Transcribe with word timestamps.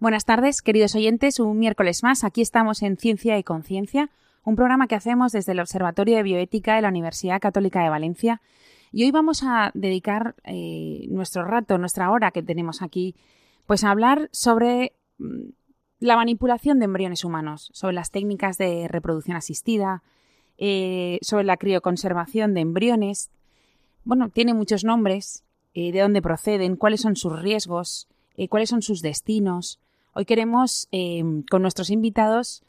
Buenas 0.00 0.24
tardes, 0.24 0.62
queridos 0.62 0.94
oyentes. 0.94 1.40
Un 1.40 1.58
miércoles 1.58 2.04
más, 2.04 2.22
aquí 2.22 2.40
estamos 2.40 2.82
en 2.82 2.96
Ciencia 2.96 3.36
y 3.36 3.42
Conciencia, 3.42 4.10
un 4.44 4.54
programa 4.54 4.86
que 4.86 4.94
hacemos 4.94 5.32
desde 5.32 5.50
el 5.50 5.58
Observatorio 5.58 6.16
de 6.16 6.22
Bioética 6.22 6.76
de 6.76 6.82
la 6.82 6.88
Universidad 6.88 7.40
Católica 7.40 7.82
de 7.82 7.88
Valencia. 7.88 8.40
Y 8.92 9.02
hoy 9.02 9.10
vamos 9.10 9.42
a 9.42 9.72
dedicar 9.74 10.36
eh, 10.44 11.08
nuestro 11.08 11.44
rato, 11.44 11.78
nuestra 11.78 12.12
hora 12.12 12.30
que 12.30 12.44
tenemos 12.44 12.80
aquí, 12.80 13.16
pues 13.66 13.82
a 13.82 13.90
hablar 13.90 14.28
sobre 14.30 14.92
mm, 15.18 15.48
la 15.98 16.14
manipulación 16.14 16.78
de 16.78 16.84
embriones 16.84 17.24
humanos, 17.24 17.68
sobre 17.74 17.94
las 17.94 18.12
técnicas 18.12 18.56
de 18.56 18.86
reproducción 18.86 19.36
asistida, 19.36 20.04
eh, 20.58 21.18
sobre 21.22 21.42
la 21.42 21.56
crioconservación 21.56 22.54
de 22.54 22.60
embriones. 22.60 23.32
Bueno, 24.04 24.28
tiene 24.28 24.54
muchos 24.54 24.84
nombres, 24.84 25.42
eh, 25.74 25.90
de 25.90 26.02
dónde 26.02 26.22
proceden, 26.22 26.76
cuáles 26.76 27.00
son 27.00 27.16
sus 27.16 27.36
riesgos, 27.36 28.06
cuáles 28.48 28.68
son 28.68 28.82
sus 28.82 29.02
destinos, 29.02 29.80
Hoy 30.18 30.24
queremos, 30.24 30.88
eh, 30.90 31.22
con 31.48 31.62
nuestros 31.62 31.90
invitados, 31.90 32.64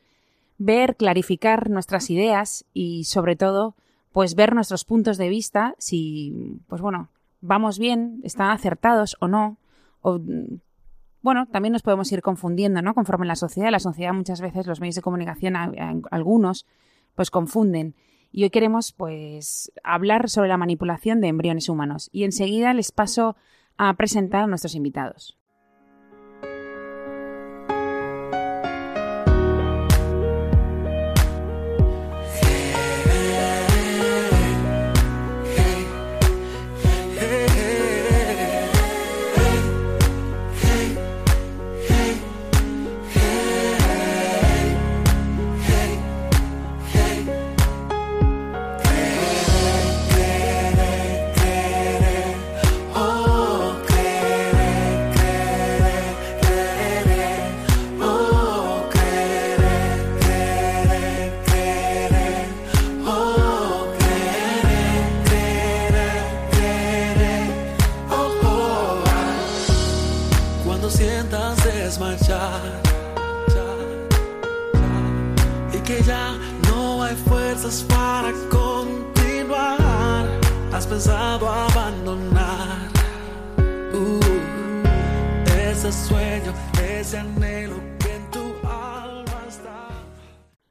ver, 0.60 0.96
clarificar 0.96 1.72
nuestras 1.72 2.12
ideas 2.12 2.64
y, 2.76 3.06
sobre 3.06 3.36
todo, 3.36 3.76
pues 4.12 4.36
ver 4.36 4.54
nuestros 4.54 4.86
puntos 4.86 5.18
de 5.18 5.30
vista, 5.30 5.74
si, 5.80 6.62
pues 6.68 6.80
bueno, 6.80 7.10
vamos 7.42 7.80
bien, 7.80 8.22
están 8.24 8.52
acertados 8.52 9.18
o 9.20 9.28
no, 9.28 9.58
bueno, 11.24 11.48
también 11.48 11.74
nos 11.74 11.82
podemos 11.82 12.12
ir 12.12 12.22
confundiendo, 12.22 12.84
¿no? 12.84 12.94
Conforme 12.94 13.26
la 13.26 13.36
sociedad, 13.36 13.72
la 13.72 13.80
sociedad 13.80 14.14
muchas 14.14 14.42
veces, 14.42 14.68
los 14.68 14.80
medios 14.80 14.98
de 14.98 15.02
comunicación, 15.02 15.56
algunos, 16.12 16.68
pues 17.16 17.32
confunden. 17.32 17.96
Y 18.32 18.44
hoy 18.44 18.52
queremos, 18.52 18.92
pues, 18.92 19.72
hablar 19.84 20.30
sobre 20.30 20.50
la 20.50 20.58
manipulación 20.58 21.20
de 21.20 21.30
embriones 21.30 21.68
humanos. 21.68 22.10
Y 22.12 22.26
enseguida 22.26 22.76
les 22.76 22.92
paso 22.92 23.36
a 23.76 23.92
presentar 23.96 24.44
a 24.44 24.48
nuestros 24.48 24.76
invitados. 24.76 25.39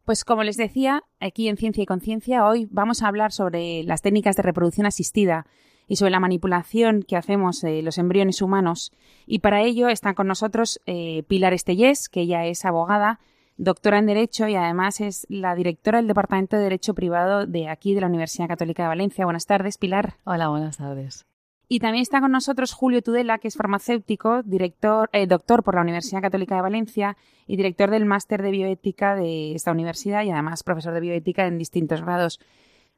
Pues 0.04 0.24
como 0.24 0.42
les 0.42 0.56
decía, 0.56 1.02
aquí 1.20 1.48
en 1.48 1.56
Ciencia 1.56 1.82
y 1.82 1.86
Conciencia 1.86 2.46
hoy 2.46 2.66
vamos 2.70 3.02
a 3.02 3.08
hablar 3.08 3.30
sobre 3.32 3.82
las 3.82 4.02
técnicas 4.02 4.36
de 4.36 4.42
reproducción 4.42 4.86
asistida 4.86 5.46
y 5.86 5.96
sobre 5.96 6.12
la 6.12 6.20
manipulación 6.20 7.02
que 7.02 7.16
hacemos 7.16 7.60
de 7.60 7.82
los 7.82 7.98
embriones 7.98 8.40
humanos. 8.40 8.92
Y 9.26 9.40
para 9.40 9.62
ello 9.62 9.88
están 9.88 10.14
con 10.14 10.26
nosotros 10.26 10.80
eh, 10.86 11.24
Pilar 11.24 11.52
Estellés, 11.52 12.08
que 12.08 12.20
ella 12.20 12.46
es 12.46 12.64
abogada, 12.64 13.20
doctora 13.56 13.98
en 13.98 14.06
Derecho 14.06 14.48
y 14.48 14.54
además 14.54 15.02
es 15.02 15.26
la 15.28 15.54
directora 15.54 15.98
del 15.98 16.08
Departamento 16.08 16.56
de 16.56 16.62
Derecho 16.62 16.94
Privado 16.94 17.46
de 17.46 17.68
aquí 17.68 17.94
de 17.94 18.00
la 18.00 18.06
Universidad 18.06 18.48
Católica 18.48 18.84
de 18.84 18.88
Valencia. 18.88 19.24
Buenas 19.24 19.44
tardes, 19.44 19.76
Pilar. 19.76 20.14
Hola, 20.24 20.48
buenas 20.48 20.78
tardes. 20.78 21.27
Y 21.68 21.80
también 21.80 22.00
está 22.00 22.20
con 22.20 22.32
nosotros 22.32 22.72
Julio 22.72 23.02
Tudela, 23.02 23.38
que 23.38 23.48
es 23.48 23.56
farmacéutico, 23.56 24.42
director, 24.42 25.10
eh, 25.12 25.26
doctor 25.26 25.62
por 25.62 25.74
la 25.74 25.82
Universidad 25.82 26.22
Católica 26.22 26.56
de 26.56 26.62
Valencia 26.62 27.16
y 27.46 27.56
director 27.56 27.90
del 27.90 28.06
máster 28.06 28.42
de 28.42 28.50
bioética 28.50 29.14
de 29.14 29.54
esta 29.54 29.72
universidad 29.72 30.24
y 30.24 30.30
además 30.30 30.62
profesor 30.62 30.94
de 30.94 31.00
bioética 31.00 31.46
en 31.46 31.58
distintos 31.58 32.00
grados. 32.00 32.40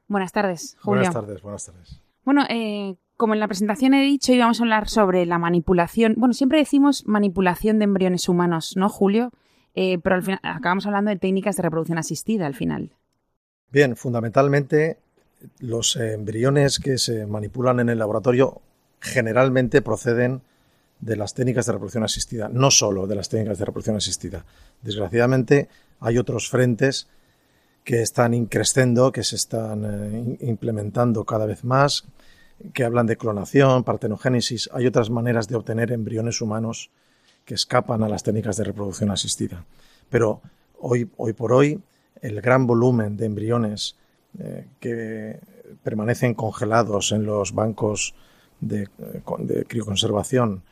Buenas 0.06 0.30
tardes, 0.30 0.76
Julio. 0.80 1.00
Buenas 1.00 1.14
tardes, 1.14 1.42
buenas 1.42 1.66
tardes. 1.66 2.00
Bueno, 2.24 2.44
eh, 2.48 2.94
como 3.16 3.34
en 3.34 3.40
la 3.40 3.48
presentación 3.48 3.92
he 3.92 4.02
dicho, 4.02 4.32
íbamos 4.32 4.60
a 4.60 4.62
hablar 4.62 4.88
sobre 4.88 5.26
la 5.26 5.38
manipulación. 5.38 6.14
Bueno, 6.16 6.32
siempre 6.32 6.58
decimos 6.58 7.06
manipulación 7.06 7.80
de 7.80 7.84
embriones 7.84 8.28
humanos, 8.28 8.76
¿no, 8.76 8.88
Julio? 8.88 9.32
Eh, 9.74 9.98
pero 9.98 10.16
al 10.16 10.22
final 10.22 10.40
acabamos 10.42 10.86
hablando 10.86 11.10
de 11.10 11.16
técnicas 11.16 11.56
de 11.56 11.62
reproducción 11.62 11.98
asistida 11.98 12.46
al 12.46 12.54
final. 12.54 12.92
Bien, 13.70 13.96
fundamentalmente 13.96 14.98
los 15.58 15.96
embriones 15.96 16.78
que 16.78 16.98
se 16.98 17.26
manipulan 17.26 17.80
en 17.80 17.88
el 17.88 17.98
laboratorio 17.98 18.60
generalmente 19.00 19.82
proceden 19.82 20.42
de 21.00 21.16
las 21.16 21.34
técnicas 21.34 21.66
de 21.66 21.72
reproducción 21.72 22.04
asistida, 22.04 22.48
no 22.48 22.70
solo 22.70 23.06
de 23.06 23.14
las 23.14 23.28
técnicas 23.28 23.58
de 23.58 23.64
reproducción 23.64 23.96
asistida. 23.96 24.44
Desgraciadamente 24.82 25.68
hay 25.98 26.18
otros 26.18 26.50
frentes 26.50 27.08
que 27.84 28.02
están 28.02 28.34
increciendo, 28.34 29.10
que 29.10 29.24
se 29.24 29.36
están 29.36 29.84
eh, 29.84 30.36
implementando 30.40 31.24
cada 31.24 31.46
vez 31.46 31.64
más, 31.64 32.04
que 32.74 32.84
hablan 32.84 33.06
de 33.06 33.16
clonación, 33.16 33.84
partenogénesis. 33.84 34.68
Hay 34.74 34.86
otras 34.86 35.08
maneras 35.08 35.48
de 35.48 35.56
obtener 35.56 35.92
embriones 35.92 36.42
humanos 36.42 36.90
que 37.46 37.54
escapan 37.54 38.02
a 38.02 38.08
las 38.08 38.22
técnicas 38.22 38.58
de 38.58 38.64
reproducción 38.64 39.10
asistida. 39.10 39.64
Pero 40.10 40.42
hoy, 40.78 41.10
hoy 41.16 41.32
por 41.32 41.54
hoy, 41.54 41.80
el 42.20 42.42
gran 42.42 42.66
volumen 42.66 43.16
de 43.16 43.26
embriones 43.26 43.96
eh, 44.38 44.66
que 44.78 45.40
permanecen 45.82 46.34
congelados 46.34 47.12
en 47.12 47.24
los 47.24 47.52
bancos 47.54 48.14
de, 48.60 48.88
de 49.38 49.64
crioconservación 49.64 50.62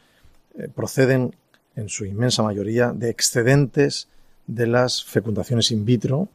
eh, 0.58 0.68
proceden 0.74 1.34
en 1.76 1.88
su 1.88 2.04
inmensa 2.04 2.42
mayoría 2.42 2.92
de 2.92 3.10
excedentes 3.10 4.08
de 4.46 4.66
las 4.66 5.04
fecundaciones 5.04 5.70
in 5.70 5.84
vitro, 5.84 6.28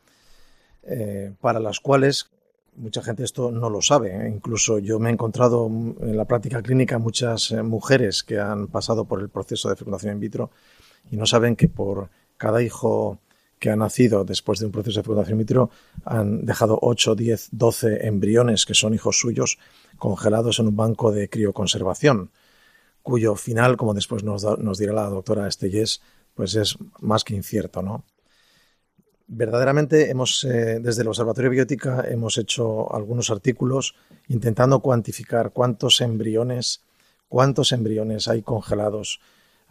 eh, 0.84 1.34
para 1.42 1.60
las 1.60 1.80
cuales 1.80 2.30
mucha 2.76 3.02
gente 3.02 3.24
esto 3.24 3.52
no 3.52 3.70
lo 3.70 3.82
sabe. 3.82 4.30
Incluso 4.30 4.80
yo 4.80 5.00
me 5.00 5.10
he 5.10 5.14
encontrado 5.14 5.68
en 5.68 6.18
la 6.18 6.26
práctica 6.26 6.62
clínica 6.62 6.98
muchas 6.98 7.52
mujeres 7.52 8.24
que 8.24 8.40
han 8.40 8.68
pasado 8.68 9.06
por 9.06 9.20
el 9.22 9.30
proceso 9.30 9.70
de 9.70 9.76
fecundación 9.76 10.14
in 10.14 10.20
vitro 10.20 10.52
y 11.12 11.18
no 11.18 11.26
saben 11.26 11.56
que 11.56 11.68
por 11.68 12.10
cada 12.38 12.62
hijo 12.62 13.20
que 13.64 13.72
han 13.72 13.80
nacido 13.80 14.26
después 14.26 14.60
de 14.60 14.66
un 14.66 14.74
proceso 14.74 15.00
de 15.00 15.04
fecundación 15.04 15.36
in 15.36 15.46
vitro 15.46 15.70
han 16.04 16.46
dejado 16.46 16.78
8, 16.82 17.16
10, 17.16 17.48
12 17.54 18.08
embriones 18.08 18.66
que 18.66 18.74
son 18.74 18.94
hijos 18.94 19.18
suyos 19.18 19.58
congelados 19.98 20.60
en 20.60 20.68
un 20.68 20.76
banco 20.76 21.14
de 21.14 21.30
crioconservación, 21.30 22.32
cuyo 23.02 23.38
final, 23.38 23.78
como 23.78 23.94
después 23.94 24.22
nos, 24.26 24.44
dirá 24.78 24.92
la 24.92 25.08
doctora 25.08 25.48
Estellés, 25.48 26.02
pues 26.36 26.56
es 26.56 26.76
más 27.00 27.24
que 27.24 27.36
incierto, 27.36 27.82
¿no? 27.82 28.04
Verdaderamente 29.28 30.10
hemos, 30.10 30.44
eh, 30.44 30.82
desde 30.82 31.04
el 31.04 31.08
Observatorio 31.08 31.50
de 31.50 31.56
Biótica, 31.56 32.04
hemos 32.10 32.38
hecho 32.38 32.94
algunos 32.94 33.30
artículos 33.30 33.96
intentando 34.28 34.82
cuantificar 34.82 35.52
cuántos 35.52 36.02
embriones, 36.02 36.82
cuántos 37.30 37.72
embriones 37.72 38.28
hay 38.28 38.42
congelados 38.42 39.22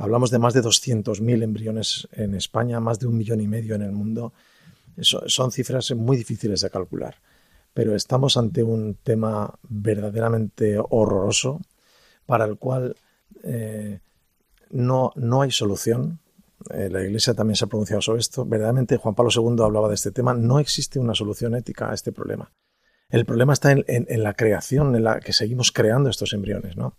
Hablamos 0.02 0.32
de 0.32 0.40
más 0.40 0.52
de 0.52 0.62
200.000 0.62 1.44
embriones 1.44 2.08
en 2.10 2.34
España, 2.34 2.80
más 2.80 2.98
de 2.98 3.06
un 3.06 3.16
millón 3.16 3.40
y 3.40 3.46
medio 3.46 3.76
en 3.76 3.82
el 3.82 3.92
mundo. 3.92 4.32
son 5.00 5.52
cifras 5.52 5.92
muy 5.92 6.16
difíciles 6.16 6.60
de 6.62 6.70
calcular, 6.70 7.14
pero 7.72 7.94
estamos 7.94 8.36
ante 8.36 8.64
un 8.64 8.96
tema 8.96 9.54
verdaderamente 9.62 10.76
horroroso 10.90 11.60
para 12.26 12.46
el 12.46 12.58
cual 12.58 12.96
eh, 13.44 14.00
no, 14.70 15.12
no 15.14 15.42
hay 15.42 15.52
solución. 15.52 16.18
eh, 16.70 16.88
la 16.90 17.00
Iglesia 17.00 17.34
también 17.34 17.54
se 17.54 17.66
ha 17.66 17.68
pronunciado 17.68 18.02
sobre 18.02 18.22
esto, 18.22 18.44
verdaderamente 18.44 18.96
Juan 18.96 19.14
Pablo 19.14 19.30
II 19.32 19.62
hablaba 19.62 19.88
de 19.88 19.94
este 19.94 20.10
tema, 20.10 20.34
no 20.34 20.58
existe 20.58 20.98
una 20.98 21.14
solución 21.14 21.54
ética 21.54 21.92
a 21.92 21.94
este 21.94 22.10
problema. 22.10 22.50
El 23.08 23.24
problema 23.24 23.52
está 23.52 23.70
en, 23.70 24.22
la 24.24 24.34
creación, 24.34 24.96
en 24.96 25.04
la 25.04 25.20
que 25.20 25.32
seguimos 25.32 25.70
creando 25.70 26.10
estos 26.10 26.32
embriones, 26.32 26.76
¿no? 26.76 26.96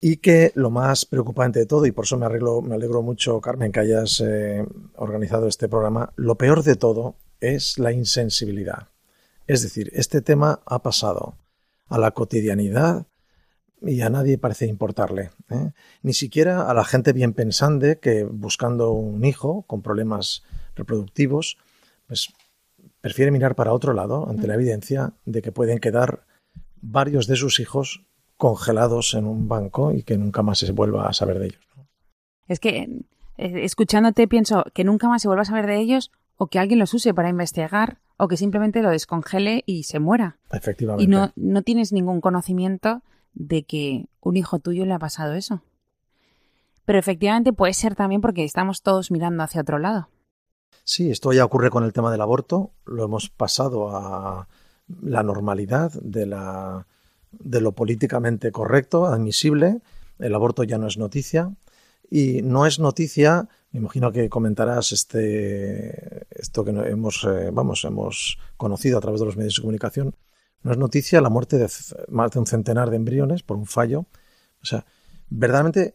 Y 0.00 0.18
que 0.18 0.52
lo 0.54 0.70
más 0.70 1.06
preocupante 1.06 1.58
de 1.58 1.66
todo, 1.66 1.86
y 1.86 1.92
por 1.92 2.04
eso 2.04 2.18
me, 2.18 2.26
arreglo, 2.26 2.60
me 2.60 2.74
alegro 2.74 3.02
mucho, 3.02 3.40
Carmen, 3.40 3.72
que 3.72 3.80
hayas 3.80 4.20
eh, 4.20 4.64
organizado 4.96 5.48
este 5.48 5.68
programa, 5.68 6.12
lo 6.16 6.36
peor 6.36 6.62
de 6.62 6.76
todo 6.76 7.16
es 7.40 7.78
la 7.78 7.92
insensibilidad. 7.92 8.88
Es 9.46 9.62
decir, 9.62 9.90
este 9.94 10.20
tema 10.20 10.60
ha 10.66 10.82
pasado 10.82 11.34
a 11.88 11.98
la 11.98 12.10
cotidianidad 12.10 13.06
y 13.80 14.00
a 14.00 14.10
nadie 14.10 14.38
parece 14.38 14.66
importarle. 14.66 15.30
¿eh? 15.50 15.70
Ni 16.02 16.12
siquiera 16.12 16.68
a 16.68 16.74
la 16.74 16.84
gente 16.84 17.12
bien 17.12 17.32
pensante 17.32 17.98
que 17.98 18.24
buscando 18.24 18.92
un 18.92 19.24
hijo 19.24 19.62
con 19.62 19.82
problemas 19.82 20.42
reproductivos, 20.74 21.58
pues 22.06 22.32
prefiere 23.00 23.30
mirar 23.30 23.54
para 23.54 23.72
otro 23.72 23.92
lado 23.92 24.28
ante 24.28 24.46
la 24.46 24.54
evidencia 24.54 25.12
de 25.24 25.42
que 25.42 25.52
pueden 25.52 25.78
quedar 25.78 26.26
varios 26.80 27.26
de 27.26 27.36
sus 27.36 27.60
hijos 27.60 28.05
congelados 28.36 29.14
en 29.14 29.26
un 29.26 29.48
banco 29.48 29.92
y 29.92 30.02
que 30.02 30.18
nunca 30.18 30.42
más 30.42 30.58
se 30.58 30.72
vuelva 30.72 31.08
a 31.08 31.12
saber 31.12 31.38
de 31.38 31.46
ellos. 31.46 31.62
Es 32.46 32.60
que 32.60 32.88
eh, 33.38 33.64
escuchándote 33.64 34.28
pienso 34.28 34.64
que 34.74 34.84
nunca 34.84 35.08
más 35.08 35.22
se 35.22 35.28
vuelva 35.28 35.42
a 35.42 35.46
saber 35.46 35.66
de 35.66 35.78
ellos 35.78 36.12
o 36.36 36.48
que 36.48 36.58
alguien 36.58 36.78
los 36.78 36.92
use 36.94 37.14
para 37.14 37.28
investigar 37.28 37.98
o 38.18 38.28
que 38.28 38.36
simplemente 38.36 38.82
lo 38.82 38.90
descongele 38.90 39.62
y 39.66 39.84
se 39.84 39.98
muera. 39.98 40.38
Efectivamente. 40.50 41.04
Y 41.04 41.06
no, 41.06 41.32
no 41.36 41.62
tienes 41.62 41.92
ningún 41.92 42.20
conocimiento 42.20 43.02
de 43.34 43.64
que 43.64 44.06
un 44.20 44.36
hijo 44.36 44.58
tuyo 44.58 44.86
le 44.86 44.94
ha 44.94 44.98
pasado 44.98 45.34
eso. 45.34 45.62
Pero 46.84 46.98
efectivamente 46.98 47.52
puede 47.52 47.74
ser 47.74 47.94
también 47.94 48.20
porque 48.20 48.44
estamos 48.44 48.82
todos 48.82 49.10
mirando 49.10 49.42
hacia 49.42 49.60
otro 49.60 49.78
lado. 49.78 50.08
Sí, 50.84 51.10
esto 51.10 51.32
ya 51.32 51.44
ocurre 51.44 51.70
con 51.70 51.84
el 51.84 51.92
tema 51.92 52.12
del 52.12 52.20
aborto. 52.20 52.70
Lo 52.84 53.04
hemos 53.04 53.28
pasado 53.28 53.90
a 53.90 54.46
la 55.02 55.22
normalidad 55.22 55.92
de, 56.00 56.26
la, 56.26 56.86
de 57.32 57.60
lo 57.60 57.72
políticamente 57.72 58.52
correcto, 58.52 59.06
admisible. 59.06 59.80
El 60.18 60.34
aborto 60.34 60.64
ya 60.64 60.78
no 60.78 60.86
es 60.86 60.98
noticia. 60.98 61.54
Y 62.10 62.42
no 62.42 62.66
es 62.66 62.78
noticia, 62.78 63.48
me 63.72 63.80
imagino 63.80 64.12
que 64.12 64.28
comentarás 64.28 64.92
este, 64.92 66.26
esto 66.30 66.64
que 66.64 66.70
hemos, 66.70 67.24
eh, 67.24 67.50
vamos, 67.52 67.84
hemos 67.84 68.38
conocido 68.56 68.98
a 68.98 69.00
través 69.00 69.20
de 69.20 69.26
los 69.26 69.36
medios 69.36 69.56
de 69.56 69.62
comunicación, 69.62 70.14
no 70.62 70.72
es 70.72 70.78
noticia 70.78 71.20
la 71.20 71.30
muerte 71.30 71.58
de 71.58 71.68
más 72.08 72.30
de 72.30 72.38
un 72.38 72.46
centenar 72.46 72.90
de 72.90 72.96
embriones 72.96 73.42
por 73.42 73.56
un 73.56 73.66
fallo. 73.66 74.06
O 74.62 74.66
sea, 74.66 74.84
verdaderamente 75.28 75.94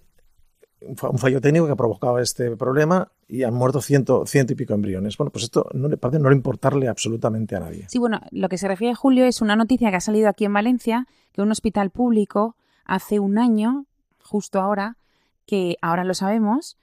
un 0.82 1.18
fallo 1.18 1.42
técnico 1.42 1.66
que 1.66 1.72
ha 1.72 1.76
provocado 1.76 2.20
este 2.20 2.56
problema 2.56 3.12
y 3.28 3.44
han 3.44 3.54
muerto 3.54 3.82
ciento, 3.82 4.26
ciento 4.26 4.54
y 4.54 4.56
pico 4.56 4.74
embriones. 4.74 5.18
Bueno, 5.18 5.32
pues 5.32 5.44
esto 5.44 5.68
no 5.74 5.88
le 5.88 5.98
parece 5.98 6.20
no 6.20 6.30
le 6.30 6.36
importarle 6.36 6.88
absolutamente 6.88 7.56
a 7.56 7.60
nadie. 7.60 7.86
Sí, 7.88 8.00
bueno, 8.00 8.20
lo 8.32 8.50
que 8.50 8.58
se 8.58 8.68
refiere 8.68 8.96
Julio 8.96 9.26
es 9.26 9.42
una 9.42 9.56
noticia 9.56 9.90
que 9.90 9.98
ha 9.98 10.02
salido 10.02 10.30
aquí 10.30 10.46
en 10.46 10.54
Valencia, 10.54 11.08
que 11.32 11.42
un 11.42 11.52
hospital 11.52 11.92
público 11.92 12.56
hace 12.86 13.20
un 13.20 13.38
año, 13.38 13.86
justo 14.24 14.60
ahora, 14.60 14.98
que 15.46 15.78
ahora 15.82 16.04
lo 16.04 16.14
sabemos, 16.14 16.78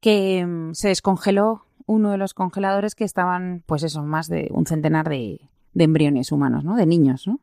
que 0.00 0.44
mm, 0.46 0.72
se 0.72 0.88
descongeló 0.88 1.66
uno 1.86 2.10
de 2.10 2.18
los 2.18 2.34
congeladores 2.34 2.94
que 2.94 3.04
estaban, 3.04 3.62
pues 3.66 3.82
eso, 3.82 4.02
más 4.02 4.28
de 4.28 4.48
un 4.50 4.66
centenar 4.66 5.08
de, 5.08 5.40
de 5.74 5.84
embriones 5.84 6.32
humanos, 6.32 6.64
¿no? 6.64 6.76
De 6.76 6.86
niños, 6.86 7.26
¿no? 7.26 7.40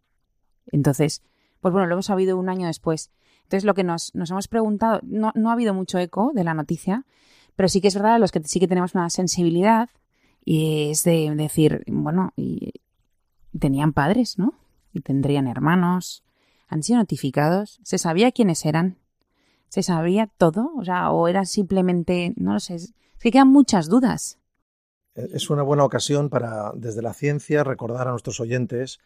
Entonces, 0.72 1.22
pues 1.62 1.72
bueno, 1.72 1.88
lo 1.88 1.96
hemos 1.96 2.08
sabido 2.08 2.38
un 2.38 2.50
año 2.50 2.68
después. 2.68 3.12
Entonces, 3.50 3.66
lo 3.66 3.74
que 3.74 3.84
nos, 3.84 4.14
nos 4.14 4.30
hemos 4.30 4.48
preguntado, 4.48 5.00
no, 5.02 5.32
ha 5.34 5.54
habido 5.54 5.74
mucho 5.74 5.98
eco 5.98 6.32
de 6.36 6.44
la 6.44 6.54
noticia, 6.54 7.08
pero 7.56 7.68
sí 7.68 7.82
que 7.82 7.88
es 7.88 7.96
verdad, 7.96 8.20
los 8.20 8.32
que 8.32 8.44
sí 8.44 8.60
que 8.60 8.68
tenemos 8.68 8.94
una 8.94 9.10
sensibilidad, 9.10 9.90
y 10.46 10.92
es 10.92 11.04
de 11.04 11.34
decir, 11.36 11.84
bueno, 11.88 12.32
y 12.36 12.74
tenían 13.58 13.94
padres, 13.94 14.38
¿no? 14.38 14.54
Y 14.94 15.02
tendrían 15.02 15.48
hermanos, 15.48 16.24
han 16.68 16.84
sido 16.84 17.00
notificados, 17.00 17.80
se 17.82 17.98
sabía 17.98 18.32
quiénes 18.32 18.64
eran, 18.68 19.00
se 19.68 19.82
sabía 19.82 20.28
todo, 20.28 20.72
o 20.78 20.86
sea, 20.86 21.10
o 21.10 21.28
era 21.28 21.44
simplemente, 21.46 22.34
no 22.36 22.54
lo 22.54 22.60
sé, 22.60 22.76
es 22.76 22.94
que 23.18 23.32
quedan 23.32 23.48
muchas 23.48 23.90
dudas. 23.90 24.38
Es 25.16 25.50
una 25.50 25.64
buena 25.64 25.86
ocasión 25.86 26.30
para, 26.30 26.72
desde 26.76 27.02
la 27.02 27.16
ciencia, 27.16 27.64
recordar 27.64 28.10
a 28.10 28.12
nuestros 28.12 28.40
oyentes 28.40 29.00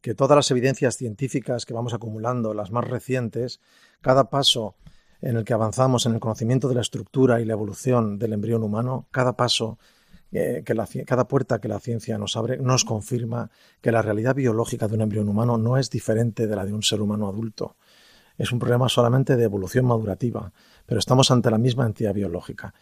que 0.00 0.14
todas 0.14 0.36
las 0.36 0.50
evidencias 0.50 0.96
científicas 0.96 1.66
que 1.66 1.74
vamos 1.74 1.94
acumulando, 1.94 2.54
las 2.54 2.70
más 2.70 2.84
recientes, 2.84 3.60
cada 4.00 4.30
paso 4.30 4.76
en 5.20 5.36
el 5.36 5.44
que 5.44 5.54
avanzamos 5.54 6.06
en 6.06 6.14
el 6.14 6.20
conocimiento 6.20 6.68
de 6.68 6.74
la 6.74 6.80
estructura 6.82 7.40
y 7.40 7.44
la 7.44 7.54
evolución 7.54 8.18
del 8.18 8.34
embrión 8.34 8.62
humano, 8.62 9.08
cada 9.10 9.36
paso, 9.36 9.78
eh, 10.32 10.62
que 10.64 10.74
la, 10.74 10.86
cada 11.06 11.26
puerta 11.26 11.60
que 11.60 11.68
la 11.68 11.80
ciencia 11.80 12.18
nos 12.18 12.36
abre, 12.36 12.58
nos 12.58 12.84
confirma 12.84 13.50
que 13.80 13.92
la 13.92 14.02
realidad 14.02 14.34
biológica 14.34 14.88
de 14.88 14.94
un 14.94 15.02
embrión 15.02 15.28
humano 15.28 15.58
no 15.58 15.76
es 15.76 15.90
diferente 15.90 16.46
de 16.46 16.56
la 16.56 16.64
de 16.64 16.72
un 16.72 16.82
ser 16.82 17.00
humano 17.00 17.28
adulto. 17.28 17.76
Es 18.36 18.52
un 18.52 18.58
problema 18.58 18.88
solamente 18.88 19.34
de 19.36 19.44
evolución 19.44 19.86
madurativa, 19.86 20.52
pero 20.84 20.98
estamos 20.98 21.30
ante 21.30 21.50
la 21.50 21.58
misma 21.58 21.86
entidad 21.86 22.12
biológica 22.12 22.74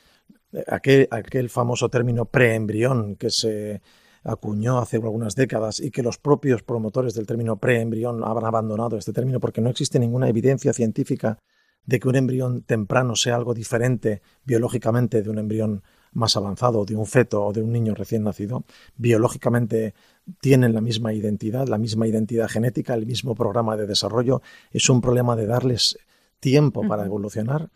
aquel, 0.66 1.08
aquel 1.10 1.50
famoso 1.50 1.88
término 1.88 2.26
preembrión 2.26 3.16
que 3.16 3.30
se 3.30 3.82
acuñó 4.24 4.78
hace 4.78 4.96
algunas 4.96 5.34
décadas 5.34 5.80
y 5.80 5.90
que 5.90 6.02
los 6.02 6.18
propios 6.18 6.62
promotores 6.62 7.14
del 7.14 7.26
término 7.26 7.56
preembrión 7.56 8.24
han 8.24 8.44
abandonado 8.44 8.96
este 8.96 9.12
término 9.12 9.38
porque 9.38 9.60
no 9.60 9.70
existe 9.70 9.98
ninguna 9.98 10.28
evidencia 10.28 10.72
científica 10.72 11.38
de 11.86 12.00
que 12.00 12.08
un 12.08 12.16
embrión 12.16 12.62
temprano 12.62 13.14
sea 13.14 13.36
algo 13.36 13.52
diferente 13.54 14.22
biológicamente 14.44 15.22
de 15.22 15.30
un 15.30 15.38
embrión 15.38 15.82
más 16.12 16.36
avanzado, 16.36 16.84
de 16.84 16.96
un 16.96 17.06
feto 17.06 17.44
o 17.44 17.52
de 17.52 17.60
un 17.60 17.72
niño 17.72 17.94
recién 17.94 18.22
nacido, 18.22 18.64
biológicamente 18.96 19.94
tienen 20.40 20.72
la 20.72 20.80
misma 20.80 21.12
identidad, 21.12 21.66
la 21.66 21.76
misma 21.76 22.06
identidad 22.06 22.48
genética, 22.48 22.94
el 22.94 23.04
mismo 23.04 23.34
programa 23.34 23.76
de 23.76 23.86
desarrollo. 23.86 24.40
Es 24.70 24.88
un 24.88 25.00
problema 25.00 25.36
de 25.36 25.46
darles 25.46 25.98
tiempo 26.40 26.86
para 26.86 27.04
evolucionar. 27.04 27.68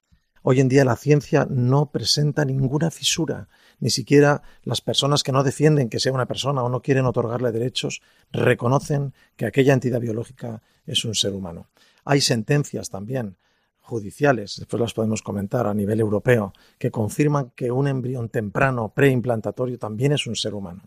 Hoy 0.42 0.60
en 0.60 0.68
día 0.68 0.84
la 0.84 0.96
ciencia 0.96 1.46
no 1.50 1.90
presenta 1.90 2.44
ninguna 2.44 2.90
fisura, 2.90 3.48
ni 3.80 3.90
siquiera 3.90 4.42
las 4.62 4.80
personas 4.80 5.22
que 5.22 5.32
no 5.32 5.42
defienden 5.42 5.88
que 5.88 6.00
sea 6.00 6.12
una 6.12 6.26
persona 6.26 6.62
o 6.62 6.68
no 6.68 6.82
quieren 6.82 7.06
otorgarle 7.06 7.52
derechos 7.52 8.02
reconocen 8.32 9.14
que 9.36 9.46
aquella 9.46 9.72
entidad 9.72 10.00
biológica 10.00 10.62
es 10.86 11.04
un 11.04 11.14
ser 11.14 11.32
humano. 11.32 11.68
Hay 12.04 12.20
sentencias 12.20 12.90
también 12.90 13.36
judiciales, 13.80 14.56
después 14.58 14.80
las 14.80 14.92
podemos 14.92 15.22
comentar 15.22 15.66
a 15.66 15.74
nivel 15.74 16.00
europeo, 16.00 16.52
que 16.78 16.90
confirman 16.90 17.50
que 17.56 17.70
un 17.70 17.88
embrión 17.88 18.28
temprano 18.28 18.92
preimplantatorio 18.94 19.78
también 19.78 20.12
es 20.12 20.26
un 20.26 20.36
ser 20.36 20.54
humano. 20.54 20.82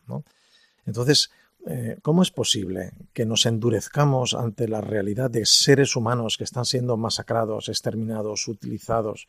Entonces, 0.85 1.31
eh, 1.65 1.97
¿cómo 2.01 2.21
es 2.21 2.31
posible 2.31 2.91
que 3.13 3.25
nos 3.25 3.45
endurezcamos 3.45 4.35
ante 4.35 4.67
la 4.67 4.81
realidad 4.81 5.31
de 5.31 5.45
seres 5.45 5.95
humanos 5.95 6.37
que 6.37 6.43
están 6.43 6.65
siendo 6.65 6.95
masacrados, 6.95 7.69
exterminados, 7.69 8.47
utilizados, 8.47 9.27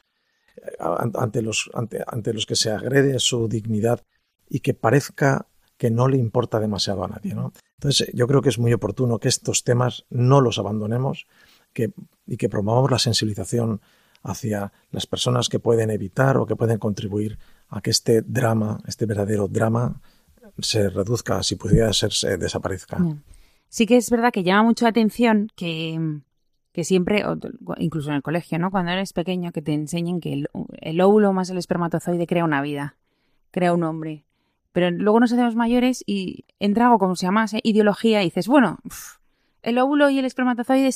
ante 0.78 1.42
los, 1.42 1.70
ante, 1.74 2.02
ante 2.06 2.32
los 2.32 2.46
que 2.46 2.56
se 2.56 2.70
agrede 2.70 3.18
su 3.18 3.48
dignidad 3.48 4.00
y 4.48 4.60
que 4.60 4.74
parezca 4.74 5.46
que 5.76 5.90
no 5.90 6.08
le 6.08 6.16
importa 6.16 6.60
demasiado 6.60 7.04
a 7.04 7.08
nadie. 7.08 7.34
¿no? 7.34 7.52
Entonces, 7.78 8.10
yo 8.14 8.26
creo 8.26 8.42
que 8.42 8.50
es 8.50 8.58
muy 8.58 8.72
oportuno 8.72 9.18
que 9.18 9.28
estos 9.28 9.64
temas 9.64 10.04
no 10.10 10.40
los 10.40 10.58
abandonemos 10.58 11.26
que, 11.72 11.92
y 12.26 12.36
que 12.36 12.48
promovamos 12.48 12.90
la 12.90 12.98
sensibilización 12.98 13.80
hacia 14.22 14.72
las 14.90 15.06
personas 15.06 15.48
que 15.48 15.58
pueden 15.58 15.90
evitar 15.90 16.36
o 16.36 16.46
que 16.46 16.54
pueden 16.54 16.78
contribuir 16.78 17.38
a 17.68 17.80
que 17.80 17.90
este 17.90 18.22
drama, 18.22 18.78
este 18.86 19.06
verdadero 19.06 19.48
drama, 19.48 20.00
se 20.58 20.90
reduzca, 20.90 21.42
si 21.42 21.56
pudiera 21.56 21.92
ser, 21.92 22.12
se 22.12 22.36
desaparezca. 22.36 22.98
Sí 23.68 23.86
que 23.86 23.96
es 23.96 24.10
verdad 24.10 24.32
que 24.32 24.44
llama 24.44 24.64
mucho 24.64 24.84
la 24.84 24.90
atención 24.90 25.48
que, 25.56 25.98
que 26.72 26.84
siempre, 26.84 27.22
incluso 27.78 28.10
en 28.10 28.16
el 28.16 28.22
colegio, 28.22 28.58
¿no? 28.58 28.70
Cuando 28.70 28.92
eres 28.92 29.12
pequeño, 29.12 29.52
que 29.52 29.60
te 29.60 29.74
enseñen 29.74 30.20
que 30.20 30.32
el, 30.32 31.00
óvulo 31.00 31.32
más 31.32 31.50
el 31.50 31.58
espermatozoide 31.58 32.26
crea 32.26 32.44
una 32.44 32.62
vida, 32.62 32.96
crea 33.50 33.74
un 33.74 33.84
hombre. 33.84 34.24
Pero 34.72 34.90
luego 34.90 35.20
nos 35.20 35.32
hacemos 35.32 35.54
mayores 35.54 36.02
y 36.06 36.46
entra 36.58 36.86
algo 36.86 36.98
como 36.98 37.14
se 37.14 37.26
llama 37.26 37.44
ideología 37.62 38.22
y 38.22 38.26
dices, 38.26 38.48
bueno, 38.48 38.78
el 39.62 39.78
óvulo 39.78 40.08
y 40.08 40.18
el 40.18 40.24
espermatozoide 40.24 40.90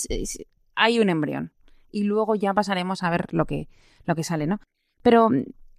hay 0.75 0.99
un 0.99 1.11
embrión. 1.11 1.53
Y 1.93 2.05
luego 2.05 2.35
ya 2.35 2.55
pasaremos 2.55 3.03
a 3.03 3.11
ver 3.11 3.33
lo 3.33 3.45
que, 3.45 3.69
lo 4.07 4.15
que 4.15 4.25
sale, 4.25 4.47
¿no? 4.47 4.61
Pero, 5.03 5.29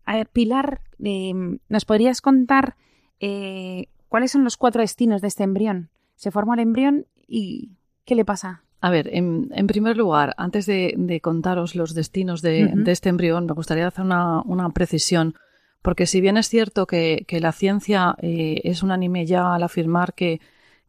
a 0.05 0.15
ver, 0.15 0.29
Pilar, 0.29 0.81
em, 0.99 1.57
¿nos 1.69 1.85
podrías 1.85 2.21
contar 2.21 2.75
eh, 3.19 3.87
cuáles 4.09 4.31
son 4.31 4.43
los 4.43 4.57
cuatro 4.57 4.81
destinos 4.81 5.21
de 5.21 5.27
este 5.27 5.43
embrión? 5.43 5.89
Se 6.15 6.29
forma 6.29 6.53
el 6.53 6.61
embrión 6.61 7.07
y 7.27 7.71
¿qué 8.05 8.15
le 8.15 8.25
pasa? 8.25 8.63
A 8.79 8.91
ver, 8.91 9.09
en, 9.11 9.49
primer 9.67 9.97
lugar, 9.97 10.35
antes 10.37 10.67
de, 10.67 11.19
contaros 11.21 11.75
los 11.75 11.95
destinos 11.95 12.41
de, 12.41 12.71
este 12.85 13.09
embrión, 13.09 13.47
me 13.47 13.53
gustaría 13.53 13.87
hacer 13.87 14.05
una, 14.05 14.69
precisión, 14.73 15.35
porque 15.81 16.05
si 16.05 16.21
bien 16.21 16.37
es 16.37 16.47
cierto 16.47 16.85
que, 16.85 17.25
la 17.41 17.51
ciencia 17.51 18.15
eh, 18.21 18.61
es 18.63 18.83
unánime 18.83 19.25
ya 19.25 19.55
al 19.55 19.63
afirmar 19.63 20.13
que, 20.13 20.39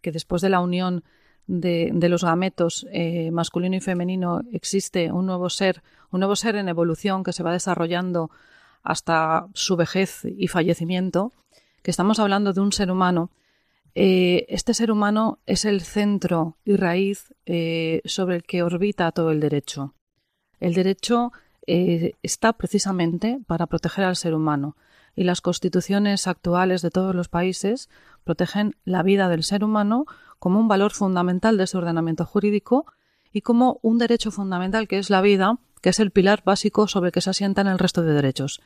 después 0.02 0.42
de 0.42 0.50
la 0.50 0.60
unión 0.60 1.02
de, 1.46 2.08
los 2.08 2.24
gametos 2.24 2.86
eh, 2.92 3.30
masculino 3.30 3.76
y 3.76 3.80
femenino 3.80 4.42
existe 4.52 5.10
un 5.10 5.26
nuevo 5.26 5.48
ser, 5.48 5.82
un 6.10 6.20
nuevo 6.20 6.36
ser 6.36 6.56
en 6.56 6.68
evolución 6.68 7.24
que 7.24 7.32
se 7.32 7.42
va 7.42 7.52
desarrollando 7.52 8.30
hasta 8.82 9.48
su 9.54 9.76
vejez 9.76 10.22
y 10.24 10.48
fallecimiento, 10.48 11.32
que 11.82 11.90
estamos 11.90 12.18
hablando 12.18 12.52
de 12.52 12.60
un 12.60 12.72
ser 12.72 12.90
humano, 12.90 13.30
eh, 14.00 14.46
este 14.48 14.74
ser 14.74 14.92
humano 14.92 15.40
es 15.44 15.64
el 15.64 15.80
centro 15.80 16.56
y 16.64 16.76
raíz 16.76 17.34
eh, 17.46 18.00
sobre 18.04 18.36
el 18.36 18.44
que 18.44 18.62
orbita 18.62 19.10
todo 19.10 19.32
el 19.32 19.40
derecho. 19.40 19.96
El 20.60 20.74
derecho 20.74 21.32
eh, 21.66 22.12
está 22.22 22.52
precisamente 22.52 23.40
para 23.48 23.66
proteger 23.66 24.04
al 24.04 24.14
ser 24.14 24.34
humano 24.34 24.76
y 25.16 25.24
las 25.24 25.40
constituciones 25.40 26.28
actuales 26.28 26.80
de 26.80 26.92
todos 26.92 27.12
los 27.12 27.28
países 27.28 27.90
protegen 28.22 28.76
la 28.84 29.02
vida 29.02 29.28
del 29.28 29.42
ser 29.42 29.64
humano 29.64 30.06
como 30.38 30.60
un 30.60 30.68
valor 30.68 30.92
fundamental 30.92 31.56
de 31.56 31.66
su 31.66 31.78
ordenamiento 31.78 32.24
jurídico 32.24 32.86
y 33.32 33.40
como 33.40 33.80
un 33.82 33.98
derecho 33.98 34.30
fundamental 34.30 34.86
que 34.86 34.98
es 34.98 35.10
la 35.10 35.22
vida, 35.22 35.58
que 35.82 35.88
es 35.88 35.98
el 35.98 36.12
pilar 36.12 36.44
básico 36.44 36.86
sobre 36.86 37.08
el 37.08 37.12
que 37.12 37.20
se 37.20 37.30
asientan 37.30 37.66
el 37.66 37.80
resto 37.80 38.02
de 38.02 38.12
derechos. 38.12 38.60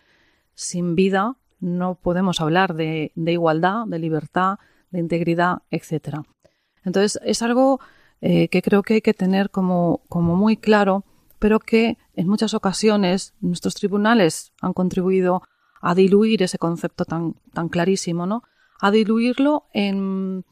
Sin 0.54 0.94
vida 0.94 1.36
no 1.58 1.94
podemos 1.94 2.42
hablar 2.42 2.74
de, 2.74 3.12
igualdad, 3.16 3.86
de 3.86 3.98
libertad, 3.98 4.58
de 4.92 5.00
integridad, 5.00 5.62
etc. 5.70 6.18
Entonces, 6.84 7.20
es 7.24 7.42
algo 7.42 7.80
eh, 8.20 8.48
que 8.48 8.62
creo 8.62 8.82
que 8.82 8.94
hay 8.94 9.00
que 9.00 9.14
tener 9.14 9.50
como, 9.50 10.02
como 10.08 10.36
muy 10.36 10.56
claro, 10.56 11.04
pero 11.40 11.58
que 11.58 11.98
en 12.14 12.28
muchas 12.28 12.54
ocasiones 12.54 13.34
nuestros 13.40 13.74
tribunales 13.74 14.52
han 14.60 14.72
contribuido 14.72 15.42
a 15.80 15.96
diluir 15.96 16.42
ese 16.44 16.58
concepto 16.58 17.04
tan, 17.04 17.34
tan 17.52 17.68
clarísimo, 17.68 18.26
¿no? 18.26 18.44
A 18.80 18.92
diluirlo 18.92 19.66
en, 19.72 20.44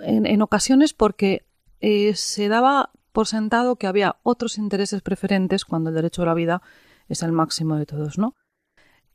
en, 0.00 0.42
ocasiones 0.42 0.94
porque 0.94 1.44
eh, 1.80 2.14
se 2.14 2.48
daba 2.48 2.90
por 3.12 3.26
sentado 3.26 3.76
que 3.76 3.86
había 3.86 4.16
otros 4.22 4.56
intereses 4.56 5.02
preferentes 5.02 5.66
cuando 5.66 5.90
el 5.90 5.96
derecho 5.96 6.22
a 6.22 6.26
la 6.26 6.34
vida 6.34 6.62
es 7.08 7.22
el 7.22 7.32
máximo 7.32 7.76
de 7.76 7.84
todos, 7.84 8.16
¿no? 8.16 8.34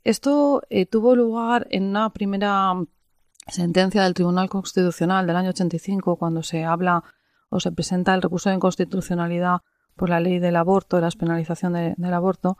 Esto 0.04 0.62
eh, 0.70 0.86
tuvo 0.86 1.16
lugar 1.16 1.68
en 1.72 1.86
una 1.86 2.12
primera 2.12 2.74
sentencia 3.50 4.04
del 4.04 4.14
Tribunal 4.14 4.50
Constitucional 4.50 5.28
del 5.28 5.36
año 5.36 5.50
85, 5.50 6.16
cuando 6.18 6.44
se 6.44 6.64
habla 6.64 7.04
o 7.50 7.60
se 7.60 7.72
presenta 7.72 8.14
el 8.14 8.22
recurso 8.22 8.50
de 8.50 8.56
inconstitucionalidad 8.56 9.62
por 9.96 10.10
la 10.10 10.20
ley 10.20 10.40
del 10.40 10.56
aborto, 10.56 10.96
de 10.96 11.02
la 11.02 11.12
penalización 11.12 11.74
del 11.74 12.14
aborto. 12.14 12.58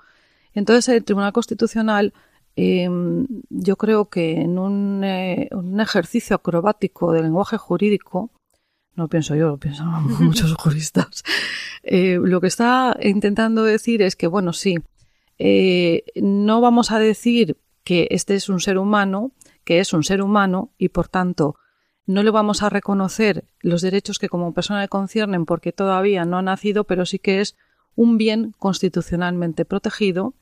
Entonces 0.54 0.90
el 0.90 1.04
Tribunal 1.04 1.32
Constitucional, 1.32 2.14
em, 2.56 3.28
yo 3.50 3.78
creo 3.78 4.10
que 4.10 4.42
en 4.42 4.60
un, 4.60 5.04
eh, 5.04 5.50
ejercicio 5.80 6.36
acrobático 6.36 7.14
del 7.14 7.24
lenguaje 7.24 7.58
jurídico, 7.58 8.32
no 8.96 9.08
pienso 9.08 9.36
yo, 9.36 9.48
lo 9.48 9.58
piensan 9.58 9.88
muchos 10.20 10.54
juristas, 10.56 11.24
eh, 11.84 12.20
lo 12.22 12.42
que 12.42 12.48
está 12.48 12.98
intentando 13.02 13.64
decir 13.64 14.02
es 14.02 14.16
que, 14.16 14.28
bueno, 14.28 14.52
sí, 14.52 14.78
eh, 15.38 16.04
no 16.16 16.60
vamos 16.60 16.92
a 16.92 17.00
decir 17.00 17.58
que 17.86 18.08
este 18.12 18.36
es 18.36 18.50
un 18.50 18.60
ser 18.60 18.78
humano, 18.78 19.32
que 19.70 19.80
es 19.80 19.94
un 19.94 20.04
ser 20.04 20.24
humano 20.24 20.74
y 20.80 20.90
por 20.90 21.10
tanto 21.10 21.56
no 22.08 22.24
le 22.24 22.32
vamos 22.32 22.64
a 22.64 22.70
reconocer 22.70 23.46
los 23.60 23.84
derechos 23.84 24.18
que 24.18 24.28
como 24.28 24.52
persona 24.52 24.82
le 24.82 24.88
conciernen 24.88 25.46
porque 25.46 25.72
todavía 25.72 26.26
no 26.26 26.40
ha 26.40 26.42
nacido, 26.42 26.86
pero 26.86 27.06
sí 27.06 27.20
que 27.20 27.40
es 27.40 27.56
un 27.94 28.18
bien 28.18 28.56
constitucionalmente 28.58 29.66
protegido 29.66 30.34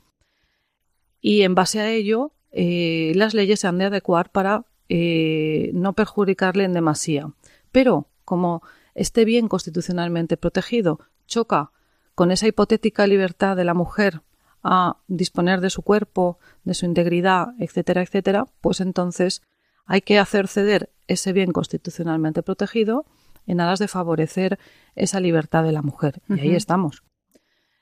y 1.20 1.42
en 1.42 1.56
base 1.56 1.82
a 1.82 1.92
ello 1.92 2.32
eh, 2.52 3.12
las 3.16 3.34
leyes 3.34 3.60
se 3.60 3.68
han 3.68 3.80
de 3.80 3.88
adecuar 3.88 4.32
para 4.32 4.64
eh, 4.88 5.72
no 5.74 5.92
perjudicarle 5.92 6.64
en 6.64 6.72
demasía. 6.72 7.34
Pero 7.74 8.08
como 8.24 8.62
este 8.96 9.26
bien 9.26 9.50
constitucionalmente 9.50 10.38
protegido 10.38 11.02
choca 11.26 11.72
con 12.16 12.32
esa 12.32 12.48
hipotética 12.48 13.06
libertad 13.08 13.58
de 13.58 13.66
la 13.66 13.74
mujer 13.74 14.22
a 14.64 14.98
disponer 15.08 15.62
de 15.62 15.70
su 15.70 15.82
cuerpo, 15.82 16.40
de 16.64 16.74
su 16.74 16.86
integridad, 16.86 17.50
etcétera, 17.60 18.02
etcétera, 18.02 18.46
pues 18.62 18.82
entonces 18.82 19.42
hay 19.86 20.02
que 20.02 20.20
hacer 20.20 20.48
ceder 20.48 20.92
ese 21.08 21.34
bien 21.34 21.52
constitucionalmente 21.52 22.44
protegido 22.44 23.06
en 23.46 23.62
aras 23.62 23.80
de 23.80 23.88
favorecer 23.88 24.60
esa 24.96 25.20
libertad 25.20 25.64
de 25.64 25.72
la 25.72 25.82
mujer. 25.82 26.22
Y 26.28 26.40
ahí 26.40 26.56
estamos. 26.56 27.04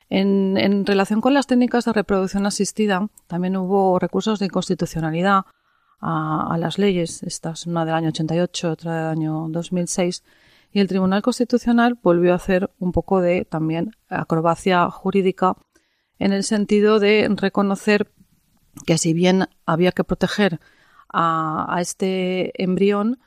En, 0.10 0.86
relación 0.86 1.22
con 1.22 1.34
las 1.34 1.48
técnicas 1.48 1.86
de 1.86 1.94
reproducción 1.94 2.46
asistida, 2.46 3.10
también 3.26 3.58
hubo 3.58 3.98
recursos 3.98 4.38
de 4.38 4.46
inconstitucionalidad 4.46 5.46
a, 6.00 6.54
a, 6.54 6.58
las 6.60 6.78
leyes. 6.78 7.24
Esta 7.24 7.52
es 7.52 7.66
una 7.66 7.86
del 7.86 7.96
año 7.96 8.10
88, 8.10 8.72
otra 8.72 8.96
del 8.96 9.18
año 9.18 9.48
2006. 9.50 10.24
Y 10.72 10.80
el 10.80 10.88
Tribunal 10.88 11.24
Constitucional 11.24 11.98
volvió 12.02 12.34
a 12.34 12.36
hacer 12.36 12.70
un 12.80 12.92
poco 12.92 13.22
de 13.22 13.46
también 13.46 13.96
acrobacia 14.08 14.88
jurídica 14.92 15.56
en 16.20 16.34
el 16.34 16.44
sentido 16.44 17.00
de 17.00 17.28
reconocer 17.36 18.12
que 18.86 18.98
si 18.98 19.14
bien 19.14 19.48
había 19.66 19.92
que 19.92 20.04
proteger 20.04 20.60
a, 21.12 21.78
este 21.80 22.62
embrión, 22.62 23.20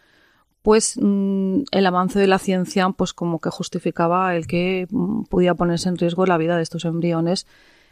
pues 0.62 0.99
mm, 1.00 1.62
el 1.71 1.87
avance 1.87 2.18
de 2.18 2.26
la 2.26 2.38
ciencia 2.38 2.88
pues 2.90 3.14
como 3.14 3.40
que 3.40 3.50
justificaba 3.50 4.37
el 4.37 4.47
que 4.47 4.87
mm, 4.90 5.25
podía 5.25 5.54
ponerse 5.54 5.88
en 5.88 5.97
riesgo 5.97 6.26
la 6.26 6.37
vida 6.37 6.57
de 6.57 6.62
estos 6.62 6.85
embriones 6.85 7.47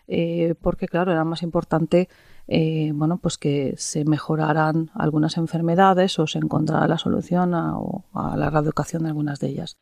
eh, 0.08 0.54
porque 0.60 0.86
claro 0.86 1.12
era 1.12 1.24
más 1.24 1.42
importante 1.42 2.08
eh, 2.48 2.92
bueno 2.94 3.18
pues 3.18 3.38
que 3.38 3.74
se 3.78 4.04
mejoraran 4.04 4.90
algunas 4.94 5.36
enfermedades 5.36 6.18
o 6.18 6.26
se 6.26 6.38
encontrara 6.38 6.86
la 6.86 6.98
solución 6.98 7.54
a, 7.54 7.76
a 8.12 8.36
la 8.36 8.46
erradicación 8.48 9.04
de 9.04 9.08
algunas 9.08 9.40
de 9.40 9.48
ellas 9.48 9.78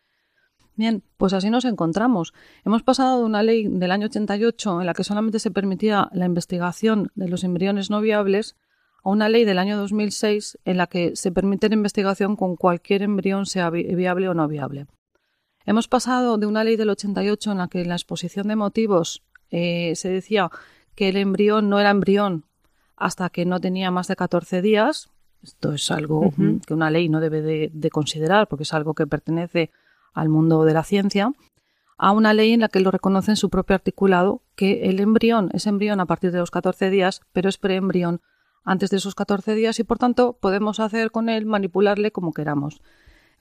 Bien, 0.76 1.04
pues 1.16 1.32
así 1.32 1.50
nos 1.50 1.64
encontramos. 1.64 2.34
Hemos 2.64 2.82
pasado 2.82 3.18
de 3.18 3.24
una 3.24 3.44
ley 3.44 3.68
del 3.68 3.92
año 3.92 4.06
88 4.06 4.80
en 4.80 4.86
la 4.86 4.94
que 4.94 5.04
solamente 5.04 5.38
se 5.38 5.52
permitía 5.52 6.08
la 6.12 6.26
investigación 6.26 7.12
de 7.14 7.28
los 7.28 7.44
embriones 7.44 7.90
no 7.90 8.00
viables 8.00 8.56
a 9.04 9.10
una 9.10 9.28
ley 9.28 9.44
del 9.44 9.58
año 9.58 9.76
2006 9.76 10.58
en 10.64 10.76
la 10.76 10.88
que 10.88 11.14
se 11.14 11.30
permite 11.30 11.68
la 11.68 11.76
investigación 11.76 12.34
con 12.34 12.56
cualquier 12.56 13.02
embrión 13.02 13.46
sea 13.46 13.70
viable 13.70 14.28
o 14.28 14.34
no 14.34 14.48
viable. 14.48 14.86
Hemos 15.64 15.86
pasado 15.86 16.38
de 16.38 16.46
una 16.46 16.64
ley 16.64 16.76
del 16.76 16.90
88 16.90 17.52
en 17.52 17.58
la 17.58 17.68
que 17.68 17.82
en 17.82 17.88
la 17.88 17.94
exposición 17.94 18.48
de 18.48 18.56
motivos 18.56 19.22
eh, 19.50 19.94
se 19.94 20.08
decía 20.08 20.50
que 20.96 21.08
el 21.08 21.16
embrión 21.16 21.68
no 21.68 21.78
era 21.78 21.90
embrión 21.90 22.46
hasta 22.96 23.30
que 23.30 23.46
no 23.46 23.60
tenía 23.60 23.92
más 23.92 24.08
de 24.08 24.16
14 24.16 24.60
días. 24.60 25.10
Esto 25.40 25.72
es 25.72 25.90
algo 25.92 26.32
que 26.66 26.74
una 26.74 26.90
ley 26.90 27.08
no 27.08 27.20
debe 27.20 27.70
de 27.72 27.90
considerar 27.90 28.48
porque 28.48 28.64
es 28.64 28.72
algo 28.72 28.94
que 28.94 29.06
pertenece 29.06 29.70
al 30.14 30.30
mundo 30.30 30.64
de 30.64 30.72
la 30.72 30.84
ciencia, 30.84 31.32
a 31.98 32.12
una 32.12 32.32
ley 32.32 32.52
en 32.52 32.60
la 32.60 32.68
que 32.68 32.80
lo 32.80 32.90
reconoce 32.90 33.32
en 33.32 33.36
su 33.36 33.50
propio 33.50 33.74
articulado 33.74 34.42
que 34.56 34.88
el 34.88 35.00
embrión 35.00 35.50
es 35.52 35.66
embrión 35.66 36.00
a 36.00 36.06
partir 36.06 36.32
de 36.32 36.38
los 36.38 36.50
14 36.50 36.90
días, 36.90 37.20
pero 37.32 37.48
es 37.48 37.58
preembrión 37.58 38.20
antes 38.64 38.90
de 38.90 38.96
esos 38.96 39.14
14 39.14 39.54
días 39.54 39.78
y 39.78 39.84
por 39.84 39.98
tanto 39.98 40.38
podemos 40.40 40.80
hacer 40.80 41.10
con 41.10 41.28
él, 41.28 41.46
manipularle 41.46 42.10
como 42.10 42.32
queramos. 42.32 42.80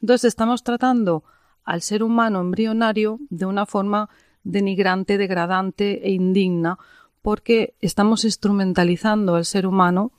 Entonces 0.01 0.25
estamos 0.25 0.63
tratando 0.63 1.23
al 1.63 1.81
ser 1.81 2.03
humano 2.03 2.41
embrionario 2.41 3.19
de 3.29 3.45
una 3.45 3.65
forma 3.65 4.09
denigrante, 4.43 5.17
degradante 5.17 6.05
e 6.05 6.11
indigna, 6.11 6.77
porque 7.21 7.75
estamos 7.79 8.25
instrumentalizando 8.25 9.35
al 9.35 9.45
ser 9.45 9.65
humano 9.65 10.11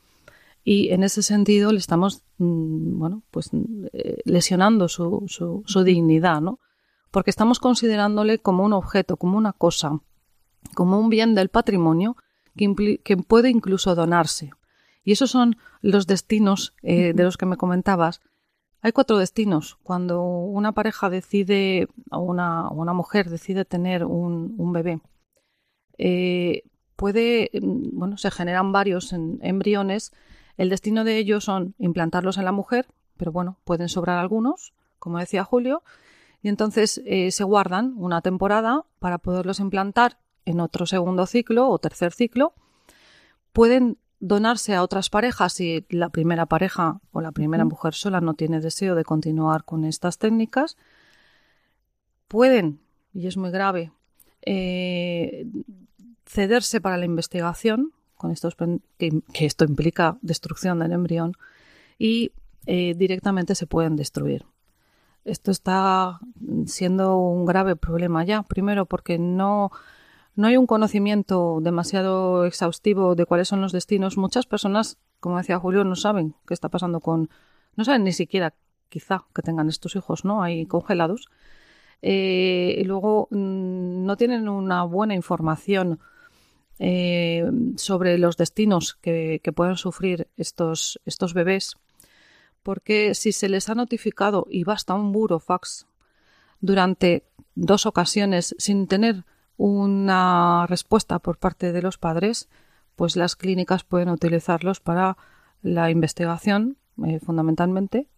y 0.65 0.91
en 0.91 1.05
ese 1.05 1.23
sentido 1.23 1.73
le 1.73 1.79
estamos 1.79 2.25
mm, 2.39 2.99
bueno 2.99 3.23
pues 3.31 3.51
eh, 3.93 4.19
lesionando 4.25 4.89
su, 4.89 5.25
su, 5.29 5.85
dignidad 5.85 6.41
no 6.41 6.59
porque 7.11 7.31
estamos 7.31 7.61
considerándole 7.61 8.39
como 8.39 8.65
un 8.65 8.73
objeto 8.73 9.17
como 9.17 9.39
una 9.39 9.53
cosa 9.53 10.01
como 10.75 10.99
un 10.99 11.11
bien 11.11 11.35
del 11.35 11.51
patrimonio 11.51 12.17
que, 12.57 13.01
que 13.05 13.17
puede 13.17 13.51
incluso 13.51 13.95
donarse. 13.95 14.51
Y 15.03 15.13
esos 15.13 15.31
son 15.31 15.57
los 15.83 16.07
destinos 16.07 16.75
eh, 16.83 17.13
de 17.13 17.23
los 17.25 17.37
que 17.37 17.45
me 17.45 17.59
comentabas. 17.59 18.23
Hay 18.81 18.93
cuatro 18.93 19.19
destinos. 19.19 19.77
Cuando 19.83 20.23
una 20.23 20.73
pareja 20.73 21.11
decide 21.11 21.89
o 22.11 22.21
una, 22.21 22.71
una 22.71 22.95
mujer 22.95 23.29
decide 23.29 23.67
tener 23.67 24.05
un, 24.05 24.55
un 24.57 24.73
bebé 24.73 25.01
eh, 25.99 26.63
puede 26.97 27.51
mm, 27.53 27.99
bueno 27.99 28.17
se 28.17 28.31
generan 28.31 28.73
varios 28.73 29.13
embriones 29.13 30.13
el 30.57 30.69
destino 30.69 31.05
de 31.05 31.19
ellos 31.19 31.45
son 31.45 31.75
implantarlos 31.79 32.39
en 32.39 32.45
la 32.45 32.53
mujer, 32.53 32.87
pero 33.17 33.33
bueno, 33.33 33.59
pueden 33.65 33.89
sobrar 33.89 34.19
algunos, 34.19 34.73
como 34.99 35.19
decía 35.19 35.45
Julio, 35.45 35.83
y 36.43 36.49
entonces 36.49 37.01
eh, 37.07 37.31
se 37.31 37.45
guardan 37.45 37.95
una 37.97 38.21
temporada 38.21 38.85
para 38.99 39.19
poderlos 39.19 39.61
implantar 39.61 40.19
en 40.45 40.61
otro 40.61 40.87
segundo 40.87 41.27
ciclo 41.27 41.69
o 41.69 41.79
tercer 41.79 42.13
ciclo. 42.13 42.55
Pueden 43.53 43.99
donarse 44.21 44.75
a 44.75 44.83
otras 44.83 45.11
parejas 45.11 45.55
si 45.55 45.87
la 45.89 46.11
primera 46.11 46.47
pareja 46.47 47.01
o 47.13 47.21
la 47.21 47.33
primera 47.33 47.65
mujer 47.65 47.95
sola 47.95 48.21
no 48.21 48.35
tiene 48.35 48.61
deseo 48.61 48.95
de 48.95 49.05
continuar 49.05 49.65
con 49.65 49.85
estas 49.85 50.19
técnicas. 50.19 50.77
Pueden, 52.29 52.81
y 53.13 53.27
es 53.27 53.37
muy 53.37 53.51
grave, 53.51 53.93
eh, 54.43 55.47
cederse 56.27 56.81
para 56.81 56.97
la 56.97 57.05
investigación, 57.05 57.93
con 58.25 58.31
estos 58.31 58.57
que, 58.57 59.21
esto 59.35 59.67
implica 59.67 60.17
destrucción 60.23 60.79
del 60.79 60.93
embrión 60.93 61.35
y 61.99 62.33
eh, 62.65 62.95
directamente 62.97 63.55
se 63.55 63.67
pueden 63.67 63.97
destruir. 63.97 64.47
Esto 65.27 65.51
está 65.51 66.21
siendo 66.65 67.19
un 67.19 67.45
grave 67.45 67.77
problema 67.77 68.25
ya, 68.25 68.43
primero 68.43 68.87
porque 68.87 69.19
no, 69.19 69.71
no 70.37 70.47
hay 70.47 70.57
un 70.57 70.67
conocimiento 70.67 71.59
demasiado 71.61 72.47
exhaustivo 72.47 73.15
de 73.15 73.27
cuáles 73.27 73.49
son 73.49 73.61
los 73.61 73.73
destinos. 73.73 74.17
Muchas 74.17 74.47
personas, 74.47 74.97
como 75.21 75.37
decía 75.37 75.59
Julio, 75.59 75.85
no 75.85 75.95
saben 75.95 76.35
qué 76.47 76.55
está 76.55 76.71
pasando 76.71 77.01
con, 77.01 77.29
no 77.77 77.85
saben 77.85 78.05
ni 78.05 78.13
siquiera 78.13 78.55
quizá 78.89 79.25
que 79.35 79.43
tengan 79.43 79.69
estos 79.69 79.97
hijos, 79.97 80.25
¿no? 80.25 80.43
Ahí 80.43 80.65
congelados. 80.65 81.29
Eh, 82.01 82.77
y 82.79 82.85
luego 82.85 83.29
mm, 83.31 84.07
no 84.07 84.17
tienen 84.17 84.49
una 84.49 84.85
buena 84.85 85.15
información 85.15 86.01
eh, 86.79 87.45
sobre 87.77 88.19
los 88.19 88.37
destinos 88.37 88.97
que, 89.01 89.41
pueden 89.55 89.77
sufrir 89.77 90.29
estos, 90.37 91.01
estos 91.05 91.35
bebés, 91.35 91.77
porque 92.63 93.15
si 93.15 93.33
se 93.33 93.49
les 93.49 93.69
ha 93.69 93.75
notificado 93.75 94.47
y 94.51 94.65
basta 94.65 94.95
un 94.95 95.13
burofax 95.13 95.87
durante 96.61 97.25
dos 97.55 97.87
ocasiones 97.87 98.55
sin 98.59 98.87
tener 98.87 99.25
una 99.57 100.67
respuesta 100.67 101.19
por 101.19 101.39
parte 101.39 101.73
de 101.73 101.83
los 101.83 101.99
padres, 101.99 102.49
pues 102.97 103.17
las 103.17 103.37
clínicas 103.37 103.85
pueden 103.85 104.09
utilizarlos 104.09 104.81
para 104.81 105.17
la 105.63 105.91
investigación, 105.91 106.77
eh, 107.07 107.21
fundamentalmente, 107.21 108.09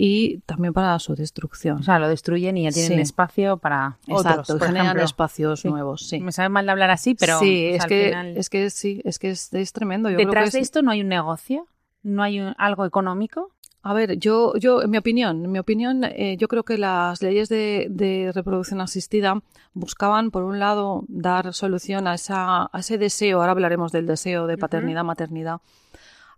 y 0.00 0.38
también 0.46 0.72
para 0.72 0.96
su 1.00 1.16
destrucción. 1.16 1.78
O 1.78 1.82
sea, 1.82 1.98
lo 1.98 2.08
destruyen 2.08 2.56
y 2.56 2.62
ya 2.62 2.70
tienen 2.70 3.00
espacio 3.00 3.56
para 3.56 3.98
Exacto, 4.06 4.54
otros, 4.54 4.68
generan 4.68 5.00
espacios 5.00 5.64
nuevos, 5.64 6.06
sí. 6.06 6.20
Me 6.20 6.30
sabe 6.30 6.50
mal 6.50 6.66
de 6.66 6.70
hablar 6.70 6.90
así, 6.90 7.16
pero 7.16 7.40
sí, 7.40 7.66
es, 7.66 7.84
que, 7.84 8.14
es 8.36 8.48
que 8.48 8.70
sí, 8.70 9.02
es 9.04 9.18
que 9.18 9.30
es, 9.30 9.72
tremendo. 9.72 10.08
Yo 10.08 10.16
Detrás 10.16 10.52
de 10.52 10.60
esto 10.60 10.82
no 10.82 10.92
hay 10.92 11.00
un 11.00 11.08
negocio, 11.08 11.66
no 12.04 12.22
hay 12.22 12.40
algo 12.58 12.86
económico. 12.86 13.50
A 13.82 13.92
ver, 13.92 14.18
yo, 14.18 14.54
yo, 14.56 14.82
en 14.82 14.90
mi 14.90 14.98
opinión, 14.98 15.44
en 15.44 15.50
mi 15.50 15.58
opinión, 15.58 16.04
eh, 16.04 16.36
yo 16.38 16.46
creo 16.46 16.62
que 16.62 16.78
las 16.78 17.20
leyes 17.20 17.48
de, 17.48 18.30
reproducción 18.32 18.80
asistida 18.80 19.42
buscaban, 19.72 20.30
por 20.30 20.44
un 20.44 20.60
lado, 20.60 21.02
dar 21.08 21.52
solución 21.54 22.06
a, 22.06 22.14
esa, 22.14 22.70
a 22.72 22.78
ese 22.78 22.98
deseo, 22.98 23.40
ahora 23.40 23.50
hablaremos 23.50 23.90
del 23.90 24.06
deseo 24.06 24.46
de 24.46 24.58
paternidad, 24.58 25.02
maternidad, 25.02 25.60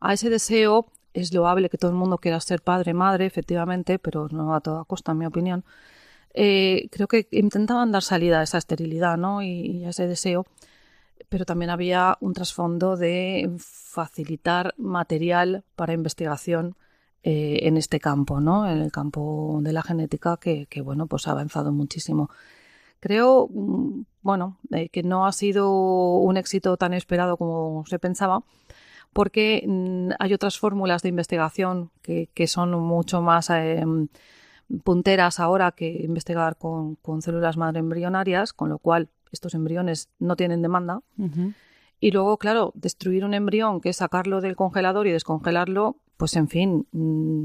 a 0.01 0.15
ese 0.15 0.31
deseo 0.31 0.87
es 1.15 1.33
loable 1.35 1.69
que 1.69 1.79
todo 1.79 1.91
el 1.91 1.97
mundo 1.97 2.19
quiera 2.19 2.41
ser 2.41 2.63
padre, 2.63 2.95
madre, 2.95 3.27
efectivamente, 3.27 3.99
pero 3.99 4.29
no 4.31 4.55
a 4.55 4.61
toda 4.61 4.85
costa, 4.85 5.13
en 5.13 5.19
mi 5.19 5.27
opinión. 5.27 5.65
Eh, 6.35 6.89
creo 6.93 7.09
que 7.09 7.27
intentaban 7.33 7.91
dar 7.91 8.03
salida 8.03 8.41
a 8.41 8.43
esa 8.45 8.59
esterilidad 8.59 9.17
¿no? 9.17 9.43
y, 9.43 9.85
a 9.85 9.91
ese 9.91 10.07
deseo, 10.07 10.47
pero 11.29 11.45
también 11.45 11.71
había 11.71 12.17
un 12.21 12.35
trasfondo 12.35 12.97
de 12.97 13.51
facilitar 13.59 14.75
material 14.77 15.65
para 15.77 15.93
investigación 15.93 16.77
eh, 17.23 17.61
en 17.63 17.77
este 17.77 18.01
campo, 18.01 18.41
¿no? 18.41 18.69
en 18.71 18.79
el 18.79 18.93
campo 18.93 19.59
de 19.63 19.73
la 19.73 19.83
genética, 19.83 20.39
que, 20.39 20.67
bueno, 20.83 21.07
pues 21.07 21.27
ha 21.29 21.33
avanzado 21.33 21.73
muchísimo. 21.73 22.31
Creo, 23.01 23.49
mm, 23.49 24.03
bueno, 24.23 24.59
eh, 24.73 24.89
que 24.91 25.03
no 25.03 25.27
ha 25.27 25.33
sido 25.33 25.73
un 26.19 26.37
éxito 26.37 26.77
tan 26.77 26.95
esperado 26.95 27.37
como 27.37 27.85
se 27.87 27.99
pensaba, 27.99 28.43
porque 29.13 29.65
mm, 29.67 30.11
hay 30.19 30.35
otras 30.35 30.59
fórmulas 30.59 31.03
de 31.03 31.09
investigación 31.09 31.91
que, 32.03 32.47
son 32.47 32.71
mucho 32.73 33.23
más 33.23 33.51
em, 33.51 34.09
punteras 34.85 35.41
ahora 35.41 35.73
que 35.73 35.89
investigar 36.03 36.57
con, 36.57 36.99
células 37.21 37.57
madre 37.57 37.81
embrionarias, 37.81 38.53
con 38.53 38.69
lo 38.69 38.79
cual 38.79 39.09
estos 39.33 39.55
embriones 39.55 40.09
no 40.19 40.37
tienen 40.37 40.63
demanda. 40.63 41.01
Y 42.01 42.13
luego, 42.13 42.39
claro, 42.39 42.73
destruir 42.75 43.25
un 43.25 43.35
embrión, 43.35 43.81
que 43.81 43.91
es 43.91 43.97
sacarlo 43.97 44.41
del 44.41 44.57
congelador 44.57 45.07
y 45.07 45.13
descongelarlo, 45.13 45.97
pues 46.17 46.35
en 46.37 46.49
fin, 46.49 46.87
mm, 46.93 47.45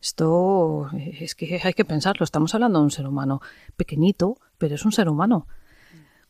esto 0.00 0.90
es 0.94 1.34
que 1.34 1.60
hay 1.62 1.72
que 1.72 1.84
pensarlo. 1.84 2.24
Estamos 2.24 2.54
hablando 2.54 2.78
de 2.78 2.84
un 2.84 2.90
ser 2.90 3.06
humano 3.06 3.40
pequeñito, 3.76 4.38
pero 4.58 4.74
es 4.74 4.84
un 4.84 4.92
ser 4.92 5.08
humano. 5.08 5.46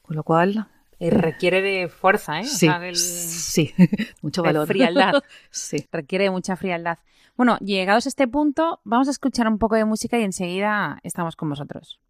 Con 0.03 0.17
lo 0.17 0.23
cual, 0.23 0.69
requiere 1.01 1.63
de 1.63 1.89
fuerza, 1.89 2.41
¿eh? 2.41 2.45
Sí, 2.45 2.69
sí. 2.95 3.75
mucho 4.23 4.43
valor. 4.43 4.67
frialdad. 4.67 5.23
sí. 5.51 5.87
Requiere 5.93 6.31
mucha 6.31 6.57
frialdad. 6.57 6.99
Bueno, 7.37 7.57
llegados 7.59 8.07
a 8.07 8.09
este 8.09 8.27
punto, 8.27 8.81
vamos 8.85 9.07
a 9.09 9.13
escuchar 9.13 9.47
un 9.47 9.59
poco 9.59 9.77
de 9.77 9.85
música 9.85 10.19
y 10.19 10.25
enseguida 10.25 10.99
estamos 11.05 11.37
con 11.37 11.49
vosotros. 11.49 12.01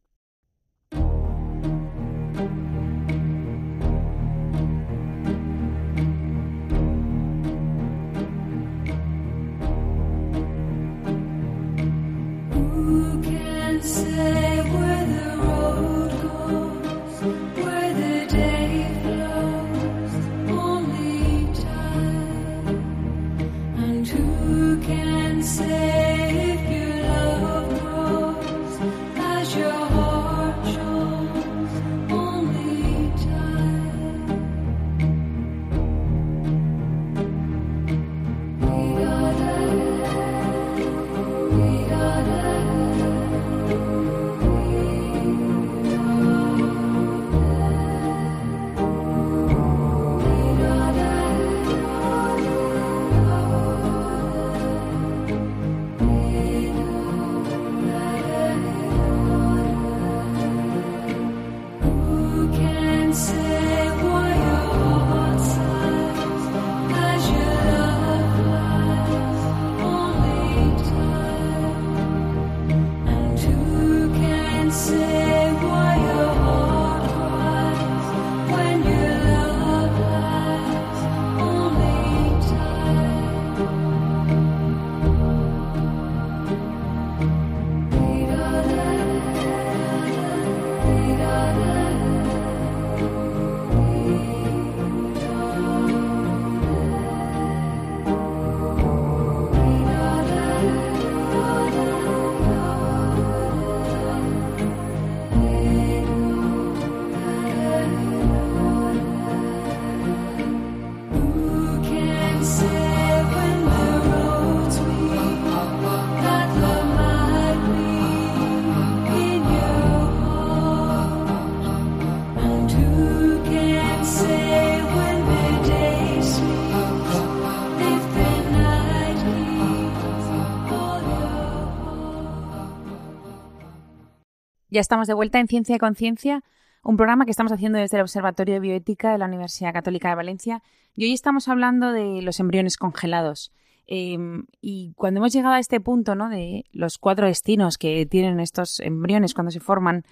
Ya 134.79 134.83
estamos 134.83 135.09
de 135.09 135.14
vuelta 135.14 135.41
en 135.41 135.49
Ciencia 135.49 135.75
y 135.75 135.79
Conciencia, 135.81 136.45
un 136.85 136.97
programa 136.97 137.25
que 137.25 137.33
estamos 137.33 137.51
haciendo 137.51 137.81
desde 137.81 137.97
el 137.97 138.03
Observatorio 138.03 138.55
de 138.55 138.61
Bioética 138.61 139.11
de 139.11 139.19
la 139.19 139.25
Universidad 139.25 139.73
Católica 139.73 140.09
de 140.09 140.14
Valencia. 140.14 140.62
Y 140.95 141.05
hoy 141.05 141.14
estamos 141.14 141.49
hablando 141.49 141.91
de 141.91 142.23
los 142.23 142.38
embriones 142.38 142.77
congelados. 142.77 143.51
Em, 143.88 144.45
y 144.61 144.93
cuando 144.95 145.19
hemos 145.19 145.33
llegado 145.33 145.57
a 145.57 145.59
este 145.59 145.81
punto, 145.81 146.14
¿no? 146.14 146.29
De 146.29 146.64
los 146.71 146.99
cuatro 146.99 147.27
destinos 147.27 147.77
que 147.77 148.07
tienen 148.07 148.38
estos 148.38 148.79
embriones 148.79 149.35
cuando 149.35 149.51
se 149.51 149.59
forman, 149.59 150.05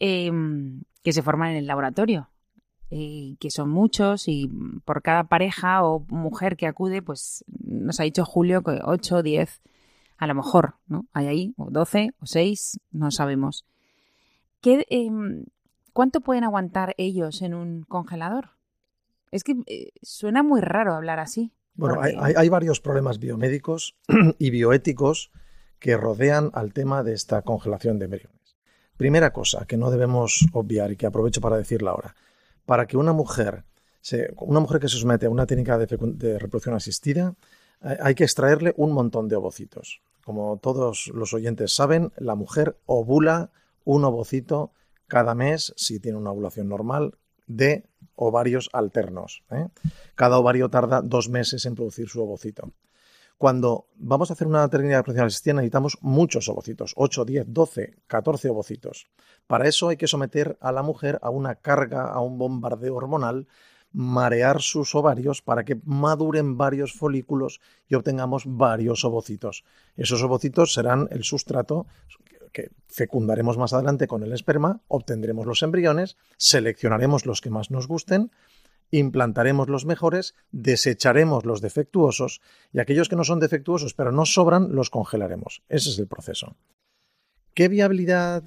em, 0.00 0.82
que 1.02 1.14
se 1.14 1.22
forman 1.22 1.52
en 1.52 1.56
el 1.56 1.66
laboratorio, 1.66 2.28
eh, 2.90 3.36
que 3.40 3.50
son 3.50 3.70
muchos 3.70 4.28
y 4.28 4.50
por 4.84 5.00
cada 5.00 5.24
pareja 5.24 5.82
o 5.82 6.04
mujer 6.10 6.58
que 6.58 6.66
acude, 6.66 7.00
pues 7.00 7.42
nos 7.48 8.00
ha 8.00 8.02
dicho 8.02 8.26
Julio 8.26 8.62
que 8.62 8.80
8 8.84 9.16
o 9.16 9.22
10, 9.22 9.62
a 10.18 10.26
lo 10.26 10.34
mejor, 10.34 10.74
¿no? 10.88 11.06
Hay 11.14 11.26
ahí, 11.26 11.54
o 11.56 11.70
12 11.70 12.10
o 12.20 12.26
6, 12.26 12.80
no 12.92 13.10
sabemos. 13.10 13.64
¿Qué, 14.60 14.86
em, 14.90 15.44
¿Cuánto 15.92 16.20
pueden 16.20 16.44
aguantar 16.44 16.94
ellos 16.98 17.42
en 17.42 17.54
un 17.54 17.82
congelador? 17.82 18.50
Es 19.30 19.44
que 19.44 19.56
eh, 19.66 19.92
suena 20.02 20.42
muy 20.42 20.60
raro 20.60 20.94
hablar 20.94 21.20
así. 21.20 21.52
Bueno, 21.74 22.00
hay, 22.00 22.48
varios 22.48 22.80
problemas 22.80 23.18
biomédicos 23.18 23.96
y 24.38 24.50
bioéticos 24.50 25.30
que 25.78 25.96
rodean 25.96 26.50
al 26.52 26.74
tema 26.74 27.02
de 27.02 27.14
esta 27.14 27.42
congelación 27.42 27.98
de 27.98 28.04
embriones. 28.06 28.56
Primera 28.96 29.32
cosa 29.32 29.64
que 29.66 29.78
no 29.78 29.90
debemos 29.90 30.46
obviar 30.52 30.92
y 30.92 30.96
que 30.96 31.06
aprovecho 31.06 31.40
para 31.40 31.56
decirla 31.56 31.92
ahora. 31.92 32.14
Para 32.66 32.86
que 32.86 32.98
una 32.98 33.14
mujer, 33.14 33.64
una 34.36 34.60
mujer 34.60 34.78
que 34.78 34.88
se 34.88 34.98
somete 34.98 35.26
a 35.26 35.30
una 35.30 35.46
técnica 35.46 35.78
de, 35.78 35.86
de 35.86 36.38
reproducción 36.38 36.74
asistida, 36.74 37.34
eh, 37.82 37.96
hay 38.02 38.14
que 38.14 38.24
extraerle 38.24 38.74
un 38.76 38.92
montón 38.92 39.28
de 39.28 39.36
ovocitos. 39.36 40.02
Como 40.22 40.58
todos 40.58 41.10
los 41.14 41.32
oyentes 41.32 41.74
saben, 41.74 42.12
la 42.18 42.34
mujer 42.34 42.76
ovula 42.84 43.50
un 43.84 44.04
ovocito 44.04 44.72
cada 45.06 45.34
mes, 45.34 45.72
si 45.76 46.00
tiene 46.00 46.18
una 46.18 46.30
ovulación 46.30 46.68
normal, 46.68 47.18
de 47.46 47.84
ovarios 48.14 48.70
alternos. 48.72 49.42
¿eh? 49.50 49.68
Cada 50.14 50.38
ovario 50.38 50.68
tarda 50.68 51.02
dos 51.02 51.28
meses 51.28 51.66
en 51.66 51.74
producir 51.74 52.08
su 52.08 52.22
ovocito. 52.22 52.72
Cuando 53.36 53.86
vamos 53.96 54.30
a 54.30 54.34
hacer 54.34 54.46
una 54.46 54.68
técnica 54.68 54.96
de 54.96 54.98
reproducción 54.98 55.26
asistida 55.26 55.54
necesitamos 55.54 55.96
muchos 56.02 56.48
ovocitos, 56.50 56.92
8, 56.96 57.24
10, 57.24 57.46
12, 57.48 57.96
14 58.06 58.50
ovocitos. 58.50 59.08
Para 59.46 59.66
eso 59.66 59.88
hay 59.88 59.96
que 59.96 60.06
someter 60.06 60.58
a 60.60 60.72
la 60.72 60.82
mujer 60.82 61.18
a 61.22 61.30
una 61.30 61.54
carga, 61.54 62.04
a 62.04 62.20
un 62.20 62.36
bombardeo 62.36 62.94
hormonal, 62.94 63.48
marear 63.92 64.60
sus 64.60 64.94
ovarios 64.94 65.42
para 65.42 65.64
que 65.64 65.80
maduren 65.84 66.56
varios 66.56 66.92
folículos 66.92 67.60
y 67.88 67.94
obtengamos 67.94 68.44
varios 68.46 69.04
ovocitos. 69.04 69.64
Esos 69.96 70.22
ovocitos 70.22 70.74
serán 70.74 71.08
el 71.10 71.24
sustrato 71.24 71.86
que 72.52 72.70
fecundaremos 72.88 73.58
más 73.58 73.72
adelante 73.72 74.06
con 74.06 74.22
el 74.22 74.32
esperma, 74.32 74.80
obtendremos 74.88 75.46
los 75.46 75.62
embriones, 75.62 76.16
seleccionaremos 76.36 77.26
los 77.26 77.40
que 77.40 77.50
más 77.50 77.70
nos 77.70 77.86
gusten, 77.86 78.30
implantaremos 78.90 79.68
los 79.68 79.84
mejores, 79.84 80.34
desecharemos 80.50 81.44
los 81.44 81.60
defectuosos 81.60 82.40
y 82.72 82.80
aquellos 82.80 83.08
que 83.08 83.16
no 83.16 83.24
son 83.24 83.40
defectuosos 83.40 83.94
pero 83.94 84.12
no 84.12 84.26
sobran 84.26 84.74
los 84.74 84.90
congelaremos. 84.90 85.62
Ese 85.68 85.90
es 85.90 85.98
el 85.98 86.06
proceso. 86.06 86.56
¿Qué 87.54 87.68
viabilidad 87.68 88.44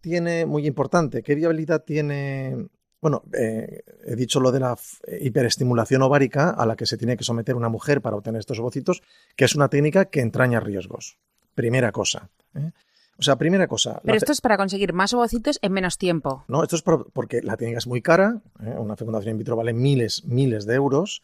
tiene, 0.00 0.46
muy 0.46 0.66
importante, 0.66 1.22
qué 1.22 1.34
viabilidad 1.34 1.84
tiene 1.84 2.68
bueno, 3.00 3.22
eh, 3.32 3.82
he 4.04 4.14
dicho 4.14 4.40
lo 4.40 4.52
de 4.52 4.60
la 4.60 4.76
hiperestimulación 5.20 6.02
ovárica 6.02 6.50
a 6.50 6.66
la 6.66 6.76
que 6.76 6.84
se 6.84 6.98
tiene 6.98 7.16
que 7.16 7.24
someter 7.24 7.56
una 7.56 7.70
mujer 7.70 8.02
para 8.02 8.16
obtener 8.16 8.40
estos 8.40 8.58
ovocitos, 8.58 9.02
que 9.36 9.46
es 9.46 9.54
una 9.54 9.68
técnica 9.68 10.06
que 10.06 10.20
entraña 10.20 10.60
riesgos. 10.60 11.18
Primera 11.54 11.92
cosa. 11.92 12.28
¿eh? 12.54 12.72
O 13.20 13.22
sea, 13.22 13.36
primera 13.36 13.68
cosa. 13.68 14.00
Pero 14.02 14.16
esto 14.16 14.32
es 14.32 14.40
para 14.40 14.56
conseguir 14.56 14.94
más 14.94 15.12
ovocitos 15.12 15.58
en 15.60 15.72
menos 15.72 15.98
tiempo. 15.98 16.44
No, 16.48 16.62
esto 16.62 16.76
es 16.76 16.82
porque 16.82 17.42
la 17.42 17.58
técnica 17.58 17.78
es 17.78 17.86
muy 17.86 18.00
cara. 18.00 18.40
¿eh? 18.64 18.74
Una 18.78 18.96
fecundación 18.96 19.32
in 19.32 19.38
vitro 19.38 19.56
vale 19.56 19.74
miles, 19.74 20.24
miles 20.24 20.64
de 20.64 20.74
euros. 20.74 21.22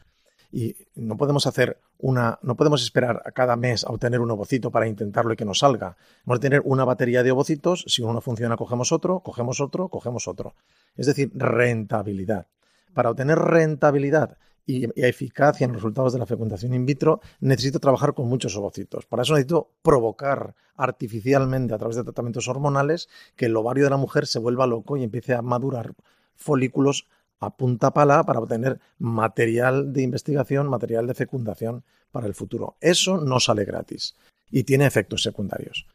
Y 0.52 0.76
no 0.94 1.16
podemos 1.16 1.46
hacer 1.46 1.80
una, 1.98 2.38
no 2.42 2.54
podemos 2.54 2.82
esperar 2.82 3.22
a 3.24 3.32
cada 3.32 3.56
mes 3.56 3.84
a 3.84 3.88
obtener 3.88 4.20
un 4.20 4.30
ovocito 4.30 4.70
para 4.70 4.86
intentarlo 4.86 5.32
y 5.32 5.36
que 5.36 5.46
nos 5.46 5.60
salga. 5.60 5.96
Vamos 6.26 6.38
a 6.38 6.40
tener 6.40 6.60
una 6.66 6.84
batería 6.84 7.22
de 7.22 7.32
ovocitos. 7.32 7.84
Si 7.88 8.02
uno 8.02 8.12
no 8.12 8.20
funciona, 8.20 8.56
cogemos 8.56 8.92
otro, 8.92 9.20
cogemos 9.20 9.60
otro, 9.60 9.88
cogemos 9.88 10.28
otro. 10.28 10.54
Es 10.96 11.06
decir, 11.06 11.30
rentabilidad. 11.34 12.46
Para 12.92 13.10
obtener 13.10 13.38
rentabilidad 13.38 14.36
y, 14.66 14.88
eficacia 14.96 15.64
en 15.64 15.72
los 15.72 15.82
resultados 15.82 16.12
de 16.12 16.18
la 16.18 16.26
fecundación 16.26 16.74
in 16.74 16.84
vitro, 16.84 17.20
necesito 17.40 17.78
trabajar 17.78 18.14
con 18.14 18.28
muchos 18.28 18.56
ovocitos. 18.56 19.06
Para 19.06 19.22
eso 19.22 19.34
necesito 19.34 19.70
provocar 19.82 20.54
artificialmente 20.74 21.74
a 21.74 21.78
través 21.78 21.96
de 21.96 22.04
tratamientos 22.04 22.48
hormonales 22.48 23.08
que 23.36 23.46
el 23.46 23.56
ovario 23.56 23.84
de 23.84 23.90
la 23.90 23.96
mujer 23.96 24.26
se 24.26 24.38
vuelva 24.38 24.66
loco 24.66 24.96
y 24.96 25.04
empiece 25.04 25.34
a 25.34 25.42
madurar 25.42 25.94
folículos 26.34 27.06
a 27.38 27.56
punta 27.56 27.92
pala 27.92 28.24
para 28.24 28.40
obtener 28.40 28.80
material 28.98 29.92
de 29.92 30.02
investigación, 30.02 30.68
material 30.68 31.06
de 31.06 31.14
fecundación 31.14 31.84
para 32.10 32.26
el 32.26 32.34
futuro. 32.34 32.76
Eso 32.80 33.18
no 33.18 33.40
sale 33.40 33.64
gratis 33.64 34.16
y 34.50 34.64
tiene 34.64 34.86
efectos 34.86 35.22
secundarios 35.22 35.86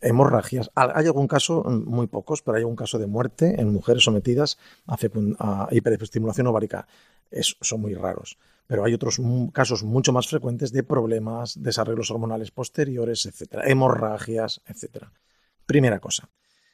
hemorragias. 0.00 0.70
Hay 0.74 1.06
algún 1.06 1.28
caso, 1.28 1.62
mm, 1.64 1.84
muy 1.88 2.06
pocos, 2.06 2.42
pero 2.42 2.56
hay 2.56 2.62
algún 2.62 2.76
caso 2.76 2.98
de 2.98 3.06
muerte 3.06 3.60
en 3.60 3.72
mujeres 3.72 4.04
sometidas 4.04 4.58
a, 4.86 5.68
hiperestimulación 5.70 6.46
ovárica. 6.46 6.86
son 7.60 7.80
muy 7.80 7.94
raros. 7.94 8.38
Pero 8.66 8.84
hay 8.84 8.94
otros 8.94 9.20
casos 9.52 9.82
mucho 9.82 10.12
más 10.12 10.28
frecuentes 10.28 10.72
de 10.72 10.82
problemas, 10.82 11.62
desarrollos 11.62 12.10
hormonales 12.10 12.50
posteriores, 12.50 13.26
etcétera, 13.26 13.64
hemorragias, 13.66 14.60
etcétera. 14.66 15.12
Primera 15.66 16.00
cosa. 16.00 16.28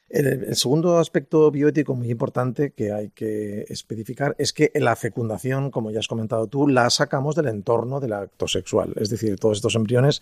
El, 0.09 0.55
segundo 0.55 0.99
aspecto 0.99 1.49
bioético 1.49 1.95
muy 1.95 2.11
importante 2.11 2.71
que 2.71 2.91
hay 2.91 3.09
que 3.09 3.65
especificar 3.69 4.35
es 4.37 4.53
que 4.53 4.71
la 4.75 4.95
fecundación, 4.95 5.71
como 5.71 5.91
ya 5.91 5.99
has 5.99 6.07
comentado 6.07 6.47
tú, 6.47 6.67
la 6.67 6.89
sacamos 6.89 7.35
del 7.35 7.47
entorno 7.47 7.99
del 7.99 8.13
acto 8.13 8.47
sexual. 8.47 8.93
Es 8.97 9.09
decir, 9.09 9.39
todos 9.39 9.57
estos 9.57 9.75
embriones 9.75 10.21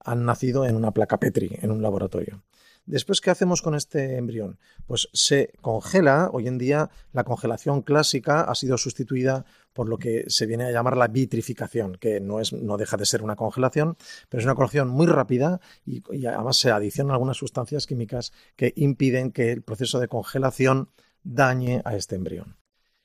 han 0.00 0.24
nacido 0.24 0.66
en 0.66 0.76
una 0.76 0.92
placa 0.92 1.18
Petri, 1.18 1.50
en 1.60 1.70
un 1.70 1.82
laboratorio. 1.82 2.42
Después, 2.86 3.22
¿qué 3.22 3.30
hacemos 3.30 3.62
con 3.62 3.74
este 3.74 4.18
embrión? 4.18 4.58
Pues 4.86 5.08
se 5.14 5.54
congela. 5.62 6.28
Hoy 6.32 6.48
en 6.48 6.58
día 6.58 6.90
la 7.12 7.24
congelación 7.24 7.80
clásica 7.80 8.42
ha 8.42 8.54
sido 8.54 8.76
sustituida 8.76 9.46
por 9.72 9.88
lo 9.88 9.96
que 9.96 10.24
se 10.28 10.44
viene 10.44 10.64
a 10.64 10.70
llamar 10.70 10.98
la 10.98 11.08
vitrificación, 11.08 11.96
que 11.96 12.20
no, 12.20 12.40
es, 12.40 12.52
no 12.52 12.76
deja 12.76 12.98
de 12.98 13.06
ser 13.06 13.22
una 13.22 13.36
congelación, 13.36 13.96
pero 14.28 14.40
es 14.40 14.44
una 14.44 14.54
congelación 14.54 14.88
muy 14.88 15.06
rápida 15.06 15.60
y, 15.86 16.02
y 16.14 16.26
además 16.26 16.58
se 16.58 16.70
adicionan 16.70 17.12
algunas 17.12 17.38
sustancias 17.38 17.86
químicas 17.86 18.32
que 18.54 18.74
impiden 18.76 19.32
que 19.32 19.50
el 19.50 19.62
proceso 19.62 19.98
de 19.98 20.08
congelación 20.08 20.90
dañe 21.22 21.80
a 21.86 21.96
este 21.96 22.16
embrión. 22.16 22.58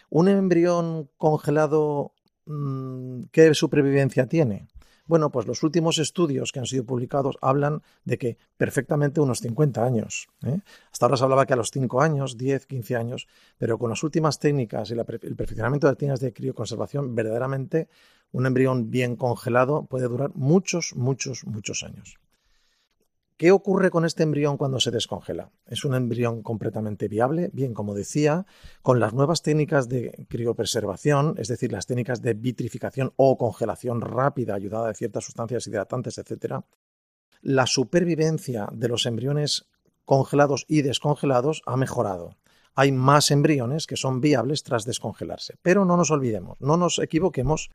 Un 0.10 0.28
embrión 0.28 1.10
congelado, 1.18 2.14
mm, 2.46 3.24
¿qué 3.32 3.54
supervivencia 3.54 4.26
tiene? 4.26 4.68
Bueno, 5.10 5.32
pues 5.32 5.48
los 5.48 5.64
últimos 5.64 5.98
estudios 5.98 6.52
que 6.52 6.60
han 6.60 6.68
sido 6.68 6.84
publicados 6.84 7.36
hablan 7.42 7.82
de 8.06 8.20
que 8.20 8.38
perfectamente 8.58 9.20
unos 9.20 9.40
50 9.40 9.84
años. 9.84 10.28
¿eh? 10.46 10.60
Hasta 10.92 11.08
ahora 11.08 11.18
se 11.18 11.24
hablaba 11.24 11.48
que 11.48 11.54
a 11.54 11.56
los 11.56 11.72
5 11.72 12.00
años, 12.00 12.38
10, 12.38 12.68
15 12.68 12.96
años, 12.96 13.28
pero 13.58 13.80
con 13.80 13.90
las 13.90 14.04
últimas 14.04 14.38
técnicas 14.38 14.92
y 14.92 14.94
el 14.94 15.04
perfeccionamiento 15.36 15.88
de 15.88 15.96
técnicas 15.96 16.20
de 16.20 16.32
crioconservación, 16.32 17.16
verdaderamente 17.16 17.90
un 18.32 18.46
embrión 18.46 18.92
bien 18.92 19.16
congelado 19.16 19.88
puede 19.88 20.08
durar 20.08 20.30
muchos, 20.36 20.94
muchos, 20.96 21.44
muchos 21.44 21.82
años. 21.82 22.20
¿Qué 23.40 23.54
ocurre 23.54 23.90
con 23.90 24.04
este 24.04 24.24
embrión 24.24 24.58
cuando 24.58 24.82
se 24.82 24.92
descongela? 24.92 25.50
Es 25.66 25.86
un 25.86 25.96
embrión 25.96 26.44
completamente 26.44 27.08
viable, 27.08 27.50
bien, 27.54 27.74
como 27.74 27.94
decía, 27.94 28.46
con 28.82 29.00
las 29.00 29.14
nuevas 29.14 29.44
técnicas 29.44 29.88
de 29.88 30.28
criopreservación, 30.28 31.36
es 31.38 31.48
decir, 31.48 31.72
las 31.72 31.88
técnicas 31.88 32.22
de 32.22 32.34
vitrificación 32.34 33.14
o 33.16 33.38
congelación 33.38 34.02
rápida 34.02 34.56
ayudada 34.56 34.90
de 34.90 34.94
ciertas 34.94 35.24
sustancias 35.24 35.66
hidratantes, 35.68 36.18
etc. 36.18 36.66
La 37.40 37.66
supervivencia 37.66 38.68
de 38.74 38.90
los 38.90 39.06
embriones 39.06 39.70
congelados 40.04 40.66
y 40.68 40.82
descongelados 40.82 41.62
ha 41.66 41.78
mejorado. 41.78 42.36
Hay 42.76 42.92
más 42.92 43.32
embriones 43.32 43.88
que 43.88 43.96
son 43.96 44.20
viables 44.20 44.64
tras 44.64 44.84
descongelarse. 44.84 45.56
Pero 45.62 45.86
no 45.86 45.96
nos 45.96 46.12
olvidemos, 46.12 46.58
no 46.60 46.76
nos 46.76 47.00
equivoquemos 47.00 47.70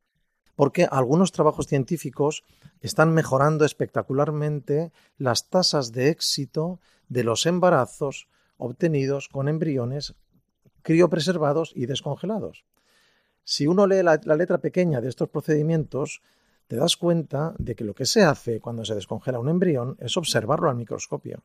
porque 0.57 0.87
algunos 0.91 1.33
trabajos 1.33 1.67
científicos 1.67 2.45
están 2.81 3.13
mejorando 3.13 3.65
espectacularmente 3.65 4.93
las 5.19 5.49
tasas 5.49 5.93
de 5.93 6.11
éxito 6.11 6.81
de 7.09 7.25
los 7.25 7.47
embarazos 7.47 8.29
obtenidos 8.57 9.29
con 9.29 9.49
embriones 9.49 10.15
criopreservados 10.83 11.73
y 11.75 11.87
descongelados. 11.87 12.65
Si 13.43 13.67
uno 13.67 13.87
lee 13.87 14.03
la, 14.03 14.17
letra 14.37 14.59
pequeña 14.59 15.01
de 15.01 15.09
estos 15.09 15.29
procedimientos, 15.29 16.23
te 16.67 16.77
das 16.77 16.97
cuenta 16.97 17.55
de 17.59 17.75
que 17.75 17.85
lo 17.85 17.95
que 17.95 18.07
se 18.07 18.23
hace 18.23 18.61
cuando 18.61 18.85
se 18.85 18.95
descongela 18.95 19.39
un 19.39 19.49
embrión 19.49 19.97
es 19.99 20.17
observarlo 20.17 20.71
al 20.71 20.77
microscopio. 20.77 21.43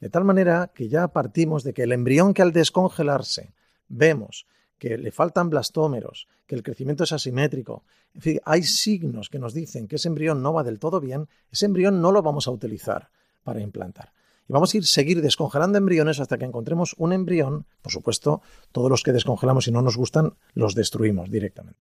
De 0.00 0.08
tal 0.10 0.24
manera 0.24 0.70
que 0.74 0.88
ya 0.88 1.08
partimos 1.08 1.64
de 1.64 1.74
que 1.74 1.82
el 1.82 1.92
embrión 1.92 2.32
que 2.32 2.42
al 2.42 2.52
descongelarse 2.52 3.52
vemos 3.88 4.46
que 4.78 4.96
le 4.96 5.10
faltan 5.10 5.50
blastómeros, 5.50 6.28
que 6.46 6.54
el 6.54 6.62
crecimiento 6.62 7.04
es 7.04 7.12
asimétrico. 7.12 7.84
En 8.14 8.20
fin, 8.20 8.40
hay 8.44 8.62
signos 8.62 9.28
que 9.28 9.38
nos 9.38 9.52
dicen 9.54 9.88
que 9.88 9.96
ese 9.96 10.08
embrión 10.08 10.42
no 10.42 10.52
va 10.52 10.62
del 10.62 10.78
todo 10.78 11.00
bien, 11.00 11.28
ese 11.50 11.66
embrión 11.66 12.00
no 12.00 12.12
lo 12.12 12.22
vamos 12.22 12.46
a 12.46 12.50
utilizar 12.50 13.10
para 13.42 13.60
implantar. 13.60 14.12
Y 14.48 14.52
vamos 14.52 14.72
a 14.72 14.78
ir 14.78 14.86
seguir 14.86 15.20
descongelando 15.20 15.76
embriones 15.76 16.20
hasta 16.20 16.38
que 16.38 16.46
encontremos 16.46 16.94
un 16.96 17.12
embrión. 17.12 17.66
Por 17.82 17.92
supuesto, 17.92 18.40
todos 18.72 18.88
los 18.88 19.02
que 19.02 19.12
descongelamos 19.12 19.68
y 19.68 19.72
no 19.72 19.82
nos 19.82 19.96
gustan, 19.96 20.34
los 20.54 20.74
destruimos 20.74 21.30
directamente. 21.30 21.80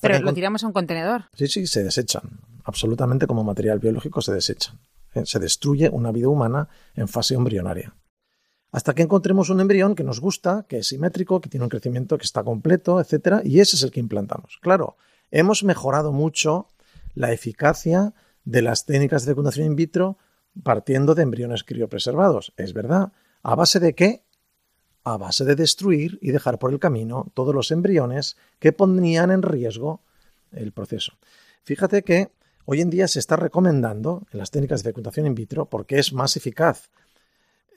Pero 0.00 0.20
lo 0.20 0.32
tiramos 0.32 0.62
a 0.62 0.68
un 0.68 0.72
contenedor. 0.72 1.24
Sí, 1.34 1.48
sí, 1.48 1.66
se 1.66 1.82
desechan. 1.82 2.22
Absolutamente 2.62 3.26
como 3.26 3.42
material 3.42 3.80
biológico 3.80 4.22
se 4.22 4.32
desechan. 4.32 4.78
¿eh? 5.14 5.22
Se 5.24 5.40
destruye 5.40 5.88
una 5.88 6.12
vida 6.12 6.28
humana 6.28 6.68
en 6.94 7.08
fase 7.08 7.34
embrionaria 7.34 7.92
hasta 8.72 8.94
que 8.94 9.02
encontremos 9.02 9.50
un 9.50 9.60
embrión 9.60 9.94
que 9.94 10.04
nos 10.04 10.20
gusta, 10.20 10.64
que 10.68 10.78
es 10.78 10.88
simétrico, 10.88 11.40
que 11.40 11.48
tiene 11.48 11.64
un 11.64 11.70
crecimiento 11.70 12.18
que 12.18 12.24
está 12.24 12.44
completo, 12.44 13.00
etc. 13.00 13.42
Y 13.44 13.60
ese 13.60 13.76
es 13.76 13.82
el 13.82 13.90
que 13.90 14.00
implantamos. 14.00 14.58
Claro, 14.60 14.96
hemos 15.30 15.64
mejorado 15.64 16.12
mucho 16.12 16.68
la 17.14 17.32
eficacia 17.32 18.14
de 18.44 18.62
las 18.62 18.86
técnicas 18.86 19.24
de 19.24 19.32
fecundación 19.32 19.66
in 19.66 19.76
vitro 19.76 20.18
partiendo 20.62 21.14
de 21.14 21.22
embriones 21.22 21.64
criopreservados. 21.64 22.52
Es 22.56 22.72
verdad. 22.72 23.12
¿A 23.42 23.54
base 23.54 23.80
de 23.80 23.94
qué? 23.94 24.24
a 25.04 25.16
base 25.16 25.44
de 25.44 25.54
destruir 25.54 26.18
y 26.20 26.30
dejar 26.30 26.58
por 26.58 26.72
el 26.72 26.78
camino 26.78 27.30
todos 27.34 27.54
los 27.54 27.70
embriones 27.70 28.36
que 28.58 28.72
ponían 28.72 29.30
en 29.30 29.42
riesgo 29.42 30.02
el 30.52 30.72
proceso. 30.72 31.12
Fíjate 31.62 32.02
que 32.02 32.32
hoy 32.64 32.80
en 32.80 32.90
día 32.90 33.08
se 33.08 33.18
está 33.18 33.36
recomendando 33.36 34.26
en 34.32 34.38
las 34.38 34.50
técnicas 34.50 34.82
de 34.82 34.90
fecundación 34.90 35.26
in 35.26 35.34
vitro 35.34 35.66
porque 35.66 35.98
es 35.98 36.12
más 36.12 36.36
eficaz 36.36 36.90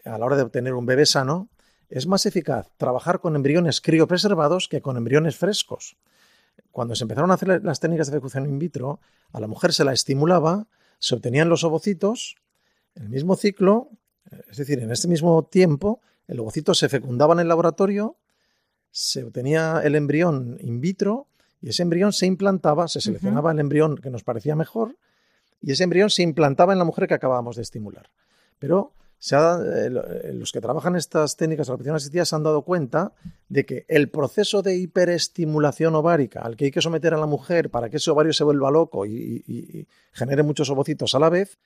a 0.06 0.18
la 0.18 0.26
hora 0.26 0.36
de 0.36 0.44
obtener 0.44 0.74
un 0.74 0.86
bebé 0.86 1.06
sano, 1.06 1.50
es 1.90 2.08
más 2.08 2.26
eficaz 2.26 2.72
trabajar 2.78 3.20
con 3.20 3.36
embriones 3.36 3.82
criopreservados 3.82 4.68
que 4.68 4.82
con 4.82 4.98
embriones 4.98 5.36
frescos. 5.36 5.96
Cuando 6.72 6.96
se 6.96 7.04
empezaron 7.04 7.32
a 7.32 7.36
hacer 7.36 7.64
las 7.64 7.80
técnicas 7.80 8.08
de 8.08 8.14
fecundación 8.14 8.48
in 8.48 8.60
vitro, 8.60 9.00
a 9.32 9.40
la 9.40 9.48
mujer 9.48 9.74
se 9.74 9.84
la 9.84 9.94
estimulaba, 9.94 10.68
se 11.00 11.16
obtenían 11.16 11.50
los 11.50 11.64
ovocitos, 11.64 12.36
en 12.96 13.04
el 13.04 13.10
mismo 13.10 13.36
ciclo, 13.36 13.90
es 14.50 14.58
decir, 14.58 14.80
en 14.80 14.92
este 14.92 15.08
mismo 15.08 15.44
tiempo, 15.44 16.02
el 16.28 16.40
ovocito 16.40 16.74
se 16.74 16.90
fecundaba 16.90 17.34
en 17.34 17.42
el 17.42 17.48
laboratorio, 17.48 18.18
se 18.92 19.24
obtenía 19.24 19.82
el 19.84 19.96
embrión 19.96 20.58
in 20.62 20.80
vitro 20.80 21.28
y 21.62 21.70
ese 21.70 21.84
embrión 21.84 22.14
se 22.14 22.26
implantaba, 22.26 22.88
se 22.88 23.02
seleccionaba 23.02 23.52
el 23.52 23.60
embrión 23.60 23.98
que 23.98 24.10
nos 24.10 24.24
parecía 24.24 24.56
mejor 24.56 24.98
y 25.62 25.72
ese 25.72 25.84
embrión 25.84 26.10
se 26.10 26.22
implantaba 26.22 26.74
en 26.74 26.80
la 26.80 26.86
mujer 26.86 27.08
que 27.08 27.16
acabábamos 27.16 27.56
de 27.56 27.64
estimular. 27.64 28.10
Pero 28.60 28.94
eh, 29.32 29.86
eh, 29.86 30.34
los 30.34 30.52
que 30.52 30.60
trabajan 30.62 30.96
estas 30.96 31.38
técnicas 31.38 31.68
de 31.68 31.74
reproducción 31.74 31.96
asistida 31.96 32.26
se 32.26 32.36
han 32.36 32.44
dado 32.44 32.64
cuenta 32.64 33.14
de 33.48 33.66
que 33.66 33.86
el 33.88 34.10
proceso 34.10 34.62
de 34.62 34.76
hiperestimulación 34.76 35.96
ovárica 35.96 36.42
al 36.42 36.56
que 36.56 36.66
hay 36.66 36.72
que 36.72 36.82
someter 36.82 37.14
a 37.14 37.18
la 37.18 37.26
mujer 37.26 37.70
para 37.70 37.90
que 37.90 37.98
ese 37.98 38.12
ovario 38.12 38.34
se 38.34 38.44
vuelva 38.44 38.72
loco 38.72 39.06
y 39.06 39.88
genere 40.12 40.44
muchos 40.44 40.70
ovocitos 40.70 41.16
a 41.16 41.20
la 41.20 41.30
vez, 41.30 41.58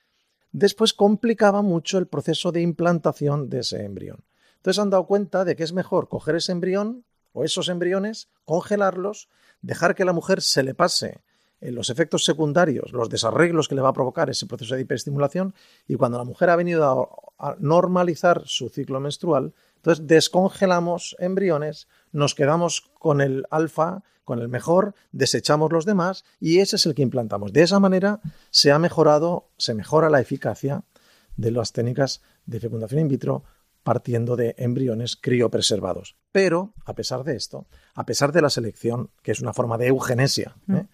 después 0.52 0.94
complicaba 0.94 1.62
mucho 1.62 1.98
el 1.98 2.06
proceso 2.06 2.52
de 2.52 2.60
implantación 2.60 3.48
de 3.48 3.60
ese 3.60 3.84
embrión. 3.84 4.24
Entonces 4.56 4.80
han 4.80 4.90
dado 4.90 5.06
cuenta 5.06 5.44
de 5.44 5.56
que 5.56 5.62
es 5.62 5.72
mejor 5.72 6.08
coger 6.08 6.36
ese 6.36 6.52
embrión 6.52 7.04
o 7.32 7.44
esos 7.44 7.68
embriones, 7.68 8.28
congelarlos, 8.44 9.28
dejar 9.62 9.94
que 9.94 10.04
la 10.04 10.12
mujer 10.12 10.42
se 10.42 10.62
le 10.62 10.74
pase 10.74 11.22
los 11.60 11.90
efectos 11.90 12.24
secundarios, 12.24 12.92
los 12.92 13.08
desarreglos 13.08 13.68
que 13.68 13.74
le 13.74 13.80
va 13.80 13.90
a 13.90 13.94
provocar 13.94 14.30
ese 14.30 14.46
proceso 14.46 14.74
de 14.74 14.82
hiperestimulación, 14.82 15.54
y 15.86 15.96
cuando 15.96 16.18
la 16.18 16.24
mujer 16.24 16.50
ha 16.50 16.56
venido 16.56 16.84
a, 17.38 17.56
normalizar 17.58 18.42
su 18.46 18.68
ciclo 18.68 19.00
menstrual, 19.00 19.54
entonces 19.76 20.06
descongelamos 20.06 21.14
embriones, 21.20 21.86
nos 22.12 22.34
quedamos 22.34 22.90
con 22.98 23.20
el 23.20 23.46
alfa, 23.50 24.02
con 24.24 24.40
el 24.40 24.48
mejor, 24.48 24.94
desechamos 25.12 25.72
los 25.72 25.86
demás 25.86 26.24
y 26.40 26.58
ese 26.58 26.76
es 26.76 26.84
el 26.86 26.94
que 26.94 27.02
implantamos. 27.02 27.52
De 27.52 27.62
esa 27.62 27.78
manera 27.78 28.20
se 28.50 28.72
ha 28.72 28.78
mejorado, 28.78 29.48
se 29.56 29.74
mejora 29.74 30.10
la 30.10 30.20
eficacia 30.20 30.82
de 31.36 31.52
las 31.52 31.72
técnicas 31.72 32.22
de 32.44 32.60
fecundación 32.60 33.00
in 33.00 33.08
vitro 33.08 33.44
partiendo 33.84 34.36
de 34.36 34.54
embriones 34.58 35.16
criopreservados. 35.16 36.16
Pero, 36.32 36.74
a 36.84 36.94
pesar 36.94 37.24
de 37.24 37.36
esto, 37.36 37.66
a 37.94 38.04
pesar 38.04 38.32
de 38.32 38.42
la 38.42 38.50
selección, 38.50 39.10
que 39.22 39.32
es 39.32 39.40
una 39.40 39.54
forma 39.54 39.78
de 39.78 39.86
eugenesia, 39.86 40.56
¿eh? 40.68 40.84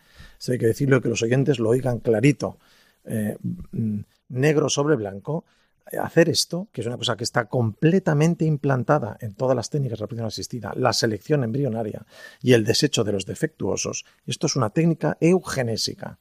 Hay 0.52 0.59
que 0.59 0.66
decirlo 0.66 1.00
que 1.00 1.09
los 1.09 1.22
oyentes 1.22 1.59
lo 1.59 1.70
oigan 1.70 2.00
clarito, 2.00 2.59
eh, 3.04 3.37
mm, 3.72 4.00
negro 4.28 4.68
sobre 4.68 4.96
blanco, 4.96 5.44
hacer 6.00 6.28
esto, 6.28 6.68
que 6.72 6.80
es 6.80 6.87
una 6.87 6.96
cosa 6.96 7.16
que 7.16 7.24
está 7.24 7.46
completamente 7.46 8.44
implantada 8.44 9.16
en 9.20 9.35
todas 9.35 9.54
las 9.54 9.70
técnicas 9.70 9.98
de 9.98 10.04
reproducción 10.04 10.26
asistida, 10.26 10.72
la 10.76 10.92
selección 10.92 11.44
embrionaria 11.44 12.07
y 12.40 12.54
el 12.54 12.64
desecho 12.64 13.04
de 13.04 13.12
los 13.12 13.26
defectuosos, 13.26 14.04
esto 14.26 14.46
es 14.46 14.57
una 14.57 14.70
técnica 14.70 15.16
eugenésica. 15.20 16.18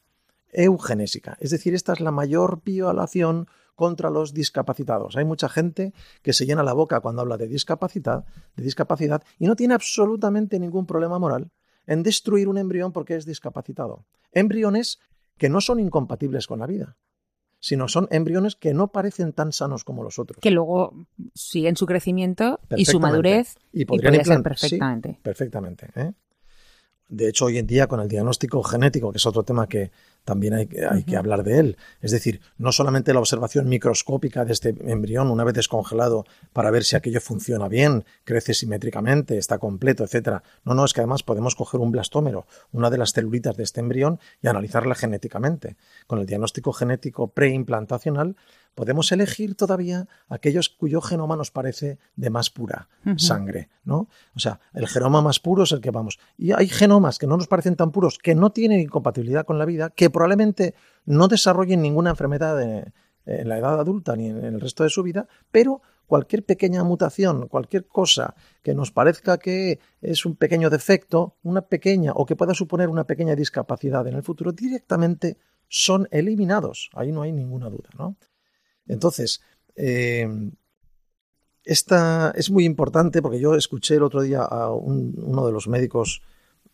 Eugenésica. 0.51 1.38
Es 1.39 1.49
decir, 1.49 1.73
esta 1.73 1.93
es 1.93 1.99
la 1.99 2.12
mayor 2.12 2.62
violación 2.63 3.47
contra 3.75 4.12
los 4.12 4.33
discapacitados. 4.33 5.15
Hay 5.15 5.25
mucha 5.25 5.49
gente 5.49 5.93
que 6.21 6.33
se 6.33 6.45
llena 6.45 6.62
la 6.62 6.73
boca 6.73 6.99
cuando 6.99 7.21
habla 7.21 7.38
de 7.38 7.47
discapacidad, 7.47 8.25
de 8.55 8.63
discapacidad 8.63 9.23
y 9.39 9.47
no 9.47 9.55
tiene 9.55 9.73
absolutamente 9.73 10.59
ningún 10.59 10.86
problema 10.86 11.17
moral 11.17 11.49
en 11.88 12.04
destruir 12.04 12.48
un 12.48 12.58
embrión 12.58 12.91
porque 12.91 13.15
es 13.15 13.26
discapacitado. 13.26 14.06
Embriones 14.32 15.00
que 15.38 15.50
no 15.50 15.62
son 15.62 15.80
incompatibles 15.80 16.48
con 16.48 16.60
la 16.60 16.67
vida, 16.67 16.98
sino 17.60 17.88
son 17.88 18.08
embriones 18.12 18.56
que 18.56 18.74
no 18.74 18.91
parecen 18.91 19.34
tan 19.34 19.52
sanos 19.52 19.84
como 19.84 20.04
los 20.04 20.19
otros. 20.19 20.39
Que 20.41 20.52
luego 20.52 20.93
siguen 21.34 21.78
su 21.78 21.86
crecimiento 21.86 22.60
y 22.76 22.86
su 22.86 23.00
madurez 23.00 23.56
y 23.72 23.86
podrían 23.86 24.26
ser 24.26 24.43
perfectamente. 24.43 25.19
perfectamente. 25.22 25.89
¿eh? 25.96 26.12
De 27.08 27.30
hecho, 27.30 27.46
hoy 27.46 27.58
en 27.58 27.67
día 27.67 27.88
con 27.88 28.00
el 28.00 28.08
diagnóstico 28.08 28.62
genético, 28.63 29.12
que 29.12 29.17
es 29.17 29.26
otro 29.26 29.43
tema 29.43 29.67
que 29.67 29.91
también 30.23 30.53
hay, 30.53 31.03
que 31.03 31.17
hablar 31.17 31.43
de 31.43 31.59
él, 31.59 31.77
es 32.01 32.12
decir, 32.12 32.41
no 32.57 32.71
solamente 32.71 33.13
la 33.13 33.19
observación 33.19 33.67
microscópica 33.67 34.45
de 34.45 34.53
este 34.53 34.75
embrión 34.86 35.29
una 35.29 35.43
vez 35.43 35.53
descongelado 35.53 36.25
para 36.53 36.71
ver 36.71 36.83
si 36.83 36.95
aquello 36.95 37.19
funciona 37.19 37.67
bien, 37.67 38.05
crece 38.23 38.53
simétricamente, 38.53 39.38
está 39.38 39.57
completo, 39.57 40.03
etcétera. 40.03 40.43
No, 40.63 40.73
no, 40.73 40.86
es 40.86 40.93
que 40.93 41.01
además 41.01 41.23
podemos 41.23 41.55
coger 41.55 41.81
un 41.81 41.91
blastómero, 41.91 42.45
una 42.71 42.89
de 42.89 42.97
las 42.97 43.13
celulitas 43.13 43.57
de 43.57 43.63
este 43.63 43.81
embrión 43.81 44.19
y 44.41 44.47
analizarla 44.47 44.95
genéticamente. 44.95 45.75
Con 46.07 46.19
el 46.19 46.25
diagnóstico 46.25 46.73
genético 46.73 47.27
preimplantacional 47.27 48.36
podemos 48.75 49.12
elegir 49.12 49.55
todavía 49.55 50.07
aquellos 50.29 50.69
cuyo 50.69 51.01
genoma 51.01 51.36
nos 51.36 51.51
parece 51.51 51.99
de 52.15 52.29
más 52.29 52.49
pura 52.49 52.89
sangre, 53.17 53.69
¿no? 53.83 54.07
O 54.36 54.39
sea, 54.39 54.59
el 54.73 54.88
genoma 54.88 55.21
más 55.21 55.39
puro 55.39 55.63
es 55.63 55.71
el 55.71 55.81
que 55.81 55.91
vamos. 55.91 56.19
Y 56.38 56.51
hay 56.53 56.67
genomas 56.67 57.19
que 57.19 57.27
no 57.27 57.38
nos 57.38 57.47
parecen 57.47 57.75
tan 57.75 57.91
puros, 57.91 58.17
que 58.17 58.36
no 58.36 58.51
tienen 58.51 58.79
incompatibilidad 58.79 59.45
con 59.45 59.59
la 59.59 59.65
vida, 59.65 59.89
que 59.89 60.09
probablemente 60.09 60.75
no 61.05 61.27
desarrollen 61.27 61.81
ninguna 61.81 62.12
enfermedad 62.12 62.62
en 62.62 63.49
la 63.49 63.57
edad 63.57 63.79
adulta 63.79 64.15
ni 64.15 64.27
en 64.27 64.43
el 64.43 64.59
resto 64.59 64.83
de 64.83 64.89
su 64.89 65.03
vida, 65.03 65.27
pero 65.51 65.81
cualquier 66.05 66.45
pequeña 66.45 66.83
mutación, 66.83 67.47
cualquier 67.47 67.88
cosa 67.88 68.36
que 68.62 68.75
nos 68.75 68.91
parezca 68.91 69.38
que 69.38 69.79
es 70.01 70.25
un 70.25 70.36
pequeño 70.36 70.69
defecto, 70.69 71.38
una 71.43 71.62
pequeña 71.62 72.12
o 72.13 72.25
que 72.25 72.36
pueda 72.36 72.53
suponer 72.53 72.89
una 72.89 73.05
pequeña 73.05 73.36
discapacidad 73.36 74.05
en 74.07 74.15
el 74.15 74.23
futuro, 74.23 74.51
directamente 74.51 75.38
son 75.69 76.07
eliminados. 76.12 76.89
Ahí 76.93 77.12
no 77.12 77.21
hay 77.21 77.31
ninguna 77.31 77.69
duda, 77.69 77.89
¿no? 77.97 78.15
Entonces, 78.88 79.41
eh, 79.76 80.28
esta 81.63 82.32
es 82.36 82.52
muy 82.52 82.65
importante 82.65 83.22
porque 83.22 83.39
yo 83.39 83.56
escuché 83.56 83.96
el 83.96 84.04
otro 84.04 84.22
día 84.22 84.41
a 84.41 84.72
uno 84.72 85.46
de 85.46 85.52
los 85.52 85.67
médicos 85.67 86.22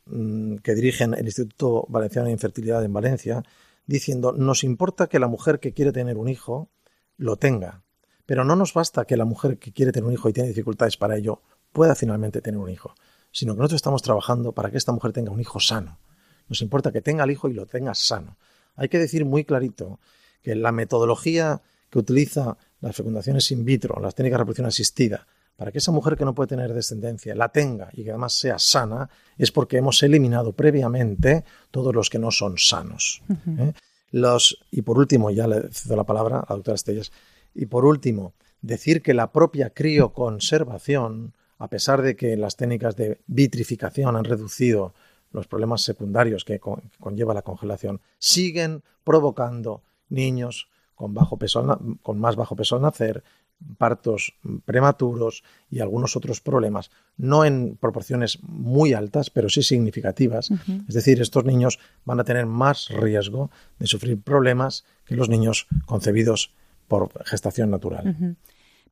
mm, 0.06 0.58
que 0.58 0.74
dirigen 0.74 1.14
el 1.14 1.26
Instituto 1.26 1.86
Valenciano 1.90 2.26
de 2.26 2.34
Infertilidad 2.34 2.84
en 2.84 2.94
Valencia 2.94 3.44
diciendo, 3.86 4.32
nos 4.32 4.64
importa 4.64 5.08
que 5.08 5.20
la 5.20 5.28
mujer 5.28 5.60
que 5.60 5.74
quiere 5.74 5.92
tener 5.92 6.18
un 6.18 6.28
hijo 6.28 6.70
lo 7.18 7.38
tenga, 7.38 7.84
pero 8.26 8.44
no 8.44 8.56
nos 8.56 8.74
basta 8.74 9.06
que 9.06 9.18
la 9.18 9.26
mujer 9.26 9.58
que 9.58 9.72
quiere 9.72 9.92
tener 9.92 10.08
un 10.08 10.14
hijo 10.14 10.30
y 10.30 10.34
tiene 10.34 10.50
dificultades 10.50 10.98
para 10.98 11.18
ello 11.18 11.42
pueda 11.72 11.96
finalmente 11.96 12.42
tener 12.42 12.60
un 12.60 12.70
hijo, 12.70 12.96
sino 13.32 13.54
que 13.54 13.60
nosotros 13.60 13.78
estamos 13.78 14.02
trabajando 14.02 14.54
para 14.54 14.72
que 14.72 14.78
esta 14.78 14.92
mujer 14.92 15.12
tenga 15.12 15.32
un 15.32 15.40
hijo 15.40 15.60
sano. 15.60 16.00
Nos 16.48 16.62
importa 16.62 16.92
que 16.92 17.02
tenga 17.02 17.24
el 17.24 17.32
hijo 17.32 17.48
y 17.48 17.54
lo 17.54 17.68
tenga 17.68 17.94
sano. 17.94 18.38
Hay 18.76 18.90
que 18.90 18.98
decir 18.98 19.26
muy 19.26 19.44
clarito 19.44 20.00
que 20.42 20.56
la 20.56 20.72
metodología 20.72 21.62
que 21.90 22.00
utiliza 22.00 22.58
las 22.82 22.96
fecundaciones 22.96 23.52
in 23.52 23.66
vitro, 23.66 24.00
las 24.02 24.16
técnicas 24.16 24.38
de 24.38 24.40
reproducción 24.40 24.68
asistida, 24.68 25.28
para 25.56 25.72
que 25.72 25.80
esa 25.80 25.92
mujer 25.92 26.16
que 26.16 26.24
no 26.24 26.34
puede 26.34 26.48
tener 26.48 26.74
descendencia 26.74 27.36
la 27.36 27.50
tenga 27.50 27.90
y 27.92 28.04
que 28.04 28.12
además 28.12 28.34
sea 28.34 28.58
sana, 28.58 29.10
es 29.38 29.52
porque 29.52 29.78
hemos 29.78 30.02
eliminado 30.04 30.54
previamente 30.54 31.44
todos 31.70 31.94
los 31.94 32.10
que 32.10 32.20
no 32.20 32.32
son 32.32 32.58
sanos. 32.58 33.22
¿eh? 33.58 33.74
los, 34.12 34.58
y 34.72 34.82
por 34.82 34.98
último, 34.98 35.32
ya 35.32 35.48
le 35.48 35.70
cedo 35.72 35.96
la 35.96 36.06
palabra 36.06 36.40
a 36.40 36.46
la 36.50 36.56
doctora 36.56 36.76
Estellas, 36.76 37.12
y 37.54 37.66
por 37.66 37.86
último, 37.86 38.34
decir 38.62 39.02
que 39.02 39.14
la 39.14 39.32
propia 39.32 39.72
crioconservación, 39.72 41.34
a 41.58 41.68
pesar 41.68 42.02
de 42.02 42.16
que 42.16 42.38
las 42.38 42.56
técnicas 42.56 42.96
de 42.96 43.20
vitrificación 43.28 44.16
han 44.16 44.24
reducido 44.24 44.94
los 45.32 45.48
problemas 45.48 45.82
secundarios 45.82 46.46
que 46.46 46.60
conlleva 47.00 47.34
la 47.34 47.42
congelación, 47.42 48.02
siguen 48.18 48.82
provocando 49.04 49.84
niños 50.10 50.70
con, 51.00 51.14
bajo 51.14 51.38
peso 51.38 51.80
con 52.02 52.20
más 52.20 52.36
bajo 52.36 52.58
peso 52.58 52.76
al 52.76 52.82
nacer, 52.82 53.24
partos 53.78 54.34
prematuros 54.66 55.46
y 55.70 55.80
algunos 55.80 56.18
otros 56.18 56.42
problemas, 56.42 56.92
no 57.16 57.46
en 57.46 57.78
proporciones 57.78 58.44
muy 58.44 58.92
altas, 58.92 59.30
pero 59.30 59.48
sí 59.48 59.64
significativas. 59.64 60.52
Es 60.90 60.94
decir, 60.94 61.22
estos 61.22 61.46
niños 61.46 61.80
van 62.04 62.20
a 62.20 62.26
tener 62.26 62.48
más 62.48 62.90
riesgo 62.90 63.50
de 63.78 63.88
sufrir 63.88 64.22
problemas 64.22 64.84
que 65.06 65.16
los 65.16 65.30
niños 65.30 65.68
concebidos 65.86 66.54
por 66.90 67.10
gestación 67.24 67.70
natural. 67.70 68.36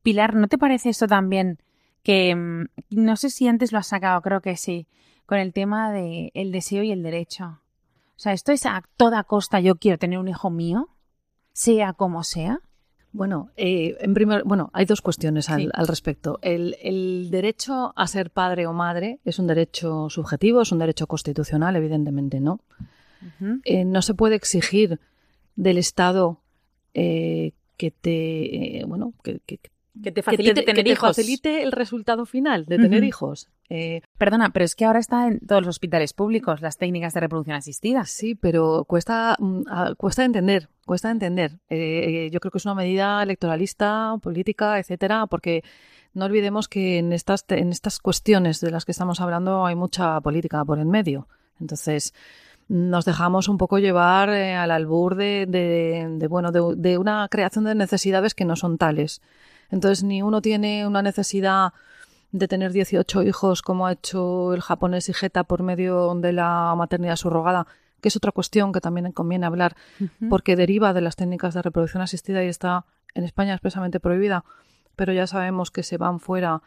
Pilar, 0.02 0.34
¿no 0.34 0.48
te 0.48 0.56
parece 0.56 0.88
esto 0.88 1.06
también 1.06 1.58
que, 2.02 2.34
mm, 2.34 2.68
no 2.88 3.16
sé 3.16 3.28
si 3.28 3.48
antes 3.48 3.70
lo 3.70 3.80
has 3.80 3.88
sacado, 3.88 4.22
creo 4.22 4.40
que 4.40 4.56
sí, 4.56 4.86
con 5.26 5.36
el 5.36 5.52
tema 5.52 5.92
del 5.92 6.30
el 6.32 6.52
deseo 6.52 6.82
y 6.82 6.90
el 6.90 7.02
derecho? 7.02 7.60
O 8.16 8.20
sea, 8.20 8.32
esto 8.32 8.52
es 8.52 8.64
a 8.64 8.82
toda 8.96 9.24
costa 9.24 9.60
yo 9.60 9.74
quiero 9.74 9.98
tener 9.98 10.18
un 10.18 10.28
hijo 10.28 10.48
mío 10.48 10.88
sea 11.58 11.92
como 11.92 12.22
sea? 12.22 12.60
Bueno, 13.10 13.50
eh, 13.56 13.96
en 14.00 14.14
primer, 14.14 14.44
bueno, 14.44 14.70
hay 14.72 14.84
dos 14.84 15.00
cuestiones 15.00 15.50
al, 15.50 15.72
respecto. 15.88 16.38
El, 16.40 17.30
derecho 17.32 17.92
a 17.96 18.06
ser 18.06 18.30
padre 18.30 18.68
o 18.68 18.72
madre 18.72 19.18
es 19.24 19.40
un 19.40 19.48
derecho 19.48 20.08
subjetivo, 20.08 20.60
es 20.62 20.70
un 20.70 20.78
derecho 20.78 21.08
constitucional, 21.08 21.74
evidentemente, 21.74 22.38
¿no? 22.38 22.60
Eh, 23.64 23.84
no 23.84 24.02
se 24.02 24.14
puede 24.14 24.36
exigir 24.36 25.00
del 25.56 25.78
Estado 25.78 26.40
eh, 26.94 27.54
que 27.76 27.90
te, 27.90 28.84
bueno, 28.86 29.14
que, 29.24 29.40
que 29.40 29.58
te 30.02 30.22
facilite 30.22 30.62
tener 30.62 30.84
que 30.84 30.92
hijos. 30.92 31.16
facilite 31.16 31.62
el 31.62 31.72
resultado 31.72 32.26
final 32.26 32.66
de 32.66 32.78
tener 32.78 33.04
hijos. 33.04 33.48
Eh, 33.68 34.02
Perdona, 34.16 34.50
pero 34.50 34.64
es 34.64 34.74
que 34.74 34.84
ahora 34.84 34.98
está 34.98 35.28
en 35.28 35.40
todos 35.40 35.62
los 35.62 35.68
hospitales 35.68 36.12
públicos 36.12 36.60
las 36.60 36.78
técnicas 36.78 37.14
de 37.14 37.20
reproducción 37.20 37.56
asistida. 37.56 38.04
Sí, 38.04 38.34
pero 38.34 38.84
cuesta, 38.84 39.36
mm, 39.38 39.94
cuesta 39.96 40.24
entender, 40.24 40.68
cuesta 40.86 41.10
entender. 41.10 41.58
Eh, 41.68 42.30
yo 42.32 42.40
creo 42.40 42.50
que 42.50 42.58
es 42.58 42.64
una 42.64 42.74
medida 42.74 43.22
electoralista, 43.22 44.16
política, 44.22 44.78
etcétera, 44.78 45.26
porque 45.26 45.62
no 46.14 46.24
olvidemos 46.24 46.68
que 46.68 46.98
en 46.98 47.12
estas, 47.12 47.44
en 47.48 47.70
estas 47.70 47.98
cuestiones 47.98 48.60
de 48.60 48.70
las 48.70 48.84
que 48.84 48.92
estamos 48.92 49.20
hablando 49.20 49.66
hay 49.66 49.74
mucha 49.74 50.20
política 50.20 50.64
por 50.64 50.78
en 50.78 50.90
medio. 50.90 51.28
Entonces, 51.60 52.14
nos 52.68 53.04
dejamos 53.04 53.48
un 53.48 53.58
poco 53.58 53.78
llevar 53.78 54.28
eh, 54.30 54.54
al 54.54 54.70
albur 54.70 55.16
de, 55.16 55.46
de, 55.46 56.26
bueno, 56.28 56.52
de, 56.52 56.98
una 56.98 57.26
creación 57.28 57.64
de 57.64 57.74
necesidades 57.74 58.34
que 58.34 58.44
no 58.44 58.56
son 58.56 58.78
tales. 58.78 59.22
Entonces, 59.70 60.04
ni 60.04 60.22
uno 60.22 60.40
tiene 60.40 60.86
una 60.86 61.02
necesidad 61.02 61.72
de 62.30 62.48
tener 62.48 62.72
18 62.72 63.22
hijos 63.22 63.62
como 63.62 63.86
ha 63.86 63.92
hecho 63.92 64.52
el 64.54 64.60
japonés 64.60 65.08
Higeta 65.08 65.44
por 65.44 65.62
medio 65.62 66.14
de 66.14 66.32
la 66.32 66.74
maternidad 66.76 67.16
subrogada, 67.16 67.66
que 68.00 68.08
es 68.08 68.16
otra 68.16 68.32
cuestión 68.32 68.72
que 68.72 68.80
también 68.80 69.12
conviene 69.12 69.46
hablar, 69.46 69.76
porque 70.28 70.56
deriva 70.56 70.92
de 70.92 71.00
las 71.00 71.16
técnicas 71.16 71.54
de 71.54 71.62
reproducción 71.62 72.02
asistida 72.02 72.44
y 72.44 72.48
está 72.48 72.84
en 73.14 73.24
España 73.24 73.54
expresamente 73.54 73.98
prohibida, 73.98 74.44
pero 74.94 75.12
ya 75.12 75.26
sabemos 75.26 75.70
que 75.70 75.82
se 75.82 75.96
van 75.96 76.20
fuera 76.20 76.62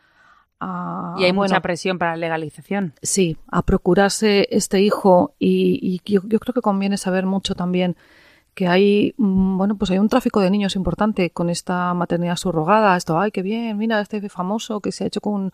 y 1.17 1.23
hay 1.23 1.33
mucha 1.33 1.59
presión 1.61 1.97
para 1.97 2.11
la 2.11 2.17
legalización. 2.17 2.93
Sí, 3.01 3.37
a 3.47 3.63
procurarse 3.63 4.47
este 4.51 4.81
hijo 4.81 5.33
y, 5.39 6.01
yo, 6.05 6.21
creo 6.21 6.53
que 6.53 6.61
conviene 6.61 6.97
saber 6.97 7.25
mucho 7.25 7.55
también 7.55 7.95
que 8.53 8.67
hay, 8.67 9.13
mm, 9.17 9.57
bueno, 9.57 9.75
pues 9.77 9.91
hay 9.91 9.99
un 9.99 10.09
tráfico 10.09 10.41
de 10.41 10.49
niños 10.49 10.75
importante 10.75 11.29
con 11.31 11.49
esta 11.49 11.93
maternidad 11.93 12.35
subrogada. 12.35 12.97
Esto, 12.97 13.19
ay, 13.19 13.31
qué 13.31 13.41
bien, 13.41 13.77
mira, 13.77 14.01
este 14.01 14.27
famoso 14.29 14.81
que 14.81 14.91
se 14.91 15.03
ha 15.03 15.07
hecho 15.07 15.21
con, 15.21 15.53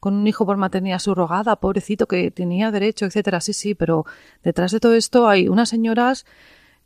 con 0.00 0.14
un 0.14 0.26
hijo 0.26 0.46
por 0.46 0.56
maternidad 0.56 0.98
subrogada, 0.98 1.56
pobrecito 1.56 2.06
que 2.06 2.30
tenía 2.30 2.70
derecho, 2.70 3.06
etcétera. 3.06 3.40
Sí, 3.40 3.52
sí, 3.52 3.74
pero 3.74 4.06
detrás 4.42 4.72
de 4.72 4.80
todo 4.80 4.94
esto 4.94 5.28
hay 5.28 5.48
unas 5.48 5.68
señoras 5.68 6.24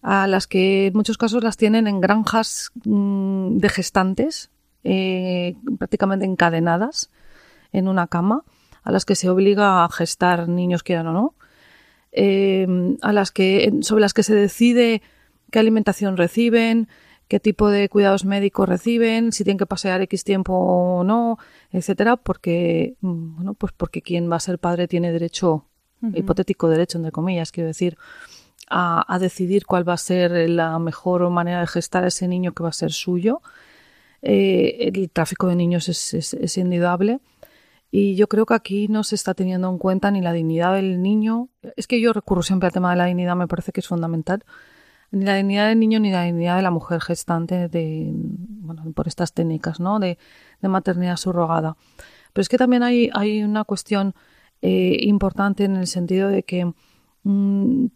a 0.02 0.26
las 0.26 0.46
que 0.46 0.88
en 0.88 0.94
muchos 0.94 1.16
casos 1.16 1.44
las 1.44 1.56
tienen 1.56 1.86
en 1.86 2.00
granjas 2.00 2.72
mm, 2.84 3.58
de 3.58 3.68
gestantes, 3.68 4.50
eh, 4.84 5.56
prácticamente 5.78 6.24
encadenadas 6.24 7.10
en 7.72 7.86
una 7.86 8.08
cama, 8.08 8.42
a 8.82 8.90
las 8.90 9.04
que 9.04 9.14
se 9.14 9.30
obliga 9.30 9.84
a 9.84 9.88
gestar 9.90 10.48
niños 10.48 10.82
quieran 10.82 11.06
o 11.06 11.12
no, 11.12 11.34
eh, 12.10 12.66
a 13.00 13.12
las 13.12 13.30
que, 13.30 13.72
sobre 13.82 14.02
las 14.02 14.12
que 14.12 14.24
se 14.24 14.34
decide 14.34 15.02
qué 15.52 15.60
alimentación 15.60 16.16
reciben, 16.16 16.88
qué 17.28 17.38
tipo 17.38 17.68
de 17.68 17.88
cuidados 17.88 18.24
médicos 18.24 18.68
reciben, 18.68 19.30
si 19.32 19.44
tienen 19.44 19.58
que 19.58 19.66
pasear 19.66 20.00
X 20.02 20.24
tiempo 20.24 20.54
o 20.54 21.04
no, 21.04 21.38
etcétera, 21.70 22.16
porque, 22.16 22.96
mm, 23.00 23.36
bueno, 23.36 23.54
pues 23.54 23.72
porque 23.76 24.02
quien 24.02 24.30
va 24.30 24.36
a 24.36 24.40
ser 24.40 24.58
padre 24.58 24.88
tiene 24.88 25.12
derecho, 25.12 25.66
hipotético 26.14 26.68
derecho, 26.68 26.98
entre 26.98 27.12
comillas, 27.12 27.52
quiero 27.52 27.68
decir, 27.68 27.96
a, 28.68 29.18
decidir 29.20 29.66
cuál 29.66 29.88
va 29.88 29.92
a 29.92 29.98
ser 29.98 30.50
la 30.50 30.78
mejor 30.80 31.28
manera 31.30 31.60
de 31.60 31.66
gestar 31.68 32.02
a 32.02 32.08
ese 32.08 32.26
niño 32.26 32.54
que 32.54 32.62
va 32.64 32.70
a 32.70 32.72
ser 32.72 32.90
suyo. 32.90 33.40
Eh, 34.22 34.90
el 34.92 35.10
tráfico 35.10 35.46
de 35.46 35.54
niños 35.54 35.88
es, 35.88 36.14
es, 36.14 36.34
es 36.34 36.58
indudable. 36.58 37.20
Y 37.90 38.16
yo 38.16 38.26
creo 38.26 38.46
que 38.46 38.54
aquí 38.54 38.88
no 38.88 39.04
se 39.04 39.14
está 39.14 39.34
teniendo 39.34 39.68
en 39.68 39.78
cuenta 39.78 40.10
ni 40.10 40.22
la 40.22 40.32
dignidad 40.32 40.74
del 40.74 41.02
niño. 41.02 41.50
Es 41.76 41.86
que 41.86 42.00
yo 42.00 42.12
recurro 42.12 42.42
siempre 42.42 42.66
al 42.66 42.72
tema 42.72 42.90
de 42.90 42.96
la 42.96 43.04
dignidad, 43.04 43.36
me 43.36 43.46
parece 43.46 43.70
que 43.70 43.80
es 43.80 43.88
fundamental. 43.88 44.44
Ni 45.12 45.24
la 45.26 45.36
dignidad 45.36 45.68
del 45.68 45.78
niño 45.78 46.00
ni 46.00 46.10
la 46.10 46.24
dignidad 46.24 46.56
de 46.56 46.62
la 46.62 46.70
mujer 46.70 47.00
gestante 47.00 47.68
de, 47.68 48.10
bueno, 48.14 48.90
por 48.92 49.08
estas 49.08 49.34
técnicas 49.34 49.78
¿no? 49.78 50.00
de, 50.00 50.18
maternidad 50.62 51.16
subrogada. 51.16 51.76
Pero 52.32 52.42
es 52.42 52.48
que 52.48 52.56
también 52.56 52.82
hay, 52.82 53.10
hay 53.12 53.42
una 53.42 53.64
cuestión 53.64 54.14
eh, 54.62 54.96
importante 55.02 55.64
en 55.64 55.76
el 55.76 55.86
sentido 55.86 56.28
de 56.28 56.44
que 56.44 56.72
mm, 57.24 57.86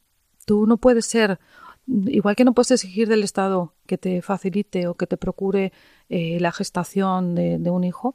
tú 0.45 0.67
no 0.67 0.77
puedes 0.77 1.07
ser, 1.07 1.41
igual 1.87 2.37
que 2.37 2.45
no 2.45 2.53
puedes 2.53 2.71
exigir 2.71 3.09
del 3.09 3.23
Estado 3.23 3.73
que 3.87 3.97
te 3.97 4.21
facilite 4.21 4.87
o 4.87 4.95
que 4.95 5.07
te 5.07 5.17
procure 5.17 5.73
eh, 6.11 6.39
la 6.39 6.53
gestación 6.53 7.35
de, 7.35 7.59
de 7.59 7.71
un 7.71 7.85
hijo, 7.85 8.15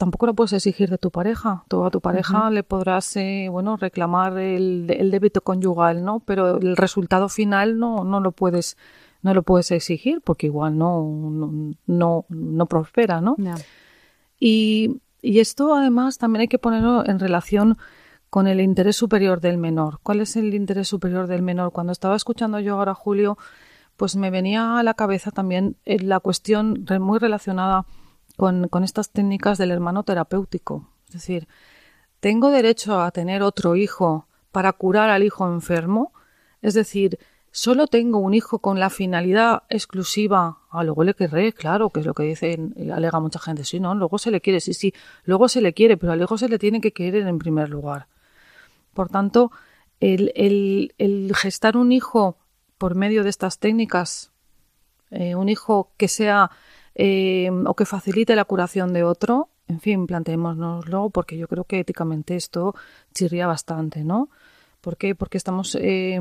tampoco 0.00 0.24
lo 0.24 0.32
puedes 0.32 0.54
exigir 0.54 0.88
de 0.88 0.96
tu 0.96 1.10
pareja. 1.10 1.62
Tú 1.68 1.84
a 1.84 1.90
tu 1.90 2.00
pareja 2.00 2.48
le 2.48 2.62
podrás, 2.62 3.14
eh, 3.16 3.48
bueno, 3.50 3.76
reclamar 3.76 4.38
el, 4.38 4.86
débito 4.86 5.42
conyugal, 5.42 6.02
¿no? 6.02 6.20
Pero 6.20 6.56
el 6.56 6.74
resultado 6.78 7.28
final 7.28 7.78
no, 7.78 8.02
no 8.02 8.20
lo 8.20 8.32
puedes, 8.32 8.78
no 9.20 9.34
lo 9.34 9.42
puedes 9.42 9.70
exigir 9.72 10.22
porque 10.22 10.46
igual 10.46 10.78
no, 10.78 11.74
no, 11.86 12.24
no, 12.30 12.66
prospera, 12.66 13.20
¿no? 13.20 13.36
Y, 14.38 15.02
y 15.20 15.40
esto 15.40 15.74
además 15.74 16.16
también 16.16 16.40
hay 16.40 16.48
que 16.48 16.58
ponerlo 16.58 17.06
en 17.06 17.18
relación 17.18 17.76
con 18.30 18.46
el 18.46 18.62
interés 18.62 18.96
superior 18.96 19.42
del 19.42 19.58
menor. 19.58 20.00
¿Cuál 20.02 20.22
es 20.22 20.34
el 20.34 20.54
interés 20.54 20.88
superior 20.88 21.26
del 21.26 21.42
menor? 21.42 21.72
Cuando 21.72 21.92
estaba 21.92 22.16
escuchando 22.16 22.58
yo 22.58 22.76
ahora 22.76 22.94
Julio, 22.94 23.36
pues 23.98 24.16
me 24.16 24.30
venía 24.30 24.78
a 24.78 24.82
la 24.82 24.94
cabeza 24.94 25.30
también 25.30 25.76
eh, 25.84 26.02
la 26.02 26.20
cuestión 26.20 26.86
muy 27.00 27.18
relacionada 27.18 27.84
con, 28.40 28.84
estas 28.84 29.10
técnicas 29.10 29.58
del 29.58 29.70
hermano 29.70 30.02
terapéutico. 30.02 30.88
Es 31.08 31.12
decir, 31.12 31.46
¿tengo 32.20 32.48
derecho 32.48 32.98
a 33.02 33.10
tener 33.10 33.42
otro 33.42 33.76
hijo 33.76 34.28
para 34.50 34.72
curar 34.72 35.10
al 35.10 35.22
hijo 35.22 35.46
enfermo? 35.46 36.14
Es 36.62 36.72
decir, 36.72 37.18
solo 37.50 37.86
tengo 37.86 38.16
un 38.16 38.32
hijo 38.32 38.60
con 38.60 38.80
la 38.80 38.88
finalidad 38.88 39.64
exclusiva, 39.68 40.60
a 40.70 40.84
luego 40.84 41.04
le 41.04 41.12
querré, 41.12 41.52
claro, 41.52 41.90
que 41.90 42.00
es 42.00 42.06
lo 42.06 42.14
que 42.14 42.22
dicen, 42.22 42.74
alega 42.90 43.20
mucha 43.20 43.38
gente, 43.38 43.62
sí, 43.64 43.78
no, 43.78 43.94
luego 43.94 44.16
se 44.16 44.30
le 44.30 44.40
quiere, 44.40 44.60
sí, 44.60 44.72
sí, 44.72 44.94
luego 45.24 45.46
se 45.46 45.60
le 45.60 45.74
quiere, 45.74 45.98
pero 45.98 46.12
al 46.12 46.22
hijo 46.22 46.38
se 46.38 46.48
le 46.48 46.58
tiene 46.58 46.80
que 46.80 46.94
querer 46.94 47.26
en 47.26 47.38
primer 47.38 47.68
lugar. 47.68 48.06
Por 48.94 49.10
tanto, 49.10 49.52
el, 50.00 50.32
el, 50.34 51.32
gestar 51.36 51.76
un 51.76 51.92
hijo 51.92 52.38
por 52.78 52.94
medio 52.94 53.22
de 53.22 53.28
estas 53.28 53.58
técnicas, 53.58 54.32
eh, 55.10 55.34
un 55.34 55.50
hijo 55.50 55.92
que 55.98 56.08
sea 56.08 56.50
eh, 56.94 57.50
o 57.66 57.74
que 57.74 57.86
facilite 57.86 58.36
la 58.36 58.44
curación 58.44 58.92
de 58.92 59.04
otro, 59.04 59.48
en 59.68 59.80
fin, 59.80 60.06
planteémonoslo 60.06 61.10
porque 61.10 61.38
yo 61.38 61.46
creo 61.46 61.64
que 61.64 61.78
éticamente 61.78 62.36
esto 62.36 62.74
chirría 63.14 63.46
bastante, 63.46 64.02
¿no? 64.04 64.28
¿Por 64.80 64.96
qué? 64.96 65.14
Porque 65.14 65.38
estamos, 65.38 65.76
eh, 65.80 66.18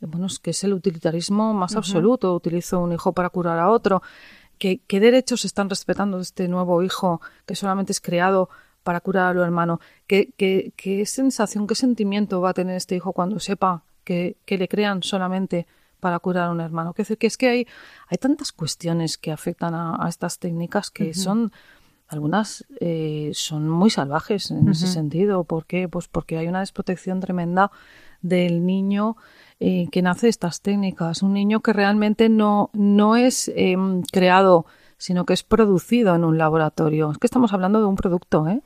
bueno, 0.00 0.26
es 0.26 0.38
que 0.38 0.50
es 0.50 0.64
el 0.64 0.72
utilitarismo 0.72 1.52
más 1.54 1.76
absoluto. 1.76 2.34
Utilizo 2.34 2.80
un 2.80 2.92
hijo 2.92 3.12
para 3.12 3.28
curar 3.28 3.58
a 3.58 3.70
otro. 3.70 4.02
¿Qué, 4.58 4.80
¿Qué, 4.86 5.00
derechos 5.00 5.44
están 5.44 5.68
respetando 5.70 6.16
de 6.16 6.22
este 6.22 6.48
nuevo 6.48 6.82
hijo 6.82 7.20
que 7.46 7.54
solamente 7.54 7.92
es 7.92 8.00
creado 8.00 8.48
para 8.82 9.00
curar 9.00 9.26
a 9.26 9.34
lo 9.34 9.44
hermano? 9.44 9.80
¿Qué, 10.06 10.32
qué, 10.36 10.72
qué 10.76 11.04
sensación, 11.06 11.66
qué 11.66 11.74
sentimiento 11.74 12.40
va 12.40 12.50
a 12.50 12.54
tener 12.54 12.76
este 12.76 12.96
hijo 12.96 13.12
cuando 13.12 13.38
sepa 13.38 13.84
que, 14.04 14.36
que 14.46 14.58
le 14.58 14.68
crean 14.68 15.02
solamente 15.02 15.66
para 16.00 16.18
curar 16.18 16.48
a 16.48 16.50
un 16.50 16.60
hermano. 16.60 16.92
Que, 16.94 17.04
que 17.04 17.26
es 17.26 17.36
que 17.36 17.48
hay, 17.48 17.66
hay 18.08 18.18
tantas 18.18 18.52
cuestiones 18.52 19.18
que 19.18 19.32
afectan 19.32 19.74
a, 19.74 20.06
estas 20.08 20.38
técnicas 20.38 20.90
que 20.90 21.14
son 21.14 21.52
algunas 22.08 22.66
eh, 22.80 23.30
son 23.34 23.68
muy 23.68 23.88
salvajes 23.88 24.50
en 24.50 24.68
ese 24.68 24.88
sentido. 24.88 25.44
¿Por 25.44 25.64
qué? 25.66 25.88
Pues 25.88 26.08
porque 26.08 26.38
hay 26.38 26.48
una 26.48 26.60
desprotección 26.60 27.20
tremenda 27.20 27.70
del 28.20 28.66
niño 28.66 29.16
eh, 29.60 29.88
que 29.92 30.02
nace 30.02 30.26
de 30.26 30.30
estas 30.30 30.60
técnicas. 30.60 31.22
Un 31.22 31.34
niño 31.34 31.60
que 31.60 31.72
realmente 31.72 32.28
no, 32.28 32.70
no 32.72 33.14
es 33.14 33.50
em, 33.54 34.02
creado, 34.02 34.66
sino 34.96 35.24
que 35.24 35.34
es 35.34 35.44
producido 35.44 36.14
en 36.16 36.24
un 36.24 36.36
laboratorio. 36.36 37.12
Es 37.12 37.18
que 37.18 37.26
estamos 37.26 37.52
hablando 37.52 37.78
de 37.78 37.86
un 37.86 37.96
producto, 37.96 38.48
¿eh? 38.48 38.60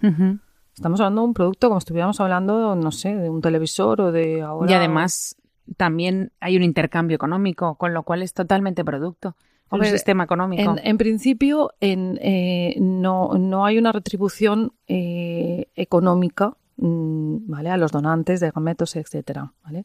Estamos 0.74 1.00
hablando 1.00 1.20
de 1.22 1.28
un 1.28 1.34
producto 1.34 1.68
como 1.68 1.80
si 1.80 1.84
estuviéramos 1.84 2.20
hablando, 2.20 2.74
no 2.74 2.90
sé, 2.90 3.14
de 3.14 3.30
un 3.30 3.40
televisor 3.40 4.00
o 4.00 4.12
de 4.12 4.42
ahora. 4.42 4.70
Y 4.70 4.74
además, 4.74 5.36
también 5.76 6.32
hay 6.40 6.56
un 6.56 6.62
intercambio 6.62 7.14
económico, 7.14 7.76
con 7.76 7.94
lo 7.94 8.02
cual 8.02 8.22
es 8.22 8.34
totalmente 8.34 8.84
producto. 8.84 9.36
Un 9.70 9.84
sistema 9.84 10.24
económico. 10.24 10.76
En, 10.82 10.98
principio, 10.98 11.72
en, 11.80 12.18
eh, 12.22 12.76
no, 12.80 13.32
no, 13.34 13.64
hay 13.64 13.78
una 13.78 13.90
retribución 13.90 14.72
eh, 14.86 15.66
económica 15.74 16.56
mm, 16.76 17.50
¿vale? 17.50 17.70
a 17.70 17.76
los 17.76 17.90
donantes 17.90 18.40
de 18.40 18.50
gametos, 18.50 18.94
etcétera. 18.94 19.52
¿vale? 19.64 19.84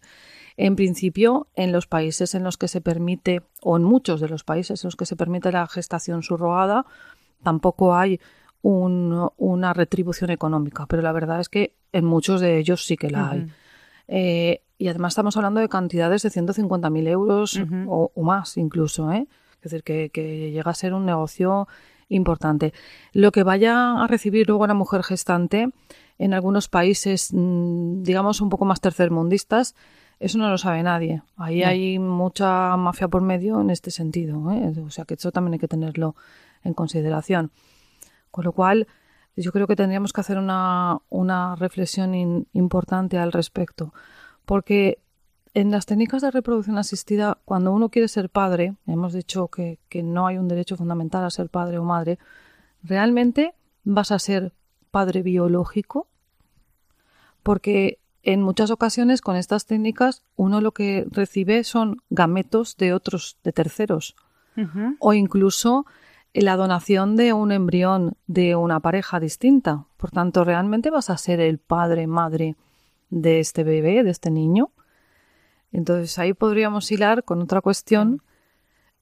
En 0.58 0.76
principio, 0.76 1.48
en 1.56 1.72
los 1.72 1.88
países 1.88 2.36
en 2.36 2.44
los 2.44 2.58
que 2.58 2.68
se 2.68 2.82
permite, 2.82 3.42
o 3.64 3.78
en 3.78 3.84
muchos 3.84 4.22
de 4.22 4.30
los 4.30 4.44
países 4.44 4.84
en 4.84 4.90
los 4.90 4.96
que 4.96 5.06
se 5.06 5.16
permite 5.16 5.52
la 5.52 5.66
gestación 5.66 6.22
subrogada, 6.22 6.86
tampoco 7.42 7.96
hay 7.96 8.20
una 8.62 9.74
retribución 9.74 10.32
económica, 10.32 10.86
pero 10.86 11.02
la 11.02 11.14
verdad 11.14 11.40
es 11.40 11.48
que 11.48 11.76
en 11.94 12.04
muchos 12.04 12.42
de 12.42 12.58
ellos 12.58 12.86
sí 12.86 12.98
que 12.98 13.10
la 13.10 13.30
hay. 13.30 13.48
Eh, 14.10 14.62
y 14.80 14.88
además 14.88 15.12
estamos 15.12 15.36
hablando 15.36 15.60
de 15.60 15.68
cantidades 15.68 16.24
de 16.24 16.30
150.000 16.30 17.08
euros 17.10 17.60
o, 17.86 18.12
más 18.24 18.56
incluso. 18.56 19.12
¿eh? 19.12 19.28
Es 19.62 19.72
decir, 19.72 19.84
que, 19.84 20.52
llega 20.52 20.72
a 20.72 20.74
ser 20.74 20.94
un 20.94 21.06
negocio 21.06 21.68
importante. 22.08 22.74
Lo 23.12 23.34
que 23.34 23.44
vaya 23.44 24.02
a 24.02 24.08
recibir 24.08 24.48
luego 24.48 24.66
la 24.68 24.74
mujer 24.74 25.04
gestante 25.04 25.70
en 26.18 26.34
algunos 26.34 26.70
países, 26.70 27.32
mm, 27.34 28.04
digamos, 28.04 28.40
un 28.40 28.50
poco 28.50 28.64
más 28.64 28.80
tercermundistas, 28.80 29.76
eso 30.18 30.38
no 30.38 30.50
lo 30.50 30.58
sabe 30.58 30.82
nadie. 30.82 31.24
Ahí 31.36 31.62
hay 31.62 32.00
mucha 32.00 32.78
mafia 32.78 33.10
por 33.10 33.22
medio 33.22 33.60
en 33.60 33.72
este 33.72 33.92
sentido. 33.92 34.50
¿eh? 34.54 34.74
O 34.86 34.92
sea 34.92 35.04
que 35.04 35.16
eso 35.16 35.34
también 35.34 35.56
hay 35.56 35.60
que 35.60 35.68
tenerlo 35.68 36.16
en 36.64 36.74
consideración. 36.74 37.52
Con 38.32 38.46
lo 38.46 38.54
cual, 38.54 38.88
yo 39.36 39.52
creo 39.52 39.68
que 39.68 39.76
tendríamos 39.76 40.14
que 40.14 40.22
hacer 40.22 40.38
una, 40.38 41.00
una 41.10 41.58
reflexión 41.58 42.48
importante 42.54 43.18
al 43.18 43.34
respecto. 43.34 43.94
Porque 44.50 44.98
en 45.54 45.70
las 45.70 45.86
técnicas 45.86 46.24
de 46.24 46.32
reproducción 46.32 46.80
asistida, 46.80 47.38
cuando 47.46 47.72
uno 47.72 47.90
quiere 47.90 48.08
ser 48.08 48.32
padre, 48.32 48.74
hemos 48.88 49.14
dicho 49.14 49.48
que, 49.48 49.78
que 49.90 50.02
no 50.02 50.26
hay 50.26 50.40
un 50.40 50.48
derecho 50.48 50.76
fundamental 50.76 51.24
a 51.24 51.30
ser 51.30 51.50
padre 51.50 51.78
o 51.78 51.84
madre, 51.84 52.18
realmente 52.82 53.54
vas 53.84 54.12
a 54.12 54.18
ser 54.18 54.52
padre 54.90 55.22
biológico, 55.22 56.08
porque 57.44 58.00
en 58.24 58.42
muchas 58.42 58.72
ocasiones 58.72 59.22
con 59.22 59.36
estas 59.36 59.68
técnicas 59.68 60.24
uno 60.36 60.62
lo 60.62 60.72
que 60.72 61.06
recibe 61.12 61.64
son 61.64 61.98
gametos 62.10 62.76
de 62.76 62.94
otros, 62.94 63.38
de 63.44 63.54
terceros, 63.54 64.16
o 64.98 65.14
incluso 65.14 65.86
la 66.34 66.56
donación 66.56 67.16
de 67.18 67.34
un 67.34 67.52
embrión 67.52 68.18
de 68.26 68.56
una 68.56 68.80
pareja 68.80 69.20
distinta. 69.20 69.86
Por 69.98 70.10
tanto, 70.10 70.44
realmente 70.44 70.90
vas 70.90 71.12
a 71.12 71.20
ser 71.20 71.40
el 71.40 71.60
padre, 71.60 72.08
madre 72.08 72.56
de 73.10 73.40
este 73.40 73.64
bebé, 73.64 74.04
de 74.04 74.12
este 74.12 74.32
niño. 74.32 74.72
Entonces 75.72 76.18
ahí 76.20 76.34
podríamos 76.34 76.92
hilar 76.92 77.24
con 77.24 77.42
otra 77.42 77.62
cuestión 77.62 78.22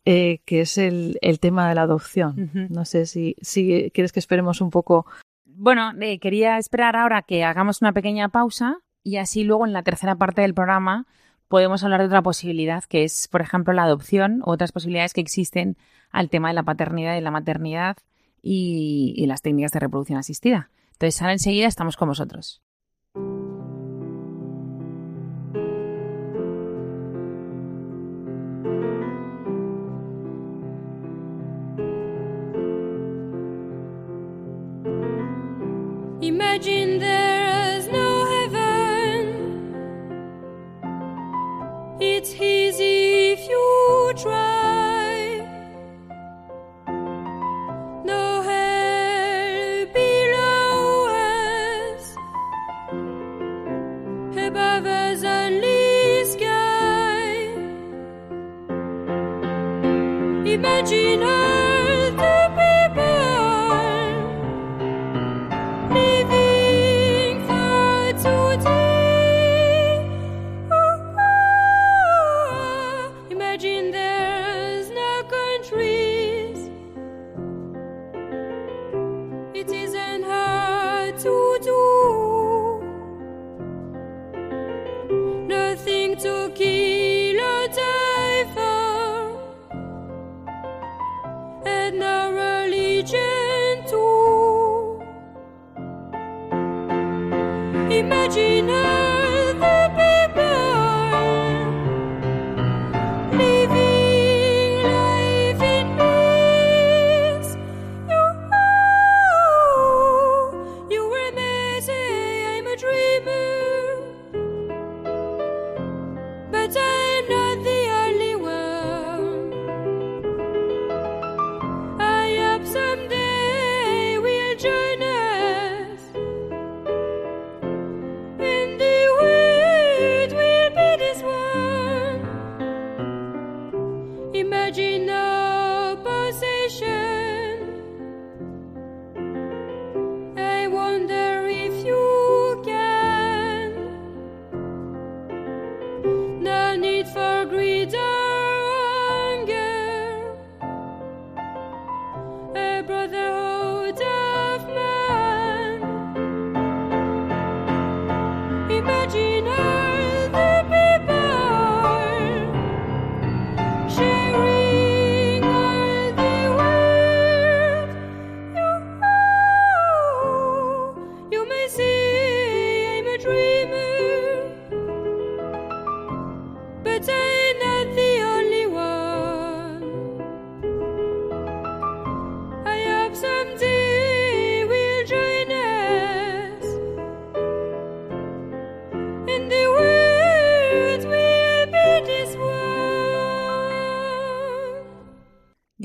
eh, 0.09 0.39
que 0.45 0.61
es 0.61 0.77
el, 0.77 1.17
tema 1.41 1.67
de 1.67 1.75
la 1.75 1.81
adopción. 1.81 2.69
No 2.69 2.85
sé 2.85 3.05
si, 3.05 3.35
si 3.41 3.91
quieres 3.93 4.13
que 4.13 4.19
esperemos 4.19 4.61
un 4.61 4.69
poco. 4.69 5.05
Bueno, 5.43 5.91
eh, 5.99 6.19
quería 6.19 6.57
esperar 6.57 6.95
ahora 6.95 7.23
que 7.23 7.43
hagamos 7.43 7.81
una 7.81 7.91
pequeña 7.91 8.29
pausa 8.29 8.77
y 9.03 9.17
así 9.17 9.43
luego 9.43 9.65
en 9.65 9.73
la 9.73 9.83
tercera 9.83 10.15
parte 10.15 10.41
del 10.41 10.53
programa 10.53 11.07
podemos 11.49 11.83
hablar 11.83 11.99
de 11.99 12.07
otra 12.07 12.21
posibilidad, 12.21 12.85
que 12.85 13.03
es, 13.03 13.27
por 13.27 13.41
ejemplo, 13.41 13.73
la 13.73 13.83
adopción 13.83 14.41
u 14.45 14.51
otras 14.51 14.71
posibilidades 14.71 15.13
que 15.13 15.19
existen 15.19 15.77
al 16.09 16.29
tema 16.29 16.49
de 16.49 16.53
la 16.53 16.63
paternidad 16.63 17.17
y 17.17 17.21
la 17.21 17.31
maternidad 17.31 17.97
y, 18.41 19.13
y 19.17 19.25
las 19.25 19.41
técnicas 19.41 19.71
de 19.71 19.79
reproducción 19.79 20.19
asistida. 20.19 20.69
Entonces, 20.93 21.21
ahora 21.21 21.33
enseguida 21.33 21.67
estamos 21.67 21.97
con 21.97 22.07
vosotros. 22.07 22.61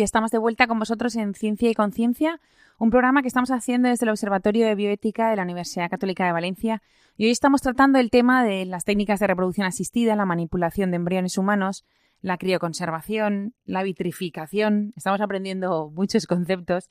Estamos 0.03 0.30
de 0.30 0.38
vuelta 0.38 0.66
con 0.66 0.78
vosotros 0.78 1.16
en 1.16 1.34
Ciencia 1.34 1.70
y 1.70 1.74
Conciencia, 1.74 2.40
un 2.78 2.90
programa 2.90 3.22
que 3.22 3.28
estamos 3.28 3.50
haciendo 3.50 3.88
desde 3.88 4.07
el 4.07 4.11
Observatorio 4.11 4.66
de 4.66 4.74
Bioética 4.74 5.30
de 5.30 5.36
la 5.36 5.42
Universidad 5.42 5.90
Católica 5.90 6.26
de 6.26 6.32
Valencia. 6.32 6.82
Y 7.16 7.24
hoy 7.26 7.30
estamos 7.30 7.61
tratando 7.61 7.98
el 7.98 8.11
tema 8.11 8.44
de 8.44 8.64
las 8.64 8.84
técnicas 8.84 9.20
de 9.20 9.26
reproducción 9.26 9.66
asistida, 9.66 10.16
la 10.16 10.26
manipulación 10.26 10.90
de 10.90 10.96
embriones 10.96 11.38
humanos, 11.38 11.84
la 12.20 12.38
crioconservación, 12.38 13.55
la 13.64 13.82
vitrificación. 13.82 14.92
Estamos 14.96 15.20
aprendiendo 15.20 15.90
muchos 15.94 16.26
conceptos. 16.26 16.88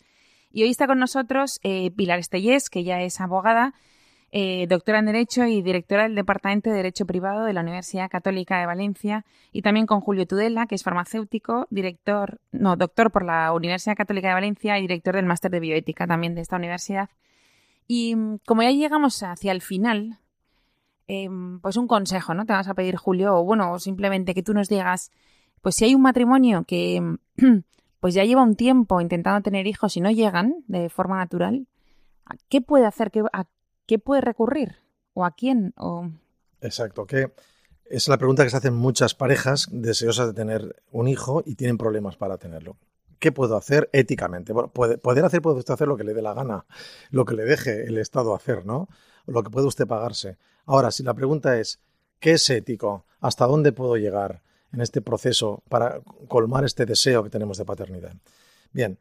Y 0.49 0.63
hoy 0.63 0.69
está 0.69 0.87
con 0.87 0.99
nosotros 0.99 1.59
eh, 1.63 1.91
Pilar 1.91 2.19
Estellés, 2.19 2.69
que 2.69 2.83
ya 2.83 3.01
es 3.01 3.19
abogada 3.21 3.73
eh, 4.33 4.65
doctora 4.67 4.99
en 4.99 5.07
Derecho 5.07 5.45
y 5.45 5.61
directora 5.61 6.03
del 6.03 6.15
Departamento 6.15 6.69
de 6.69 6.77
Derecho 6.77 7.05
Privado 7.05 7.43
de 7.43 7.51
la 7.51 7.61
Universidad 7.61 8.09
Católica 8.09 8.59
de 8.59 8.65
Valencia, 8.65 9.25
y 9.51 9.61
también 9.61 9.85
con 9.85 9.99
Julio 9.99 10.25
Tudela, 10.25 10.67
que 10.67 10.75
es 10.75 10.83
farmacéutico, 10.83 11.67
director, 11.69 12.39
no, 12.53 12.77
doctor 12.77 13.11
por 13.11 13.25
la 13.25 13.51
Universidad 13.51 13.97
Católica 13.97 14.29
de 14.29 14.35
Valencia 14.35 14.79
y 14.79 14.83
director 14.83 15.15
del 15.15 15.25
Máster 15.25 15.51
de 15.51 15.59
Bioética 15.59 16.07
también 16.07 16.33
de 16.33 16.41
esta 16.41 16.55
universidad. 16.55 17.09
Y 17.87 18.15
mm, 18.15 18.37
como 18.45 18.63
ya 18.63 18.71
llegamos 18.71 19.21
hacia 19.21 19.51
el 19.51 19.61
final, 19.61 20.19
em, 21.07 21.59
pues 21.59 21.75
un 21.75 21.87
consejo, 21.87 22.33
¿no? 22.33 22.45
Te 22.45 22.53
vas 22.53 22.69
a 22.69 22.73
pedir, 22.73 22.95
Julio, 22.95 23.35
o 23.35 23.43
bueno, 23.43 23.79
simplemente 23.79 24.33
que 24.33 24.43
tú 24.43 24.53
nos 24.53 24.69
digas, 24.69 25.11
pues 25.61 25.75
si 25.75 25.85
hay 25.85 25.95
un 25.95 26.01
matrimonio 26.03 26.63
que 26.65 27.01
pues 27.99 28.13
ya 28.13 28.23
lleva 28.23 28.43
un 28.43 28.55
tiempo 28.55 29.01
intentando 29.01 29.41
tener 29.41 29.67
hijos 29.67 29.97
y 29.97 30.01
no 30.01 30.09
llegan 30.09 30.63
de 30.67 30.89
forma 30.89 31.17
natural, 31.17 31.67
¿qué 32.49 32.61
puede 32.61 32.85
hacer? 32.85 33.11
¿Qué, 33.11 33.23
qué 33.91 33.99
puede 33.99 34.21
recurrir? 34.21 34.77
¿O 35.13 35.25
a 35.25 35.31
quién? 35.31 35.73
O... 35.75 36.09
Exacto, 36.61 37.05
que 37.05 37.33
es 37.83 38.07
la 38.07 38.17
pregunta 38.17 38.45
que 38.45 38.49
se 38.49 38.55
hacen 38.55 38.73
muchas 38.73 39.15
parejas 39.15 39.67
deseosas 39.69 40.27
de 40.27 40.33
tener 40.33 40.81
un 40.91 41.09
hijo 41.09 41.43
y 41.45 41.55
tienen 41.55 41.77
problemas 41.77 42.15
para 42.15 42.37
tenerlo. 42.37 42.77
¿Qué 43.19 43.33
puedo 43.33 43.57
hacer 43.57 43.89
éticamente? 43.91 44.53
Bueno, 44.53 44.71
puede, 44.71 44.97
poder 44.97 45.25
hacer, 45.25 45.41
puede 45.41 45.57
usted 45.57 45.73
hacer 45.73 45.89
lo 45.89 45.97
que 45.97 46.05
le 46.05 46.13
dé 46.13 46.21
la 46.21 46.33
gana, 46.33 46.65
lo 47.09 47.25
que 47.25 47.35
le 47.35 47.43
deje 47.43 47.83
el 47.83 47.97
Estado 47.97 48.33
hacer, 48.33 48.65
¿no? 48.65 48.87
Lo 49.25 49.43
que 49.43 49.49
puede 49.49 49.67
usted 49.67 49.85
pagarse. 49.85 50.37
Ahora, 50.65 50.89
si 50.91 51.03
la 51.03 51.13
pregunta 51.13 51.59
es, 51.59 51.81
¿qué 52.21 52.31
es 52.31 52.49
ético? 52.49 53.05
¿Hasta 53.19 53.45
dónde 53.45 53.73
puedo 53.73 53.97
llegar 53.97 54.41
en 54.71 54.79
este 54.79 55.01
proceso 55.01 55.63
para 55.67 55.99
colmar 56.29 56.63
este 56.63 56.85
deseo 56.85 57.25
que 57.25 57.29
tenemos 57.29 57.57
de 57.57 57.65
paternidad? 57.65 58.13
Bien, 58.71 58.97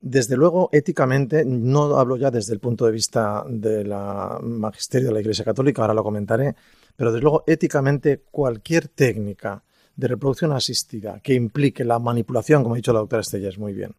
desde 0.00 0.36
luego, 0.36 0.68
éticamente, 0.72 1.44
no 1.44 1.96
hablo 1.98 2.16
ya 2.16 2.30
desde 2.30 2.52
el 2.52 2.60
punto 2.60 2.86
de 2.86 2.92
vista 2.92 3.44
de 3.48 3.84
la 3.84 4.38
magisterio 4.42 5.08
de 5.08 5.14
la 5.14 5.20
Iglesia 5.20 5.44
Católica, 5.44 5.82
ahora 5.82 5.94
lo 5.94 6.04
comentaré, 6.04 6.54
pero 6.94 7.10
desde 7.10 7.22
luego, 7.22 7.44
éticamente, 7.46 8.22
cualquier 8.30 8.88
técnica 8.88 9.62
de 9.96 10.08
reproducción 10.08 10.52
asistida 10.52 11.20
que 11.20 11.34
implique 11.34 11.84
la 11.84 11.98
manipulación, 11.98 12.62
como 12.62 12.74
ha 12.74 12.76
dicho 12.76 12.92
la 12.92 13.00
doctora 13.00 13.22
Estellas 13.22 13.58
muy 13.58 13.72
bien, 13.72 13.94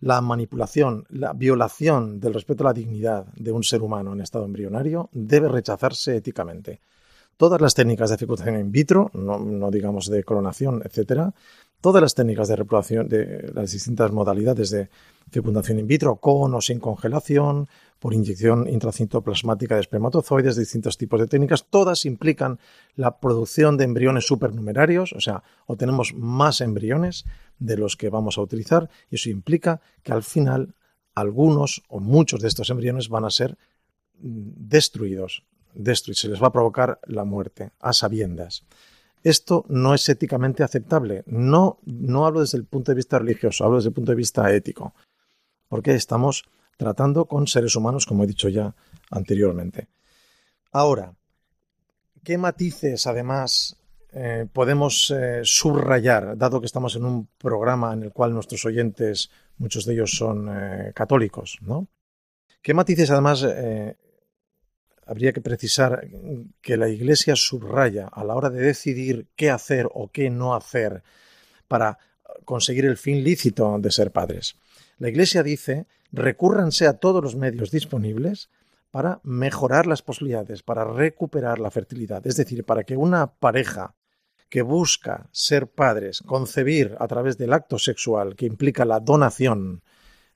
la 0.00 0.20
manipulación, 0.20 1.06
la 1.08 1.32
violación 1.32 2.20
del 2.20 2.34
respeto 2.34 2.64
a 2.64 2.68
la 2.68 2.74
dignidad 2.74 3.26
de 3.34 3.50
un 3.50 3.64
ser 3.64 3.82
humano 3.82 4.12
en 4.12 4.20
estado 4.20 4.44
embrionario 4.44 5.08
debe 5.12 5.48
rechazarse 5.48 6.16
éticamente. 6.16 6.80
Todas 7.38 7.60
las 7.60 7.74
técnicas 7.74 8.10
de 8.10 8.18
fecundación 8.18 8.58
in 8.58 8.72
vitro, 8.72 9.12
no, 9.14 9.70
digamos 9.70 10.10
de 10.10 10.24
clonación, 10.24 10.82
etcétera, 10.84 11.32
todas 11.80 12.02
las 12.02 12.14
técnicas 12.14 12.48
de 12.48 12.56
reproducción 12.56 13.08
de 13.08 13.52
las 13.54 13.70
distintas 13.70 14.10
modalidades 14.10 14.70
de 14.70 14.90
fecundación 15.30 15.78
in 15.78 15.86
vitro, 15.86 16.16
con 16.16 16.52
o 16.52 16.60
sin 16.60 16.80
congelación, 16.80 17.68
por 18.00 18.12
inyección 18.12 18.68
intracitoplasmática 18.68 19.76
de 19.76 19.82
espermatozoides, 19.82 20.56
distintos 20.56 20.98
tipos 20.98 21.20
de 21.20 21.28
técnicas, 21.28 21.66
todas 21.70 22.06
implican 22.06 22.58
la 22.96 23.18
producción 23.18 23.76
de 23.76 23.84
embriones 23.84 24.26
supernumerarios, 24.26 25.12
o 25.12 25.20
sea, 25.20 25.44
obtenemos 25.66 26.14
más 26.14 26.60
embriones 26.60 27.24
de 27.60 27.76
los 27.76 27.96
que 27.96 28.10
vamos 28.10 28.36
a 28.36 28.42
utilizar, 28.42 28.90
y 29.10 29.14
eso 29.14 29.30
implica 29.30 29.80
que 30.02 30.12
al 30.12 30.24
final 30.24 30.74
algunos 31.14 31.82
o 31.88 32.00
muchos 32.00 32.40
de 32.40 32.48
estos 32.48 32.70
embriones 32.70 33.08
van 33.08 33.24
a 33.24 33.30
ser 33.30 33.58
mm, 34.20 34.50
destruidos, 34.56 35.44
destruidos, 35.78 36.20
se 36.20 36.28
les 36.28 36.42
va 36.42 36.48
a 36.48 36.52
provocar 36.52 37.00
la 37.06 37.24
muerte 37.24 37.70
a 37.80 37.92
sabiendas. 37.92 38.64
Esto 39.22 39.64
no 39.68 39.94
es 39.94 40.08
éticamente 40.08 40.62
aceptable. 40.62 41.24
No, 41.26 41.78
no 41.86 42.26
hablo 42.26 42.40
desde 42.40 42.58
el 42.58 42.64
punto 42.64 42.92
de 42.92 42.96
vista 42.96 43.18
religioso, 43.18 43.64
hablo 43.64 43.76
desde 43.76 43.88
el 43.88 43.94
punto 43.94 44.12
de 44.12 44.16
vista 44.16 44.52
ético 44.52 44.94
porque 45.68 45.94
estamos 45.94 46.44
tratando 46.76 47.26
con 47.26 47.46
seres 47.46 47.76
humanos, 47.76 48.06
como 48.06 48.24
he 48.24 48.26
dicho 48.26 48.48
ya 48.48 48.74
anteriormente. 49.10 49.88
Ahora, 50.72 51.14
¿qué 52.24 52.38
matices 52.38 53.06
además 53.06 53.76
eh, 54.12 54.46
podemos 54.52 55.10
eh, 55.10 55.40
subrayar, 55.44 56.36
dado 56.36 56.60
que 56.60 56.66
estamos 56.66 56.96
en 56.96 57.04
un 57.04 57.28
programa 57.38 57.92
en 57.92 58.04
el 58.04 58.12
cual 58.12 58.32
nuestros 58.32 58.64
oyentes, 58.64 59.30
muchos 59.58 59.84
de 59.84 59.94
ellos 59.94 60.12
son 60.12 60.48
eh, 60.50 60.92
católicos, 60.94 61.58
¿no? 61.60 61.88
¿Qué 62.60 62.74
matices 62.74 63.10
además 63.10 63.46
habría 65.08 65.32
que 65.32 65.40
precisar 65.40 66.06
que 66.60 66.76
la 66.76 66.88
Iglesia 66.88 67.34
subraya 67.34 68.06
a 68.06 68.22
la 68.24 68.34
hora 68.34 68.50
de 68.50 68.60
decidir 68.60 69.26
qué 69.36 69.50
hacer 69.50 69.88
o 69.92 70.12
qué 70.12 70.30
no 70.30 70.54
hacer 70.54 71.02
para 71.66 71.98
conseguir 72.44 72.84
el 72.84 72.96
fin 72.96 73.24
lícito 73.24 73.78
de 73.78 73.90
ser 73.90 74.12
padres? 74.12 74.56
La 74.98 75.08
Iglesia 75.08 75.42
dice, 75.42 75.86
recúrranse 76.12 76.86
a 76.86 76.98
todos 76.98 77.22
los 77.22 77.36
medios 77.36 77.70
disponibles 77.70 78.50
para 78.90 79.20
mejorar 79.22 79.86
las 79.86 80.02
posibilidades, 80.02 80.62
para 80.62 80.84
recuperar 80.84 81.58
la 81.58 81.70
fertilidad. 81.70 82.26
Es 82.26 82.36
decir, 82.36 82.64
para 82.64 82.84
que 82.84 82.96
una 82.96 83.32
pareja 83.32 83.94
que 84.48 84.62
busca 84.62 85.28
ser 85.32 85.68
padres, 85.68 86.22
concebir 86.24 86.96
a 86.98 87.06
través 87.06 87.36
del 87.36 87.52
acto 87.52 87.78
sexual 87.78 88.34
que 88.34 88.46
implica 88.46 88.84
la 88.84 89.00
donación, 89.00 89.82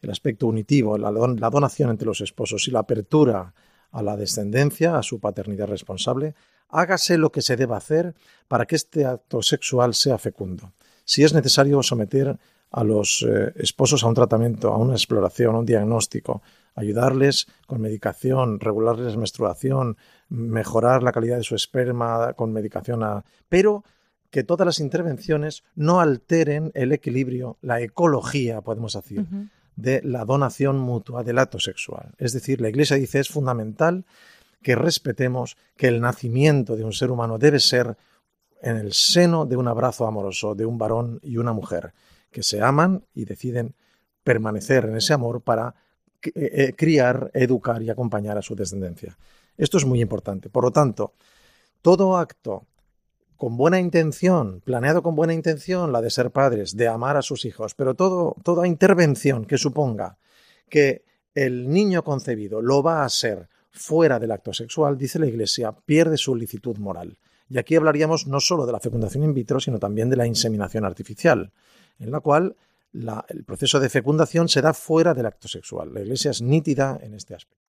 el 0.00 0.10
aspecto 0.10 0.46
unitivo, 0.46 0.98
la, 0.98 1.10
donación 1.10 1.90
entre 1.90 2.06
los 2.06 2.20
esposos 2.20 2.68
y 2.68 2.70
la 2.70 2.80
apertura 2.80 3.54
a 3.92 4.02
la 4.02 4.16
descendencia, 4.16 4.96
a 4.96 5.02
su 5.02 5.20
paternidad 5.20 5.68
responsable, 5.68 6.34
hágase 6.68 7.18
lo 7.18 7.30
que 7.30 7.42
se 7.42 7.56
deba 7.56 7.76
hacer 7.76 8.14
para 8.48 8.66
que 8.66 8.76
este 8.76 9.04
acto 9.04 9.42
sexual 9.42 9.94
sea 9.94 10.18
fecundo. 10.18 10.72
Si 11.04 11.22
es 11.22 11.34
necesario 11.34 11.82
someter 11.82 12.38
a 12.70 12.84
los 12.84 13.24
eh, 13.28 13.52
esposos 13.56 14.02
a 14.02 14.08
un 14.08 14.14
tratamiento, 14.14 14.72
a 14.72 14.78
una 14.78 14.94
exploración, 14.94 15.54
a 15.54 15.58
un 15.58 15.66
diagnóstico, 15.66 16.42
ayudarles 16.74 17.46
con 17.66 17.82
medicación, 17.82 18.60
regularles 18.60 19.12
la 19.12 19.18
menstruación, 19.18 19.98
mejorar 20.30 21.02
la 21.02 21.12
calidad 21.12 21.36
de 21.36 21.42
su 21.42 21.54
esperma 21.54 22.32
con 22.32 22.52
medicación, 22.52 23.02
pero 23.50 23.84
que 24.30 24.42
todas 24.42 24.64
las 24.64 24.80
intervenciones 24.80 25.62
no 25.74 26.00
alteren 26.00 26.70
el 26.74 26.92
equilibrio, 26.92 27.58
la 27.60 27.82
ecología, 27.82 28.62
podemos 28.62 28.94
decir, 28.94 29.26
de 29.82 30.00
la 30.04 30.24
donación 30.24 30.78
mutua 30.78 31.22
del 31.22 31.38
acto 31.38 31.58
sexual. 31.58 32.14
Es 32.18 32.32
decir, 32.32 32.60
la 32.60 32.68
Iglesia 32.68 32.96
dice 32.96 33.20
es 33.20 33.28
fundamental 33.28 34.04
que 34.62 34.76
respetemos 34.76 35.56
que 35.76 35.88
el 35.88 36.00
nacimiento 36.00 36.76
de 36.76 36.84
un 36.84 36.92
ser 36.92 37.10
humano 37.10 37.38
debe 37.38 37.58
ser 37.58 37.96
en 38.62 38.76
el 38.76 38.92
seno 38.92 39.44
de 39.44 39.56
un 39.56 39.66
abrazo 39.66 40.06
amoroso 40.06 40.54
de 40.54 40.64
un 40.64 40.78
varón 40.78 41.18
y 41.22 41.36
una 41.36 41.52
mujer 41.52 41.92
que 42.30 42.42
se 42.42 42.62
aman 42.62 43.04
y 43.12 43.24
deciden 43.24 43.74
permanecer 44.22 44.84
en 44.84 44.96
ese 44.96 45.12
amor 45.12 45.42
para 45.42 45.74
eh, 46.22 46.30
eh, 46.34 46.74
criar, 46.76 47.30
educar 47.34 47.82
y 47.82 47.90
acompañar 47.90 48.38
a 48.38 48.42
su 48.42 48.54
descendencia. 48.54 49.18
Esto 49.56 49.78
es 49.78 49.84
muy 49.84 50.00
importante. 50.00 50.48
Por 50.48 50.62
lo 50.62 50.70
tanto, 50.70 51.14
todo 51.82 52.16
acto 52.16 52.66
con 53.42 53.56
buena 53.56 53.80
intención, 53.80 54.60
planeado 54.60 55.02
con 55.02 55.16
buena 55.16 55.34
intención, 55.34 55.90
la 55.90 56.00
de 56.00 56.10
ser 56.10 56.30
padres, 56.30 56.76
de 56.76 56.86
amar 56.86 57.16
a 57.16 57.22
sus 57.22 57.44
hijos, 57.44 57.74
pero 57.74 57.96
toda 57.96 58.68
intervención 58.68 59.46
que 59.46 59.58
suponga 59.58 60.16
que 60.68 61.02
el 61.34 61.68
niño 61.68 62.04
concebido 62.04 62.62
lo 62.62 62.84
va 62.84 63.04
a 63.04 63.08
ser 63.08 63.48
fuera 63.72 64.20
del 64.20 64.30
acto 64.30 64.52
sexual, 64.52 64.96
dice 64.96 65.18
la 65.18 65.26
Iglesia, 65.26 65.72
pierde 65.72 66.18
su 66.18 66.36
licitud 66.36 66.78
moral. 66.78 67.18
Y 67.48 67.58
aquí 67.58 67.74
hablaríamos 67.74 68.28
no 68.28 68.38
solo 68.38 68.64
de 68.64 68.70
la 68.70 68.78
fecundación 68.78 69.24
in 69.24 69.34
vitro, 69.34 69.58
sino 69.58 69.80
también 69.80 70.08
de 70.08 70.18
la 70.18 70.28
inseminación 70.28 70.84
artificial 70.84 71.50
en 71.98 72.12
la 72.12 72.20
cual 72.20 72.54
el 72.92 73.42
proceso 73.44 73.80
de 73.80 73.88
fecundación 73.88 74.48
se 74.48 74.62
da 74.62 74.72
fuera 74.72 75.14
del 75.14 75.26
acto 75.26 75.48
sexual. 75.48 75.92
La 75.92 76.00
Iglesia 76.00 76.30
es 76.30 76.42
nítida 76.42 76.96
en 77.02 77.14
este 77.14 77.34
aspecto. 77.34 77.61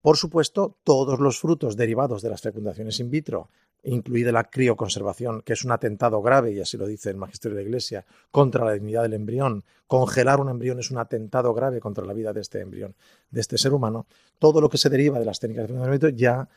Por 0.00 0.16
supuesto, 0.16 0.78
todos 0.82 1.20
los 1.20 1.38
frutos 1.38 1.76
derivados 1.76 2.22
de 2.22 2.30
las 2.30 2.40
fecundaciones 2.40 3.00
in 3.00 3.10
vitro, 3.10 3.50
incluida 3.82 4.32
la 4.32 4.44
crioconservación, 4.44 5.42
que 5.42 5.52
es 5.52 5.64
un 5.64 5.72
atentado 5.72 6.22
grave, 6.22 6.52
y 6.52 6.60
así 6.60 6.76
lo 6.76 6.86
dice 6.86 7.10
el 7.10 7.16
magisterio 7.16 7.56
de 7.56 7.62
la 7.62 7.68
Iglesia, 7.68 8.06
contra 8.30 8.64
la 8.64 8.72
dignidad 8.72 9.02
del 9.02 9.14
embrión. 9.14 9.62
Congelar 9.86 10.40
un 10.40 10.48
embrión 10.48 10.78
es 10.78 10.90
un 10.90 10.98
atentado 10.98 11.52
grave 11.52 11.80
contra 11.80 12.04
la 12.04 12.14
vida 12.14 12.32
de 12.32 12.40
este 12.40 12.60
embrión, 12.60 12.94
de 13.30 13.40
este 13.40 13.58
ser 13.58 13.74
humano. 13.74 14.06
Todo 14.38 14.60
lo 14.60 14.68
que 14.68 14.78
se 14.78 14.88
deriva 14.88 15.18
de 15.18 15.24
las 15.24 15.38
técnicas 15.38 15.68
de 15.68 15.74
fecundación 15.74 16.08
ya, 16.08 16.48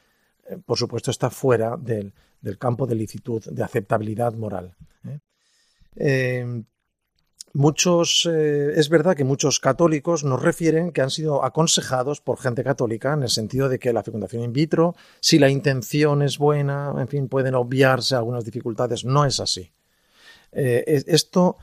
eh, 0.48 0.58
por 0.66 0.78
supuesto, 0.78 1.12
está 1.12 1.30
fuera 1.30 1.76
del, 1.78 2.14
campo 2.58 2.88
de 2.88 2.96
licitud, 2.96 3.44
de 3.44 3.64
aceptabilidad 3.64 4.34
moral. 4.34 4.76
¿eh? 5.06 5.20
Eh, 5.96 6.64
muchos, 7.54 8.28
eh, 8.32 8.74
es 8.76 8.90
verdad 8.90 9.16
que 9.16 9.24
muchos 9.24 9.60
católicos 9.60 10.24
nos 10.24 10.42
refieren 10.42 10.92
que 10.92 11.02
han 11.02 11.10
sido 11.10 11.46
aconsejados 11.46 12.20
por 12.20 12.40
gente 12.40 12.64
católica 12.64 13.14
en 13.14 13.24
el 13.24 13.30
sentido 13.30 13.70
de 13.70 13.80
que 13.80 13.94
la 13.94 14.04
fecundación 14.04 14.44
in 14.44 14.54
vitro, 14.54 14.96
si 15.20 15.40
la 15.40 15.50
intención 15.50 16.22
es 16.22 16.38
buena, 16.38 16.94
en 16.98 17.08
fin, 17.08 17.30
pueden 17.30 17.56
obviarse 17.56 18.16
algunas 18.16 18.44
dificultades. 18.44 19.06
No 19.06 19.26
es 19.26 19.40
así. 19.40 19.72
Eh, 20.52 21.04
esto 21.08 21.58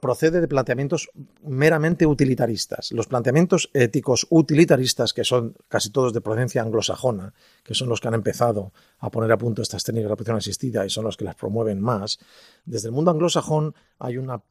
procede 0.00 0.40
de 0.40 0.48
planteamientos 0.48 1.10
meramente 1.42 2.04
utilitaristas. 2.04 2.90
Los 2.92 3.06
planteamientos 3.06 3.70
éticos 3.72 4.26
utilitaristas, 4.28 5.12
que 5.12 5.24
son 5.24 5.54
casi 5.68 5.90
todos 5.90 6.12
de 6.12 6.20
procedencia 6.20 6.62
anglosajona, 6.62 7.34
que 7.62 7.74
son 7.74 7.88
los 7.88 8.00
que 8.00 8.08
han 8.08 8.14
empezado 8.14 8.72
a 8.98 9.10
poner 9.10 9.30
a 9.30 9.38
punto 9.38 9.62
estas 9.62 9.84
técnicas 9.84 10.06
de 10.06 10.10
reproducción 10.10 10.36
asistida 10.38 10.84
y 10.84 10.90
son 10.90 11.04
los 11.04 11.16
que 11.16 11.24
las 11.24 11.36
promueven 11.36 11.80
más, 11.80 12.18
desde 12.64 12.88
el 12.88 12.92
mundo 12.92 13.12
anglosajón 13.12 13.74
hay 13.98 14.18
una, 14.18 14.42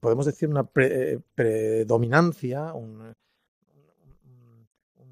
podemos 0.00 0.26
decir, 0.26 0.48
una 0.48 0.64
predominancia, 1.34 2.72
un, 2.74 3.14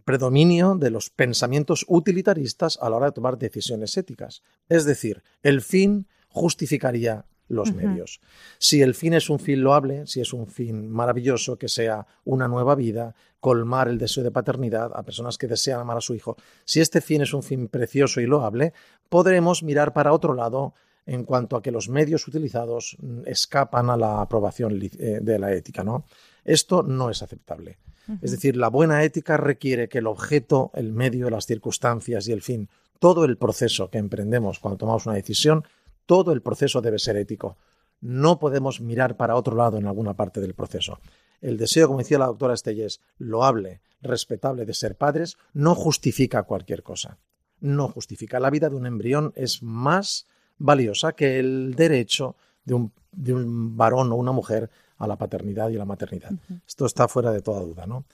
predominio 0.05 0.77
de 0.77 0.91
los 0.91 1.11
pensamientos 1.11 1.85
utilitaristas 1.89 2.79
a 2.81 2.89
la 2.89 2.97
hora 2.97 3.07
de 3.07 3.13
tomar 3.13 3.39
decisiones 3.39 3.97
éticas. 3.97 4.43
Es 4.69 4.85
decir, 4.85 5.23
el 5.43 5.63
fin 5.63 6.07
justificaría 6.29 7.25
los 7.49 7.73
medios. 7.73 8.21
Si 8.59 8.83
el 8.83 8.95
fin 8.95 9.15
es 9.15 9.31
un 9.31 9.39
fin 9.39 9.63
loable, 9.63 10.07
si 10.07 10.21
es 10.21 10.33
un 10.33 10.47
fin 10.47 10.91
maravilloso, 10.91 11.57
que 11.59 11.69
sea 11.69 12.07
una 12.25 12.49
nueva 12.49 12.75
vida, 12.75 13.15
colmar 13.41 13.89
el 13.89 13.99
deseo 13.99 14.25
de 14.25 14.31
paternidad 14.31 14.91
a 14.95 15.03
personas 15.03 15.39
que 15.39 15.47
desean 15.47 15.81
amar 15.81 15.97
a 15.97 16.01
su 16.01 16.15
hijo, 16.15 16.37
si 16.65 16.81
este 16.81 17.01
fin 17.01 17.23
es 17.23 17.33
un 17.35 17.43
fin 17.43 17.69
precioso 17.69 18.21
y 18.21 18.27
loable, 18.27 18.73
podremos 19.09 19.63
mirar 19.63 19.93
para 19.93 20.13
otro 20.13 20.35
lado 20.35 20.75
en 21.07 21.25
cuanto 21.25 21.57
a 21.57 21.63
que 21.63 21.71
los 21.71 21.89
medios 21.89 22.27
utilizados 22.27 22.97
mm, 23.01 23.23
escapan 23.27 23.89
a 23.91 23.97
la 23.97 24.21
aprobación 24.21 24.79
eh, 24.83 25.21
de 25.23 25.39
la 25.39 25.53
ética, 25.53 25.85
¿no? 25.85 26.05
Esto 26.45 26.83
no 26.83 27.11
es 27.11 27.23
aceptable. 27.23 27.79
Es 28.23 28.31
decir, 28.31 28.57
la 28.57 28.69
buena 28.69 29.03
ética 29.03 29.37
requiere 29.37 29.89
que 29.89 29.99
el 29.99 30.07
objeto, 30.07 30.71
el 30.75 30.93
medio, 30.93 31.29
las 31.29 31.45
circunstancias 31.45 32.29
y 32.29 32.33
el 32.33 32.41
fin, 32.41 32.69
todo 33.01 33.25
el 33.25 33.37
proceso 33.37 33.91
que 33.91 33.99
emprendemos 33.99 34.61
cuando 34.61 34.79
tomamos 34.79 35.07
una 35.07 35.17
decisión, 35.17 35.65
todo 36.07 36.31
el 36.31 36.41
proceso 36.41 36.81
debe 36.81 37.01
ser 37.01 37.17
ético. 37.17 37.57
No 38.01 38.39
podemos 38.39 38.81
mirar 38.81 39.17
para 39.17 39.35
otro 39.35 39.57
lado 39.57 39.77
en 39.77 39.87
alguna 39.87 40.15
parte 40.15 40.41
del 40.41 40.55
proceso. 40.55 41.01
El 41.41 41.57
deseo, 41.57 41.89
como 41.89 41.99
decía 41.99 42.19
la 42.19 42.27
doctora 42.27 42.55
Estellés, 42.55 43.01
loable, 43.19 43.81
respetable 44.03 44.65
de 44.65 44.75
ser 44.75 44.97
padres, 44.97 45.37
no 45.53 45.75
justifica 45.75 46.45
cualquier 46.45 46.85
cosa. 46.85 47.19
No 47.61 47.89
justifica. 47.89 48.39
La 48.39 48.51
vida 48.51 48.69
de 48.69 48.77
un 48.77 48.87
embrión 48.87 49.33
es 49.35 49.63
más 49.63 50.27
valiosa 50.59 51.13
que 51.13 51.39
el 51.39 51.75
derecho 51.75 52.37
de 52.65 52.75
un, 52.75 52.93
de 53.13 53.33
un 53.33 53.77
varón 53.77 54.13
o 54.13 54.17
una 54.17 54.33
mujer 54.33 54.71
a 54.99 55.07
la 55.07 55.17
paternidad 55.17 55.69
y 55.71 55.77
a 55.77 55.79
la 55.79 55.85
maternidad. 55.85 56.33
Esto 56.67 56.87
está 56.87 57.09
fuera 57.09 57.31
de 57.31 57.43
toda 57.43 57.61
duda, 57.61 57.87
¿no? 57.87 58.05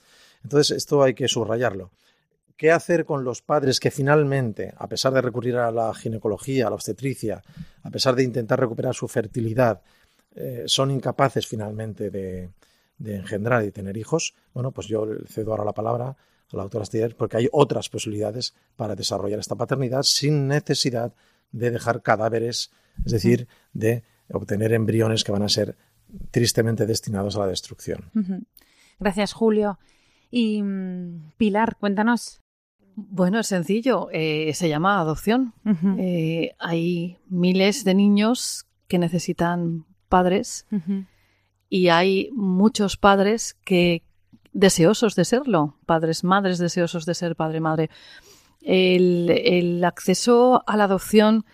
Entonces, 0.43 0.75
esto 0.75 1.03
hay 1.03 1.13
que 1.13 1.27
subrayarlo. 1.27 1.91
¿Qué 2.57 2.71
hacer 2.71 3.05
con 3.05 3.23
los 3.23 3.41
padres 3.41 3.79
que 3.79 3.89
finalmente, 3.89 4.73
a 4.77 4.87
pesar 4.87 5.13
de 5.13 5.21
recurrir 5.21 5.57
a 5.57 5.71
la 5.71 5.93
ginecología, 5.93 6.67
a 6.67 6.69
la 6.69 6.75
obstetricia, 6.75 7.41
a 7.81 7.89
pesar 7.89 8.15
de 8.15 8.23
intentar 8.23 8.59
recuperar 8.59 8.93
su 8.93 9.07
fertilidad, 9.07 9.81
eh, 10.35 10.63
son 10.65 10.91
incapaces 10.91 11.47
finalmente 11.47 12.09
de, 12.09 12.49
engendrar 13.03 13.65
y 13.65 13.71
tener 13.71 13.97
hijos? 13.97 14.35
Bueno, 14.53 14.71
pues 14.71 14.87
yo 14.87 15.05
cedo 15.27 15.51
ahora 15.51 15.65
la 15.65 15.73
palabra 15.73 16.09
a 16.09 16.55
la 16.55 16.63
doctora 16.63 16.85
Stier 16.85 17.15
porque 17.15 17.37
hay 17.37 17.49
otras 17.51 17.89
posibilidades 17.89 18.53
para 18.75 18.95
desarrollar 18.95 19.39
esta 19.39 19.55
paternidad 19.55 20.03
sin 20.03 20.47
necesidad 20.47 21.13
de 21.53 21.71
dejar 21.71 22.01
cadáveres, 22.01 22.71
es 23.05 23.13
decir, 23.13 23.47
de 23.71 24.03
obtener 24.29 24.73
embriones 24.73 25.23
que 25.23 25.31
van 25.31 25.43
a 25.43 25.49
ser 25.49 25.77
tristemente 26.31 26.85
destinados 26.85 27.37
a 27.37 27.39
la 27.39 27.47
destrucción. 27.47 28.11
Gracias, 28.99 29.31
Julio. 29.33 29.79
Y 30.29 30.61
mm, 30.61 31.33
Pilar, 31.37 31.77
cuéntanos. 31.79 32.41
Bueno, 32.95 33.39
es 33.39 33.47
sencillo, 33.47 34.09
eh, 34.11 34.51
se 34.53 34.69
llama 34.69 34.99
adopción. 34.99 35.53
Eh, 35.97 36.55
hay 36.59 37.17
miles 37.27 37.83
de 37.85 37.95
niños 37.95 38.67
que 38.87 38.99
necesitan 38.99 39.85
padres 40.09 40.67
y 41.69 41.87
hay 41.87 42.29
muchos 42.33 42.97
padres 42.97 43.57
que 43.65 44.03
deseosos 44.51 45.15
de 45.15 45.25
serlo, 45.25 45.79
padres, 45.87 46.23
madres 46.23 46.59
deseosos 46.59 47.07
de 47.07 47.15
ser 47.15 47.35
padre, 47.35 47.59
madre. 47.59 47.89
El, 48.63 49.83
acceso 49.83 50.63
a 50.65 50.77
la 50.77 50.85
adopción 50.85 51.45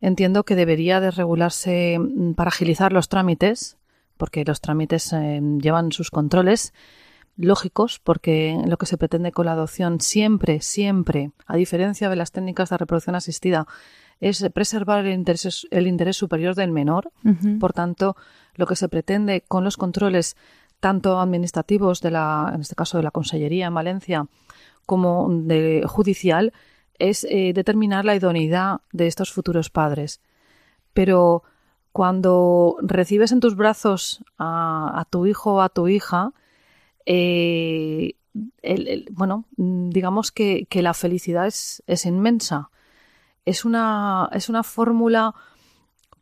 entiendo 0.00 0.44
que 0.44 0.56
debería 0.56 1.00
de 1.00 1.10
regularse 1.10 1.98
mm, 1.98 2.34
para 2.34 2.48
agilizar 2.48 2.92
los 2.92 3.08
trámites, 3.08 3.76
porque 4.16 4.44
los 4.44 4.60
trámites 4.60 5.12
eh, 5.12 5.40
llevan 5.60 5.92
sus 5.92 6.10
controles 6.10 6.72
lógicos, 7.36 7.98
porque 7.98 8.56
lo 8.66 8.76
que 8.76 8.86
se 8.86 8.98
pretende 8.98 9.32
con 9.32 9.46
la 9.46 9.52
adopción 9.52 10.00
siempre, 10.00 10.60
siempre, 10.60 11.32
a 11.46 11.56
diferencia 11.56 12.08
de 12.08 12.16
las 12.16 12.30
técnicas 12.30 12.70
de 12.70 12.78
reproducción 12.78 13.16
asistida, 13.16 13.66
es 14.20 14.48
preservar 14.54 15.04
el 15.04 15.12
interés, 15.12 15.66
el 15.70 15.86
interés 15.86 16.16
superior 16.16 16.54
del 16.54 16.70
menor. 16.70 17.10
Por 17.58 17.72
tanto, 17.72 18.16
lo 18.54 18.66
que 18.66 18.76
se 18.76 18.88
pretende 18.88 19.40
con 19.40 19.64
los 19.64 19.76
controles 19.76 20.36
tanto 20.78 21.20
administrativos 21.20 22.00
de 22.00 22.12
la, 22.12 22.52
en 22.54 22.60
este 22.60 22.74
caso 22.74 22.98
de 22.98 23.04
la 23.04 23.10
Consellería 23.10 23.66
en 23.66 23.74
Valencia, 23.74 24.26
como 24.86 25.28
de 25.30 25.84
judicial, 25.86 26.52
es 26.98 27.24
eh, 27.24 27.52
determinar 27.54 28.04
la 28.04 28.14
idoneidad 28.14 28.80
de 28.92 29.06
estos 29.06 29.32
futuros 29.32 29.70
padres. 29.70 30.20
Pero 30.92 31.42
cuando 31.92 32.76
recibes 32.80 33.32
en 33.32 33.40
tus 33.40 33.56
brazos 33.56 34.24
a, 34.38 35.06
tu 35.10 35.26
hijo 35.26 35.54
o 35.54 35.60
a 35.60 35.68
tu 35.68 35.88
hija, 35.88 36.32
eh, 37.06 38.14
bueno, 39.10 39.44
digamos 39.56 40.32
que, 40.32 40.66
la 40.70 40.94
felicidad 40.94 41.46
es, 41.46 42.06
inmensa. 42.06 42.70
Es 43.44 43.64
una, 43.64 44.28
es 44.32 44.48
una 44.48 44.62
fórmula 44.62 45.34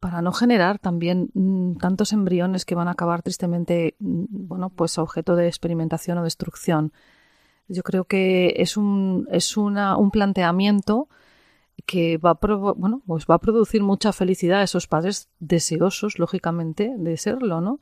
para 0.00 0.22
no 0.22 0.32
generar 0.32 0.78
también 0.78 1.30
mm, 1.34 1.74
tantos 1.74 2.12
embriones 2.12 2.64
que 2.64 2.74
van 2.74 2.88
a 2.88 2.92
acabar 2.92 3.22
tristemente, 3.22 3.96
mm, 3.98 4.24
bueno, 4.30 4.70
pues 4.70 4.98
objeto 4.98 5.36
de 5.36 5.46
experimentación 5.46 6.18
o 6.18 6.24
destrucción. 6.24 6.92
Yo 7.70 7.82
creo 7.84 8.04
que 8.04 8.54
es 8.56 8.76
un, 8.76 9.28
es 9.30 9.56
una, 9.56 9.96
un 9.96 10.10
planteamiento 10.10 11.08
que 11.86 12.18
va 12.18 12.30
a, 12.30 12.74
bueno, 12.74 13.00
pues 13.06 13.26
va 13.30 13.36
a 13.36 13.38
producir 13.38 13.82
mucha 13.82 14.12
felicidad 14.12 14.60
a 14.60 14.64
esos 14.64 14.88
padres 14.88 15.28
deseosos, 15.38 16.18
lógicamente, 16.18 16.92
de 16.96 17.16
serlo, 17.16 17.60
¿no? 17.60 17.80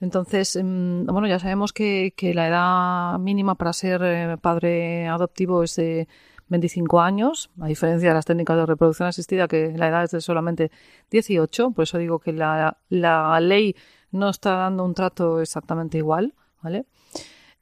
Entonces, 0.00 0.56
em, 0.56 1.06
bueno, 1.06 1.26
ya 1.26 1.38
sabemos 1.38 1.72
que, 1.72 2.12
la 2.34 2.48
edad 2.48 3.18
mínima 3.18 3.54
para 3.54 3.72
ser 3.72 4.02
eh, 4.04 4.36
padre 4.38 5.08
adoptivo 5.08 5.62
es 5.62 5.76
de 5.76 6.06
25 6.48 7.00
años, 7.00 7.50
a 7.60 7.66
diferencia 7.68 8.10
de 8.10 8.14
las 8.14 8.26
técnicas 8.26 8.56
de 8.58 8.66
reproducción 8.66 9.08
asistida, 9.08 9.48
que 9.48 9.72
la 9.76 9.88
edad 9.88 10.04
es 10.04 10.10
de 10.10 10.20
solamente 10.20 10.70
18. 11.10 11.70
Por 11.70 11.84
eso 11.84 11.96
digo 11.96 12.18
que 12.18 12.32
la, 12.34 12.76
la 12.90 13.40
ley 13.40 13.74
no 14.10 14.28
está 14.28 14.56
dando 14.56 14.84
un 14.84 14.94
trato 14.94 15.40
exactamente 15.40 15.96
igual, 15.98 16.34
¿vale? 16.62 16.84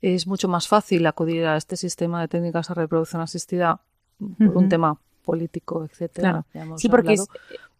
Es 0.02 0.26
mucho 0.26 0.48
más 0.48 0.68
fácil 0.68 1.06
acudir 1.06 1.46
a 1.46 1.56
este 1.56 1.76
sistema 1.76 2.20
de 2.20 2.28
técnicas 2.28 2.68
de 2.68 2.74
reproducción 2.74 3.22
asistida 3.22 3.80
por 4.18 4.56
un 4.56 4.68
tema 4.68 4.98
político, 5.24 5.84
etcétera. 5.84 6.44
Sí, 6.76 6.88
porque 6.88 7.14
es, 7.14 7.26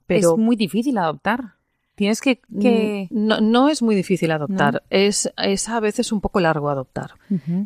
pero... 0.06 0.32
es 0.32 0.38
muy 0.38 0.56
difícil 0.56 0.96
adoptar. 0.98 1.54
Tienes 1.94 2.20
que... 2.20 2.40
Mm, 2.48 3.50
no, 3.50 3.68
es 3.68 3.82
muy 3.82 3.94
difícil 3.94 4.30
adoptar, 4.30 4.82
es, 4.88 5.30
es, 5.36 5.68
a 5.68 5.78
veces 5.80 6.10
un 6.10 6.20
poco 6.20 6.40
largo 6.40 6.70
adoptar. 6.70 7.12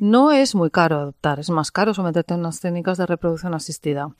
No 0.00 0.32
es 0.32 0.54
muy 0.54 0.70
caro 0.70 0.96
adoptar, 0.96 1.38
es 1.38 1.50
más 1.50 1.70
caro 1.70 1.94
someterte 1.94 2.34
a 2.34 2.36
unas 2.36 2.60
técnicas 2.60 2.98
de 2.98 3.06
reproducción 3.06 3.54
asistida. 3.54 4.10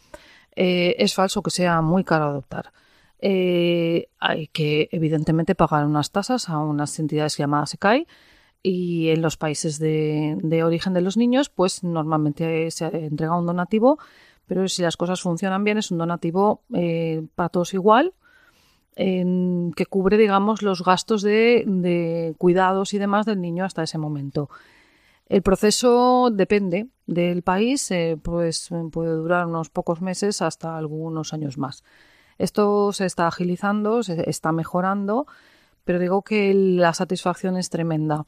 Eh, 0.55 0.95
es 0.99 1.14
falso 1.14 1.43
que 1.43 1.51
sea 1.51 1.80
muy 1.82 2.05
caro 2.05 2.26
adoptar. 2.26 2.72
Eh, 3.18 4.09
hay 4.18 4.49
que 4.49 4.89
evidentemente 4.93 5.55
pagar 5.55 5.87
unas 5.87 6.12
tasas 6.12 6.49
a 6.49 6.59
unas 6.59 6.99
entidades 6.99 7.37
llamadas 7.37 7.74
ECAI 7.74 8.07
y 8.69 9.11
en 9.11 9.23
los 9.23 9.37
países 9.37 9.79
de, 9.79 10.62
origen 10.64 10.93
de 10.93 11.01
los 11.01 11.17
niños 11.17 11.51
pues 11.51 11.85
normalmente 11.85 12.69
se 12.73 12.87
entrega 12.87 13.39
un 13.39 13.47
donativo 13.47 13.99
pero 14.47 14.67
si 14.69 14.83
las 14.83 14.97
cosas 14.97 15.21
funcionan 15.21 15.62
bien 15.62 15.79
es 15.79 15.93
un 15.93 15.99
donativo 15.99 16.62
eh, 16.75 17.25
para 17.37 17.49
todos 17.49 17.75
igual 17.75 18.12
que 18.97 19.87
cubre, 19.91 20.17
digamos, 20.17 20.62
los 20.62 20.83
gastos 20.83 21.21
de, 21.21 22.35
cuidados 22.39 22.95
y 22.95 22.99
demás 22.99 23.27
del 23.27 23.43
niño 23.43 23.67
hasta 23.67 23.83
ese 23.83 23.99
momento. 23.99 24.49
El 25.29 25.43
proceso 25.43 26.31
depende 26.33 26.87
del 27.07 27.43
país, 27.43 27.91
eh, 27.91 28.17
pues 28.23 28.71
puede 28.91 29.12
durar 29.12 29.47
unos 29.47 29.69
pocos 29.69 30.01
meses 30.01 30.41
hasta 30.41 30.79
algunos 30.79 31.35
años 31.35 31.59
más. 31.59 31.85
Esto 32.39 32.91
se 32.93 33.05
está 33.05 33.27
agilizando, 33.27 34.03
se 34.03 34.31
está 34.31 34.51
mejorando, 34.53 35.27
pero 35.87 35.99
digo 35.99 36.20
que 36.20 36.53
la 36.53 36.93
satisfacción 36.93 37.57
es 37.57 37.70
tremenda. 37.70 38.26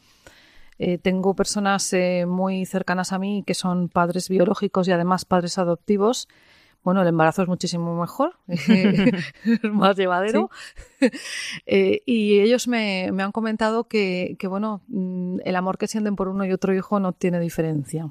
Eh, 0.79 0.97
tengo 0.97 1.35
personas 1.35 1.93
eh, 1.93 2.25
muy 2.27 2.65
cercanas 2.65 3.13
a 3.13 3.19
mí 3.19 3.45
que 3.47 3.53
son 3.53 3.91
padres 3.91 4.31
biológicos 4.31 4.89
y 4.89 4.93
además 4.93 5.27
padres 5.27 5.59
adoptivos 5.59 6.29
bueno, 6.85 7.03
el 7.03 7.09
embarazo 7.09 7.43
es 7.43 7.49
muchísimo 7.49 8.01
mejor, 8.01 8.37
es 8.49 9.73
más 9.73 9.97
llevadero. 9.97 10.51
Eh, 11.67 12.03
y 12.07 12.41
ellos 12.41 12.67
me, 12.67 13.05
han 13.07 13.31
comentado 13.31 13.85
que, 13.85 14.37
bueno, 14.49 14.81
mm, 14.89 15.39
el 15.45 15.55
amor 15.55 15.79
que 15.79 15.87
sienten 15.87 16.17
por 16.17 16.27
uno 16.27 16.45
y 16.45 16.53
otro 16.53 16.75
hijo 16.75 16.99
no 16.99 17.13
tiene 17.13 17.39
diferencia. 17.39 18.11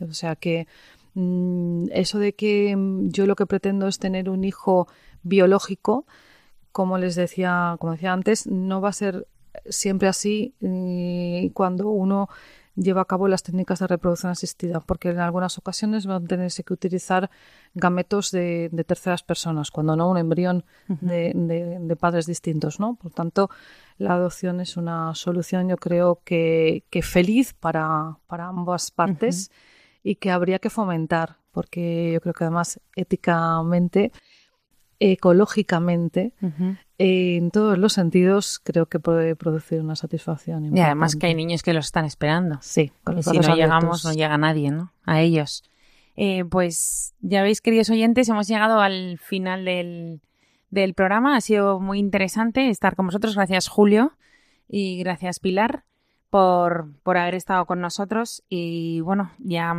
O 0.00 0.12
sea 0.12 0.36
que 0.36 0.68
mm, 1.14 1.86
eso 1.90 2.20
de 2.20 2.34
que 2.34 2.76
mm, 2.76 3.08
yo 3.08 3.26
lo 3.26 3.34
que 3.34 3.46
pretendo 3.46 3.88
es 3.88 3.98
tener 3.98 4.30
un 4.30 4.44
hijo 4.44 4.86
biológico, 5.24 6.06
como 6.72 6.98
les 6.98 7.14
decía, 7.14 7.76
como 7.78 7.92
decía 7.92 8.12
antes, 8.12 8.46
no 8.46 8.80
va 8.80 8.90
a 8.90 8.92
ser 8.92 9.26
siempre 9.68 10.08
así 10.08 10.54
cuando 11.54 11.88
uno 11.88 12.28
lleva 12.78 13.02
a 13.02 13.04
cabo 13.06 13.28
las 13.28 13.42
técnicas 13.42 13.80
de 13.80 13.86
reproducción 13.86 14.30
asistida, 14.30 14.80
porque 14.80 15.10
en 15.10 15.18
algunas 15.18 15.58
ocasiones 15.58 16.06
van 16.06 16.24
a 16.24 16.26
tenerse 16.26 16.62
que 16.62 16.72
utilizar 16.72 17.30
gametos 17.74 18.30
de, 18.30 18.70
terceras 18.86 19.22
personas, 19.22 19.70
cuando 19.70 19.96
no 19.96 20.08
un 20.08 20.18
embrión 20.18 20.64
de, 20.86 21.96
padres 21.98 22.26
distintos, 22.26 22.78
¿no? 22.78 22.94
Por 22.94 23.12
tanto, 23.12 23.50
la 23.98 24.14
adopción 24.14 24.60
es 24.60 24.76
una 24.76 25.14
solución, 25.14 25.68
yo 25.68 25.76
creo 25.76 26.20
que, 26.24 26.84
feliz 27.02 27.52
para, 27.52 28.16
ambas 28.28 28.90
partes 28.90 29.50
y 30.02 30.14
que 30.16 30.30
habría 30.30 30.58
que 30.60 30.70
fomentar, 30.70 31.36
porque 31.50 32.12
yo 32.12 32.20
creo 32.20 32.34
que 32.34 32.44
además 32.44 32.80
éticamente 32.94 34.12
ecológicamente, 35.00 36.32
en 36.98 37.50
todos 37.50 37.78
los 37.78 37.92
sentidos, 37.92 38.58
creo 38.58 38.86
que 38.86 38.98
puede 38.98 39.36
producir 39.36 39.80
una 39.80 39.96
satisfacción. 39.96 40.76
Y 40.76 40.80
además 40.80 41.16
que 41.16 41.26
hay 41.26 41.34
niños 41.34 41.62
que 41.62 41.72
los 41.72 41.86
están 41.86 42.04
esperando. 42.04 42.58
Sí, 42.60 42.92
con 43.04 43.22
si 43.22 43.38
no 43.38 43.54
llegamos, 43.54 44.04
no 44.04 44.12
llega 44.12 44.36
nadie, 44.38 44.70
¿no? 44.70 44.92
A 45.04 45.20
ellos. 45.20 45.64
Eh, 46.16 46.44
pues 46.44 47.14
ya 47.20 47.42
veis, 47.42 47.60
queridos 47.60 47.90
oyentes, 47.90 48.28
hemos 48.28 48.48
llegado 48.48 48.80
al 48.80 49.18
final 49.18 49.64
del, 49.64 50.20
del 50.70 50.94
programa. 50.94 51.36
Ha 51.36 51.40
sido 51.40 51.78
muy 51.78 52.00
interesante 52.00 52.68
estar 52.70 52.96
con 52.96 53.06
vosotros. 53.06 53.36
Gracias, 53.36 53.68
Julio. 53.68 54.12
Y 54.68 54.98
gracias, 54.98 55.38
Pilar, 55.38 55.84
por, 56.28 56.92
por 57.04 57.16
haber 57.16 57.36
estado 57.36 57.66
con 57.66 57.80
nosotros. 57.80 58.42
Y 58.48 59.00
bueno, 59.00 59.30
ya 59.38 59.74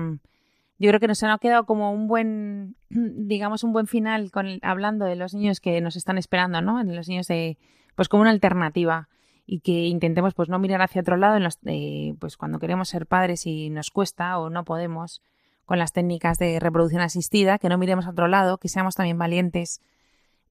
yo 0.80 0.90
creo 0.90 1.00
que 1.00 1.08
nos 1.08 1.22
ha 1.24 1.38
quedado 1.38 1.66
como 1.66 1.92
un 1.92 2.08
buen, 2.08 2.76
digamos, 2.90 3.64
un 3.64 3.74
buen 3.74 3.88
final 3.88 4.32
hablando 4.62 5.06
de 5.06 5.16
los 5.16 5.34
niños 5.34 5.60
que 5.60 5.80
nos 5.82 5.96
están 5.96 6.18
esperando, 6.18 6.62
¿no? 6.62 6.84
De 6.84 6.96
los 6.96 7.08
niños 7.08 7.28
de 7.28 7.58
pues 7.96 8.08
como 8.08 8.22
una 8.22 8.32
alternativa 8.32 9.10
y 9.46 9.60
que 9.60 9.88
intentemos 9.88 10.34
pues 10.34 10.48
no 10.48 10.60
mirar 10.60 10.82
hacia 10.82 11.02
otro 11.02 11.18
lado 11.18 11.36
en 11.36 11.44
los, 11.44 11.60
eh, 11.66 12.16
pues 12.20 12.38
cuando 12.38 12.60
queremos 12.60 12.90
ser 12.90 13.08
padres 13.08 13.46
y 13.46 13.70
nos 13.70 13.90
cuesta 13.90 14.38
o 14.40 14.50
no 14.50 14.64
podemos 14.64 15.22
con 15.66 15.80
las 15.80 15.92
técnicas 15.92 16.40
de 16.40 16.60
reproducción 16.60 17.02
asistida, 17.02 17.60
que 17.60 17.70
no 17.70 17.78
miremos 17.78 18.08
a 18.08 18.12
otro 18.12 18.28
lado, 18.28 18.58
que 18.58 18.70
seamos 18.70 18.96
también 18.96 19.18
valientes 19.18 19.82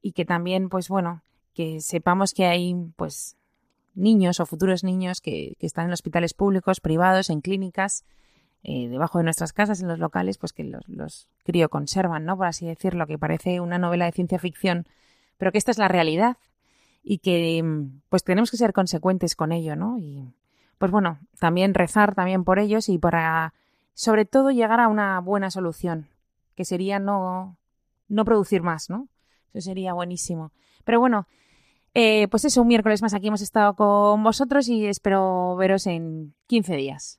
y 0.02 0.12
que 0.12 0.24
también 0.24 0.68
pues 0.68 0.88
bueno, 0.88 1.22
que 1.54 1.80
sepamos 1.80 2.34
que 2.34 2.46
hay 2.46 2.74
pues 2.96 3.36
niños 3.94 4.40
o 4.40 4.46
futuros 4.46 4.84
niños 4.84 5.20
que, 5.20 5.56
están 5.60 5.86
en 5.86 5.92
hospitales 5.92 6.34
públicos, 6.34 6.80
privados, 6.80 7.30
en 7.30 7.40
clínicas, 7.40 8.04
eh, 8.70 8.86
debajo 8.86 9.16
de 9.16 9.24
nuestras 9.24 9.54
casas, 9.54 9.80
en 9.80 9.88
los 9.88 9.98
locales, 9.98 10.36
pues 10.36 10.52
que 10.52 10.62
los, 10.62 10.86
los 10.90 11.26
crioconservan, 11.42 12.26
¿no? 12.26 12.36
Por 12.36 12.48
así 12.48 12.66
decirlo, 12.66 13.06
que 13.06 13.16
parece 13.16 13.60
una 13.60 13.78
novela 13.78 14.04
de 14.04 14.12
ciencia 14.12 14.38
ficción, 14.38 14.86
pero 15.38 15.52
que 15.52 15.56
esta 15.56 15.70
es 15.70 15.78
la 15.78 15.88
realidad 15.88 16.36
y 17.02 17.20
que 17.20 17.64
pues 18.10 18.24
tenemos 18.24 18.50
que 18.50 18.58
ser 18.58 18.74
consecuentes 18.74 19.36
con 19.36 19.52
ello, 19.52 19.74
¿no? 19.74 19.96
Y 19.96 20.34
pues 20.76 20.90
bueno, 20.92 21.18
también 21.40 21.72
rezar 21.72 22.14
también 22.14 22.44
por 22.44 22.58
ellos 22.58 22.90
y 22.90 22.98
para 22.98 23.54
sobre 23.94 24.26
todo 24.26 24.50
llegar 24.50 24.80
a 24.80 24.88
una 24.88 25.18
buena 25.20 25.50
solución, 25.50 26.06
que 26.54 26.66
sería 26.66 26.98
no, 26.98 27.56
no 28.06 28.26
producir 28.26 28.60
más, 28.60 28.90
¿no? 28.90 29.08
Eso 29.54 29.64
sería 29.64 29.94
buenísimo. 29.94 30.52
Pero 30.84 31.00
bueno, 31.00 31.26
eh, 31.94 32.28
pues 32.28 32.44
eso, 32.44 32.60
un 32.60 32.68
miércoles 32.68 33.00
más 33.00 33.14
aquí 33.14 33.28
hemos 33.28 33.40
estado 33.40 33.76
con 33.76 34.22
vosotros 34.22 34.68
y 34.68 34.84
espero 34.84 35.56
veros 35.56 35.86
en 35.86 36.34
15 36.48 36.76
días. 36.76 37.18